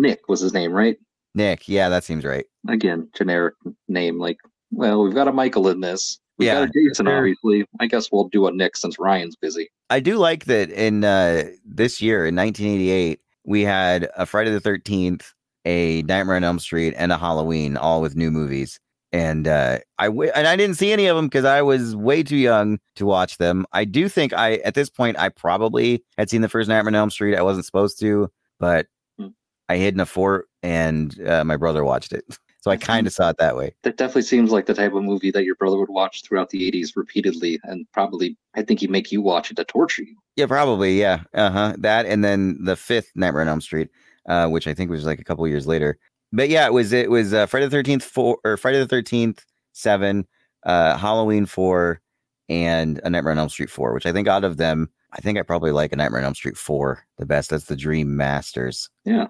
Nick 0.00 0.28
was 0.28 0.40
his 0.40 0.52
name, 0.52 0.72
right? 0.72 0.96
Nick?" 1.34 1.68
Yeah, 1.68 1.88
that 1.88 2.04
seems 2.04 2.24
right. 2.24 2.46
Again, 2.68 3.08
generic 3.16 3.54
name. 3.88 4.18
Like, 4.18 4.38
well, 4.70 5.02
we've 5.02 5.14
got 5.14 5.28
a 5.28 5.32
Michael 5.32 5.68
in 5.68 5.80
this. 5.80 6.18
We've 6.38 6.46
Yeah, 6.46 6.66
got 6.66 6.68
a 6.68 6.72
Jason, 6.72 7.08
obviously. 7.08 7.66
I 7.80 7.86
guess 7.86 8.10
we'll 8.12 8.28
do 8.28 8.46
a 8.46 8.52
Nick 8.52 8.76
since 8.76 8.98
Ryan's 8.98 9.36
busy. 9.36 9.70
I 9.90 10.00
do 10.00 10.18
like 10.18 10.44
that 10.44 10.70
in 10.70 11.02
uh, 11.04 11.44
this 11.64 12.00
year 12.00 12.26
in 12.26 12.36
1988 12.36 13.20
we 13.44 13.62
had 13.62 14.10
a 14.14 14.26
Friday 14.26 14.50
the 14.50 14.60
13th, 14.60 15.32
a 15.64 16.02
Nightmare 16.02 16.36
on 16.36 16.44
Elm 16.44 16.58
Street, 16.58 16.94
and 16.98 17.10
a 17.10 17.16
Halloween, 17.16 17.78
all 17.78 18.02
with 18.02 18.14
new 18.14 18.30
movies. 18.30 18.78
And 19.10 19.48
uh, 19.48 19.78
I 19.98 20.06
w- 20.08 20.30
and 20.34 20.46
I 20.46 20.54
didn't 20.54 20.76
see 20.76 20.92
any 20.92 21.06
of 21.06 21.16
them 21.16 21.28
because 21.28 21.46
I 21.46 21.62
was 21.62 21.96
way 21.96 22.22
too 22.22 22.36
young 22.36 22.78
to 22.96 23.06
watch 23.06 23.38
them. 23.38 23.64
I 23.72 23.86
do 23.86 24.06
think 24.06 24.34
I 24.34 24.56
at 24.56 24.74
this 24.74 24.90
point 24.90 25.18
I 25.18 25.30
probably 25.30 26.04
had 26.18 26.28
seen 26.28 26.42
the 26.42 26.48
first 26.50 26.68
Nightmare 26.68 26.90
on 26.90 26.94
Elm 26.94 27.10
Street. 27.10 27.36
I 27.36 27.42
wasn't 27.42 27.66
supposed 27.66 27.98
to, 28.00 28.30
but. 28.60 28.86
I 29.68 29.76
hid 29.76 29.94
in 29.94 30.00
a 30.00 30.06
fort 30.06 30.46
and 30.62 31.18
uh, 31.26 31.44
my 31.44 31.56
brother 31.56 31.84
watched 31.84 32.12
it, 32.12 32.24
so 32.60 32.70
I 32.70 32.76
kind 32.76 33.06
of 33.06 33.12
saw 33.12 33.30
it 33.30 33.36
that 33.38 33.56
way. 33.56 33.74
That 33.82 33.96
definitely 33.96 34.22
seems 34.22 34.50
like 34.50 34.66
the 34.66 34.74
type 34.74 34.94
of 34.94 35.02
movie 35.02 35.30
that 35.30 35.44
your 35.44 35.54
brother 35.54 35.78
would 35.78 35.90
watch 35.90 36.22
throughout 36.22 36.50
the 36.50 36.70
80s 36.70 36.90
repeatedly. 36.96 37.58
And 37.64 37.86
probably, 37.92 38.36
I 38.54 38.62
think 38.62 38.80
he'd 38.80 38.90
make 38.90 39.12
you 39.12 39.22
watch 39.22 39.50
it 39.50 39.56
to 39.56 39.64
torture 39.64 40.02
you. 40.02 40.16
Yeah, 40.36 40.46
probably. 40.46 40.98
Yeah. 40.98 41.22
Uh 41.34 41.50
huh. 41.50 41.74
That 41.78 42.06
and 42.06 42.24
then 42.24 42.62
the 42.62 42.76
fifth 42.76 43.10
Nightmare 43.14 43.42
on 43.42 43.48
Elm 43.48 43.60
Street, 43.60 43.88
uh, 44.28 44.48
which 44.48 44.66
I 44.66 44.74
think 44.74 44.90
was 44.90 45.04
like 45.04 45.20
a 45.20 45.24
couple 45.24 45.46
years 45.48 45.66
later. 45.66 45.98
But 46.32 46.48
yeah, 46.48 46.66
it 46.66 46.72
was 46.72 46.92
it 46.92 47.10
was 47.10 47.32
uh, 47.32 47.46
Friday 47.46 47.66
the 47.66 47.70
Thirteenth 47.70 48.04
four 48.04 48.38
or 48.44 48.56
Friday 48.56 48.78
the 48.78 48.86
Thirteenth 48.86 49.44
seven, 49.72 50.26
uh, 50.64 50.96
Halloween 50.96 51.46
four, 51.46 52.00
and 52.48 53.00
a 53.04 53.10
Nightmare 53.10 53.32
on 53.32 53.38
Elm 53.38 53.48
Street 53.48 53.70
four. 53.70 53.94
Which 53.94 54.06
I 54.06 54.12
think 54.12 54.28
out 54.28 54.44
of 54.44 54.58
them, 54.58 54.90
I 55.12 55.20
think 55.20 55.38
I 55.38 55.42
probably 55.42 55.72
like 55.72 55.92
a 55.92 55.96
Nightmare 55.96 56.20
on 56.20 56.26
Elm 56.26 56.34
Street 56.34 56.56
four 56.56 57.04
the 57.16 57.26
best. 57.26 57.50
That's 57.50 57.64
the 57.64 57.76
Dream 57.76 58.16
Masters. 58.16 58.90
Yeah. 59.04 59.28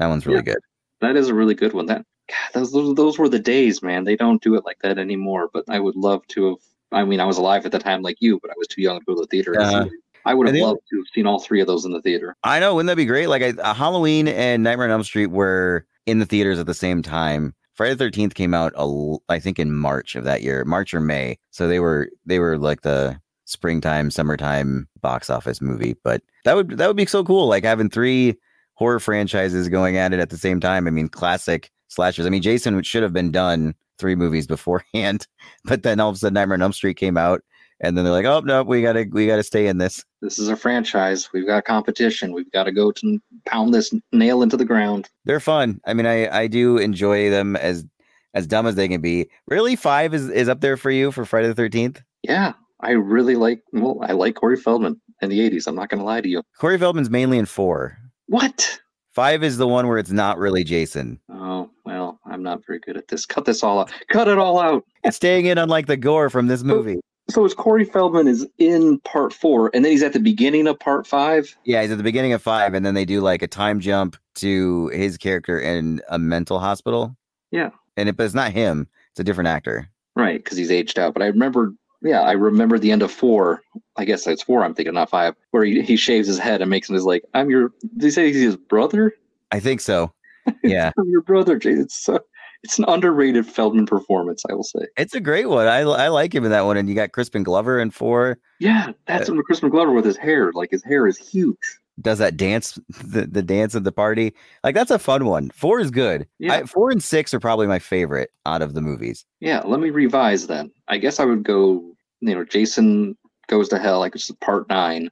That 0.00 0.08
one's 0.08 0.26
really 0.26 0.38
Yeah. 0.38 0.54
good. 0.54 0.62
That 1.02 1.16
is 1.16 1.28
a 1.28 1.34
really 1.34 1.54
good 1.54 1.72
one. 1.72 1.86
That 1.86 2.04
God, 2.28 2.64
those, 2.64 2.72
those 2.94 3.18
were 3.18 3.28
the 3.28 3.38
days, 3.38 3.82
man. 3.82 4.04
They 4.04 4.16
don't 4.16 4.42
do 4.42 4.54
it 4.56 4.64
like 4.64 4.78
that 4.80 4.98
anymore. 4.98 5.48
But 5.52 5.64
I 5.68 5.78
would 5.78 5.94
love 5.96 6.26
to 6.28 6.48
have. 6.48 6.56
I 6.92 7.04
mean, 7.04 7.20
I 7.20 7.24
was 7.24 7.38
alive 7.38 7.64
at 7.66 7.72
the 7.72 7.78
time, 7.78 8.02
like 8.02 8.16
you, 8.20 8.40
but 8.42 8.50
I 8.50 8.54
was 8.56 8.66
too 8.66 8.82
young 8.82 8.98
to 8.98 9.04
go 9.04 9.14
to 9.14 9.20
the 9.20 9.26
theater. 9.28 9.60
Uh-huh. 9.60 9.86
I 10.26 10.34
would 10.34 10.48
have 10.48 10.54
the- 10.54 10.62
loved 10.62 10.80
to 10.90 10.96
have 10.98 11.06
seen 11.14 11.26
all 11.26 11.38
three 11.38 11.60
of 11.60 11.66
those 11.66 11.84
in 11.84 11.92
the 11.92 12.02
theater. 12.02 12.34
I 12.42 12.58
know, 12.60 12.74
wouldn't 12.74 12.88
that 12.88 12.96
be 12.96 13.06
great? 13.06 13.28
Like 13.28 13.42
I, 13.42 13.50
uh, 13.50 13.72
Halloween 13.74 14.26
and 14.28 14.62
Nightmare 14.62 14.86
on 14.86 14.92
Elm 14.92 15.04
Street 15.04 15.28
were 15.28 15.86
in 16.06 16.18
the 16.18 16.26
theaters 16.26 16.58
at 16.58 16.66
the 16.66 16.74
same 16.74 17.02
time. 17.02 17.54
Friday 17.74 17.92
the 17.94 17.98
Thirteenth 17.98 18.34
came 18.34 18.52
out, 18.52 18.72
a 18.76 19.16
I 19.28 19.38
think, 19.38 19.58
in 19.58 19.72
March 19.74 20.14
of 20.16 20.24
that 20.24 20.42
year, 20.42 20.64
March 20.64 20.92
or 20.92 21.00
May. 21.00 21.38
So 21.50 21.68
they 21.68 21.80
were 21.80 22.10
they 22.26 22.38
were 22.38 22.58
like 22.58 22.82
the 22.82 23.18
springtime, 23.46 24.10
summertime 24.10 24.86
box 25.00 25.30
office 25.30 25.60
movie. 25.60 25.96
But 26.04 26.22
that 26.44 26.54
would 26.56 26.76
that 26.78 26.86
would 26.86 26.96
be 26.96 27.06
so 27.06 27.24
cool, 27.24 27.46
like 27.48 27.64
having 27.64 27.88
three 27.90 28.36
horror 28.80 28.98
franchises 28.98 29.68
going 29.68 29.98
at 29.98 30.14
it 30.14 30.20
at 30.20 30.30
the 30.30 30.38
same 30.38 30.58
time. 30.58 30.86
I 30.88 30.90
mean, 30.90 31.08
classic 31.08 31.70
slashers. 31.88 32.24
I 32.24 32.30
mean, 32.30 32.40
Jason 32.40 32.82
should 32.82 33.02
have 33.02 33.12
been 33.12 33.30
done 33.30 33.74
three 33.98 34.14
movies 34.14 34.46
beforehand, 34.46 35.28
but 35.64 35.82
then 35.82 36.00
all 36.00 36.08
of 36.08 36.16
a 36.16 36.18
sudden 36.18 36.34
Nightmare 36.34 36.54
on 36.54 36.62
Elm 36.62 36.72
Street 36.72 36.96
came 36.96 37.18
out, 37.18 37.42
and 37.80 37.96
then 37.96 38.04
they're 38.04 38.12
like, 38.12 38.24
oh 38.24 38.40
no, 38.40 38.62
we 38.62 38.80
gotta 38.80 39.06
we 39.12 39.26
gotta 39.26 39.42
stay 39.42 39.66
in 39.66 39.76
this. 39.76 40.02
This 40.22 40.38
is 40.38 40.48
a 40.48 40.56
franchise. 40.56 41.28
We've 41.32 41.46
got 41.46 41.66
competition. 41.66 42.32
We've 42.32 42.50
got 42.52 42.64
to 42.64 42.72
go 42.72 42.90
to 42.90 43.18
pound 43.44 43.74
this 43.74 43.92
nail 44.12 44.42
into 44.42 44.56
the 44.56 44.64
ground. 44.64 45.10
they're 45.26 45.40
fun. 45.40 45.80
I 45.86 45.92
mean, 45.92 46.06
I 46.06 46.28
I 46.34 46.46
do 46.46 46.78
enjoy 46.78 47.28
them 47.30 47.56
as 47.56 47.84
as 48.32 48.46
dumb 48.46 48.66
as 48.66 48.76
they 48.76 48.88
can 48.88 49.02
be. 49.02 49.28
Really, 49.46 49.76
five 49.76 50.14
is 50.14 50.30
is 50.30 50.48
up 50.48 50.62
there 50.62 50.78
for 50.78 50.90
you 50.90 51.12
for 51.12 51.26
Friday 51.26 51.48
the 51.48 51.54
Thirteenth. 51.54 52.02
Yeah, 52.22 52.54
I 52.80 52.92
really 52.92 53.36
like. 53.36 53.62
Well, 53.74 53.98
I 54.02 54.12
like 54.12 54.36
Corey 54.36 54.56
Feldman 54.56 54.98
in 55.20 55.28
the 55.28 55.38
'80s. 55.40 55.66
I'm 55.66 55.74
not 55.74 55.90
going 55.90 55.98
to 55.98 56.04
lie 56.04 56.22
to 56.22 56.28
you. 56.28 56.42
Corey 56.58 56.78
Feldman's 56.78 57.10
mainly 57.10 57.36
in 57.36 57.44
four. 57.44 57.98
What? 58.30 58.80
Five 59.10 59.42
is 59.42 59.56
the 59.56 59.66
one 59.66 59.88
where 59.88 59.98
it's 59.98 60.12
not 60.12 60.38
really 60.38 60.62
Jason. 60.62 61.18
Oh 61.32 61.68
well, 61.84 62.20
I'm 62.26 62.44
not 62.44 62.64
very 62.64 62.78
good 62.78 62.96
at 62.96 63.08
this. 63.08 63.26
Cut 63.26 63.44
this 63.44 63.64
all 63.64 63.80
out. 63.80 63.90
Cut 64.08 64.28
it 64.28 64.38
all 64.38 64.60
out. 64.60 64.84
It's 65.02 65.16
staying 65.16 65.46
in, 65.46 65.58
unlike 65.58 65.88
the 65.88 65.96
gore 65.96 66.30
from 66.30 66.46
this 66.46 66.62
movie. 66.62 67.00
So 67.28 67.44
is 67.44 67.54
Corey 67.54 67.84
Feldman 67.84 68.28
is 68.28 68.46
in 68.58 69.00
part 69.00 69.32
four, 69.32 69.72
and 69.74 69.84
then 69.84 69.90
he's 69.90 70.04
at 70.04 70.12
the 70.12 70.20
beginning 70.20 70.68
of 70.68 70.78
part 70.78 71.08
five. 71.08 71.56
Yeah, 71.64 71.82
he's 71.82 71.90
at 71.90 71.98
the 71.98 72.04
beginning 72.04 72.32
of 72.32 72.40
five, 72.40 72.72
and 72.72 72.86
then 72.86 72.94
they 72.94 73.04
do 73.04 73.20
like 73.20 73.42
a 73.42 73.48
time 73.48 73.80
jump 73.80 74.16
to 74.36 74.86
his 74.88 75.18
character 75.18 75.58
in 75.58 76.00
a 76.08 76.18
mental 76.18 76.60
hospital. 76.60 77.16
Yeah. 77.50 77.70
And 77.96 78.08
it, 78.08 78.16
but 78.16 78.26
it's 78.26 78.34
not 78.34 78.52
him; 78.52 78.86
it's 79.10 79.18
a 79.18 79.24
different 79.24 79.48
actor. 79.48 79.90
Right, 80.14 80.42
because 80.42 80.56
he's 80.56 80.70
aged 80.70 81.00
out. 81.00 81.14
But 81.14 81.24
I 81.24 81.26
remember, 81.26 81.72
yeah, 82.02 82.20
I 82.22 82.32
remember 82.32 82.78
the 82.78 82.92
end 82.92 83.02
of 83.02 83.10
four. 83.10 83.62
I 83.96 84.04
guess 84.04 84.26
it's 84.26 84.42
four. 84.42 84.64
I'm 84.64 84.74
thinking, 84.74 84.94
not 84.94 85.10
five, 85.10 85.34
where 85.50 85.64
he, 85.64 85.82
he 85.82 85.96
shaves 85.96 86.26
his 86.26 86.38
head 86.38 86.60
and 86.60 86.70
makes 86.70 86.88
him 86.88 86.94
his 86.94 87.04
like, 87.04 87.22
"I'm 87.34 87.50
your." 87.50 87.72
Did 87.96 88.02
he 88.04 88.10
say 88.10 88.26
he's 88.32 88.42
his 88.42 88.56
brother? 88.56 89.14
I 89.50 89.60
think 89.60 89.80
so. 89.80 90.12
Yeah, 90.64 90.90
I'm 90.98 91.08
your 91.10 91.20
brother, 91.20 91.58
Jay. 91.58 91.72
It's 91.72 91.94
so, 91.94 92.18
it's 92.62 92.78
an 92.78 92.86
underrated 92.88 93.46
Feldman 93.46 93.84
performance, 93.86 94.42
I 94.50 94.54
will 94.54 94.64
say. 94.64 94.86
it's 94.96 95.14
a 95.14 95.20
great 95.20 95.48
one. 95.48 95.66
I 95.66 95.80
I 95.80 96.08
like 96.08 96.34
him 96.34 96.44
in 96.44 96.50
that 96.50 96.64
one, 96.64 96.76
and 96.78 96.88
you 96.88 96.94
got 96.94 97.12
Crispin 97.12 97.42
Glover 97.42 97.78
in 97.78 97.90
four. 97.90 98.38
Yeah, 98.58 98.92
that's 99.06 99.28
Uh, 99.28 99.34
when 99.34 99.42
Crispin 99.44 99.68
Glover 99.70 99.92
with 99.92 100.04
his 100.06 100.16
hair. 100.16 100.50
Like 100.52 100.70
his 100.70 100.82
hair 100.82 101.06
is 101.06 101.18
huge. 101.18 101.58
Does 102.00 102.18
that 102.18 102.36
dance, 102.36 102.78
the, 103.04 103.26
the 103.26 103.42
dance 103.42 103.74
at 103.74 103.84
the 103.84 103.92
party? 103.92 104.34
Like 104.64 104.74
that's 104.74 104.90
a 104.90 104.98
fun 104.98 105.26
one. 105.26 105.50
Four 105.50 105.80
is 105.80 105.90
good. 105.90 106.26
Yeah. 106.38 106.54
I, 106.54 106.62
four 106.64 106.90
and 106.90 107.02
six 107.02 107.34
are 107.34 107.40
probably 107.40 107.66
my 107.66 107.78
favorite 107.78 108.30
out 108.46 108.62
of 108.62 108.74
the 108.74 108.80
movies. 108.80 109.24
Yeah, 109.40 109.60
let 109.64 109.80
me 109.80 109.90
revise 109.90 110.46
then. 110.46 110.70
I 110.88 110.98
guess 110.98 111.20
I 111.20 111.24
would 111.24 111.44
go, 111.44 111.82
you 112.20 112.34
know, 112.34 112.44
Jason 112.44 113.16
goes 113.48 113.68
to 113.70 113.78
hell, 113.78 113.98
like 113.98 114.14
it's 114.14 114.30
part 114.40 114.68
nine. 114.68 115.10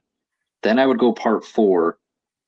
Then 0.63 0.79
I 0.79 0.85
would 0.85 0.99
go 0.99 1.13
part 1.13 1.45
four. 1.45 1.97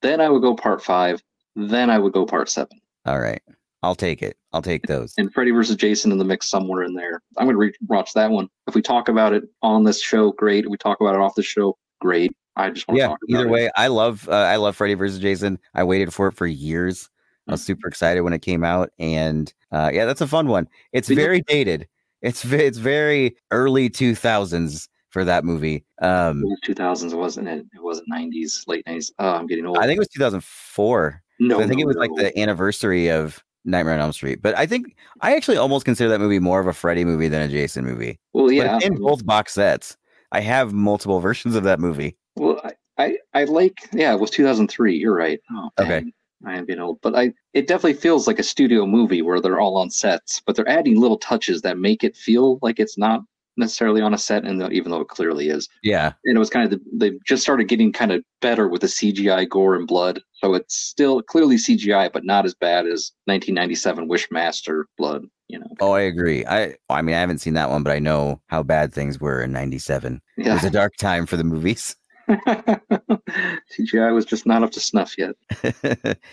Then 0.02 0.20
I 0.22 0.30
would 0.30 0.42
go 0.42 0.56
part 0.56 0.84
five. 0.84 1.22
Then 1.56 1.90
I 1.90 2.00
would 2.00 2.14
go 2.14 2.26
part 2.26 2.50
seven. 2.50 2.82
All 3.06 3.20
right, 3.20 3.42
I'll 3.84 3.96
take 3.96 4.22
it. 4.22 4.38
I'll 4.54 4.62
take 4.62 4.88
those. 4.88 5.14
And 5.18 5.34
Freddy 5.34 5.52
versus 5.52 5.76
Jason 5.76 6.12
in 6.12 6.18
the 6.18 6.26
mix 6.26 6.50
somewhere 6.50 6.84
in 6.84 6.94
there. 6.94 7.22
I'm 7.38 7.46
going 7.46 7.56
to 7.56 7.60
re- 7.60 7.88
watch 7.88 8.14
that 8.14 8.32
one. 8.32 8.50
If 8.68 8.76
we 8.76 8.82
talk 8.82 9.10
about 9.10 9.34
it 9.34 9.44
on 9.62 9.84
this 9.84 10.02
show, 10.02 10.32
great. 10.34 10.66
If 10.66 10.72
we 10.72 10.78
talk 10.78 11.00
about 11.02 11.16
it 11.16 11.22
off 11.22 11.36
the 11.36 11.44
show, 11.44 11.78
great. 12.00 12.32
I 12.56 12.70
just 12.70 12.88
want 12.88 13.00
to 13.00 13.02
yeah 13.30 13.38
either 13.40 13.48
it. 13.48 13.52
way 13.52 13.70
i 13.76 13.88
love 13.88 14.28
uh, 14.30 14.34
i 14.36 14.56
love 14.58 14.76
freddy 14.76 14.94
versus 14.94 15.20
jason 15.20 15.58
i 15.74 15.84
waited 15.84 16.14
for 16.14 16.28
it 16.28 16.34
for 16.34 16.46
years 16.48 17.10
i 17.48 17.52
was 17.52 17.64
super 17.64 17.88
excited 17.88 18.22
when 18.22 18.34
it 18.34 18.42
came 18.42 18.64
out 18.64 18.92
and 19.00 19.54
uh 19.72 19.90
yeah 19.94 20.06
that's 20.06 20.22
a 20.22 20.28
fun 20.28 20.48
one 20.48 20.68
it's 20.92 21.08
Did 21.08 21.18
you- 21.18 21.24
very 21.24 21.42
dated 21.42 21.88
it's 22.22 22.44
it's 22.46 22.78
very 22.78 23.36
early 23.52 23.90
2000s 23.90 24.88
for 25.10 25.24
that 25.26 25.44
movie 25.46 25.84
um 26.02 26.44
It 26.44 26.48
was 26.48 26.60
2000s, 26.66 27.14
wasn't 27.14 27.48
it? 27.50 27.66
It 27.74 27.84
wasn't 27.84 28.08
90s, 28.14 28.64
late 28.68 28.86
90s. 28.86 29.12
Oh, 29.20 29.32
I'm 29.32 29.48
getting 29.48 29.66
old. 29.66 29.78
i 29.78 29.82
think 29.86 29.98
it 29.98 30.00
was 30.00 30.08
2004 30.10 31.22
no, 31.40 31.60
i 31.62 31.68
think 31.68 31.80
no, 31.80 31.84
it 31.84 31.88
was 31.88 31.96
like 31.98 32.12
the 32.16 32.38
anniversary 32.40 33.10
of 33.10 33.44
nightmare 33.66 33.94
on 33.94 34.00
elm 34.00 34.12
street 34.14 34.42
but 34.42 34.58
i 34.58 34.66
think 34.66 34.96
i 35.22 35.36
actually 35.36 35.58
almost 35.58 35.86
consider 35.86 36.10
that 36.10 36.20
movie 36.20 36.40
more 36.40 36.60
of 36.60 36.68
a 36.68 36.74
freddy 36.74 37.06
movie 37.06 37.28
than 37.28 37.42
a 37.42 37.48
jason 37.48 37.86
movie 37.86 38.20
Well, 38.34 38.52
yeah. 38.52 38.80
in 38.82 38.96
both 38.96 39.26
box 39.26 39.54
sets 39.54 39.98
i 40.32 40.40
have 40.40 40.74
multiple 40.74 41.20
versions 41.28 41.56
of 41.56 41.64
that 41.64 41.80
movie 41.80 42.16
Well, 42.36 42.62
I, 42.64 42.72
I, 42.98 43.18
I 43.34 43.44
like, 43.46 43.78
yeah, 43.94 44.14
it 44.14 44.20
was 44.20 44.30
2003. 44.32 44.98
You're 44.98 45.16
right. 45.16 45.40
Oh, 45.52 45.70
Okay. 45.80 46.04
I 46.46 46.58
am 46.58 46.66
getting 46.66 46.82
old, 46.82 47.00
but 47.02 47.16
I, 47.16 47.34
it 47.54 47.68
definitely 47.68 47.94
feels 47.94 48.26
like 48.26 48.40
a 48.40 48.44
studio 48.44 48.88
movie 48.88 49.22
where 49.22 49.40
they're 49.40 49.60
all 49.60 49.78
on 49.78 49.92
sets, 49.92 50.42
but 50.44 50.56
they're 50.56 50.68
adding 50.68 51.00
little 51.00 51.20
touches 51.20 51.62
that 51.62 51.78
make 51.78 52.04
it 52.04 52.18
feel 52.18 52.58
like 52.64 52.80
it's 52.80 52.98
not 52.98 53.22
necessarily 53.58 54.02
on 54.02 54.16
a 54.16 54.18
set, 54.18 54.44
and 54.44 54.60
though, 54.60 54.72
even 54.72 54.90
though 54.92 55.02
it 55.02 55.08
clearly 55.08 55.50
is. 55.50 55.70
yeah 55.84 56.14
And 56.26 56.36
it 56.36 56.40
was 56.40 56.50
kind 56.50 56.66
of 56.66 56.72
the, 56.72 56.84
they've 56.94 57.24
just 57.28 57.44
started 57.44 57.66
getting 57.68 57.94
kind 57.94 58.12
of 58.12 58.24
better 58.42 58.68
with 58.68 58.82
the 58.82 58.88
CGI 58.88 59.48
gore 59.50 59.76
and 59.76 59.86
blood, 59.86 60.22
so 60.34 60.56
it's 60.56 60.76
still 60.76 61.22
clearly 61.22 61.58
CGI, 61.58 62.12
but 62.12 62.26
not 62.26 62.46
as 62.46 62.56
bad 62.56 62.88
as 62.88 63.12
1997 63.26 64.10
Wishmaster 64.10 64.86
blood. 64.98 65.26
You 65.48 65.60
know. 65.60 65.68
Oh, 65.82 65.92
I 65.92 66.02
agree. 66.02 66.46
I 66.46 66.76
I 66.90 67.02
mean, 67.02 67.14
I 67.14 67.20
haven't 67.20 67.40
seen 67.40 67.56
that 67.56 67.70
one, 67.70 67.84
but 67.84 67.92
I 67.92 68.00
know 68.00 68.42
how 68.48 68.64
bad 68.64 68.94
things 68.94 69.20
were 69.20 69.42
in 69.44 69.52
'97. 69.52 70.22
Yeah. 70.38 70.52
It 70.52 70.54
was 70.54 70.64
a 70.64 70.70
dark 70.72 70.96
time 70.96 71.26
for 71.26 71.36
the 71.38 71.44
movies. 71.44 71.96
CGI 73.72 74.14
was 74.14 74.26
just 74.26 74.46
not 74.46 74.64
up 74.64 74.72
to 74.72 74.80
snuff 74.80 75.16
yet. 75.18 75.36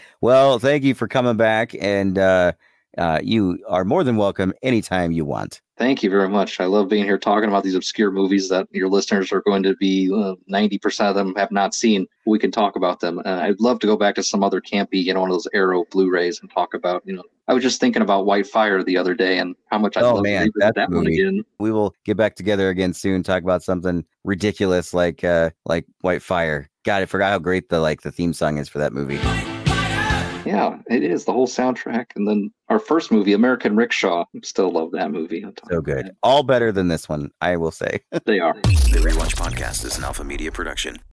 well, 0.20 0.58
thank 0.58 0.84
you 0.84 0.94
for 0.94 1.08
coming 1.08 1.36
back, 1.36 1.74
and 1.80 2.18
uh, 2.18 2.52
uh, 2.96 3.20
you 3.22 3.58
are 3.68 3.84
more 3.84 4.04
than 4.04 4.16
welcome 4.16 4.52
anytime 4.62 5.12
you 5.12 5.24
want. 5.24 5.60
Thank 5.78 6.02
you 6.02 6.10
very 6.10 6.28
much. 6.28 6.58
I 6.58 6.64
love 6.64 6.88
being 6.88 7.04
here 7.04 7.18
talking 7.18 7.48
about 7.48 7.62
these 7.62 7.76
obscure 7.76 8.10
movies 8.10 8.48
that 8.48 8.66
your 8.72 8.88
listeners 8.88 9.30
are 9.30 9.42
going 9.42 9.62
to 9.62 9.76
be 9.76 10.12
uh, 10.12 10.34
ninety 10.48 10.76
percent 10.76 11.08
of 11.10 11.14
them 11.14 11.34
have 11.36 11.52
not 11.52 11.72
seen. 11.72 12.06
We 12.26 12.38
can 12.40 12.50
talk 12.50 12.74
about 12.74 12.98
them. 12.98 13.20
Uh, 13.24 13.38
I'd 13.42 13.60
love 13.60 13.78
to 13.80 13.86
go 13.86 13.96
back 13.96 14.16
to 14.16 14.22
some 14.24 14.42
other 14.42 14.60
campy, 14.60 15.04
you 15.04 15.14
know, 15.14 15.20
one 15.20 15.30
of 15.30 15.34
those 15.34 15.46
Arrow 15.54 15.84
Blu-rays 15.92 16.40
and 16.40 16.50
talk 16.50 16.74
about, 16.74 17.02
you 17.06 17.14
know, 17.14 17.22
I 17.46 17.54
was 17.54 17.62
just 17.62 17.80
thinking 17.80 18.02
about 18.02 18.26
White 18.26 18.46
Fire 18.48 18.82
the 18.82 18.96
other 18.96 19.14
day 19.14 19.38
and 19.38 19.54
how 19.70 19.78
much 19.78 19.96
I 19.96 20.00
Oh, 20.02 20.14
love 20.16 20.24
man, 20.24 20.50
that 20.56 20.74
that 20.74 20.90
one 20.90 21.04
movie. 21.04 21.22
again. 21.22 21.44
We 21.60 21.70
will 21.70 21.94
get 22.04 22.16
back 22.16 22.34
together 22.34 22.68
again 22.70 22.92
soon. 22.92 23.22
Talk 23.22 23.44
about 23.44 23.62
something 23.62 24.04
ridiculous 24.24 24.92
like 24.92 25.22
uh, 25.22 25.50
like 25.64 25.86
White 26.00 26.22
Fire. 26.22 26.68
God, 26.84 27.02
I 27.02 27.06
forgot 27.06 27.30
how 27.30 27.38
great 27.38 27.68
the 27.68 27.78
like 27.78 28.02
the 28.02 28.10
theme 28.10 28.32
song 28.32 28.58
is 28.58 28.68
for 28.68 28.78
that 28.78 28.92
movie. 28.92 29.20
Yeah, 30.48 30.78
it 30.88 31.02
is 31.02 31.26
the 31.26 31.32
whole 31.34 31.46
soundtrack. 31.46 32.06
And 32.16 32.26
then 32.26 32.50
our 32.70 32.78
first 32.78 33.12
movie, 33.12 33.34
American 33.34 33.76
Rickshaw, 33.76 34.24
still 34.42 34.70
love 34.70 34.92
that 34.92 35.10
movie. 35.10 35.44
So 35.70 35.82
good. 35.82 36.12
All 36.22 36.42
better 36.42 36.72
than 36.72 36.88
this 36.88 37.06
one, 37.06 37.30
I 37.42 37.58
will 37.58 37.70
say. 37.70 38.00
They 38.24 38.40
are. 38.40 38.54
The 38.54 39.02
Rewatch 39.04 39.36
Podcast 39.36 39.84
is 39.84 39.98
an 39.98 40.04
Alpha 40.04 40.24
Media 40.24 40.50
production. 40.50 41.00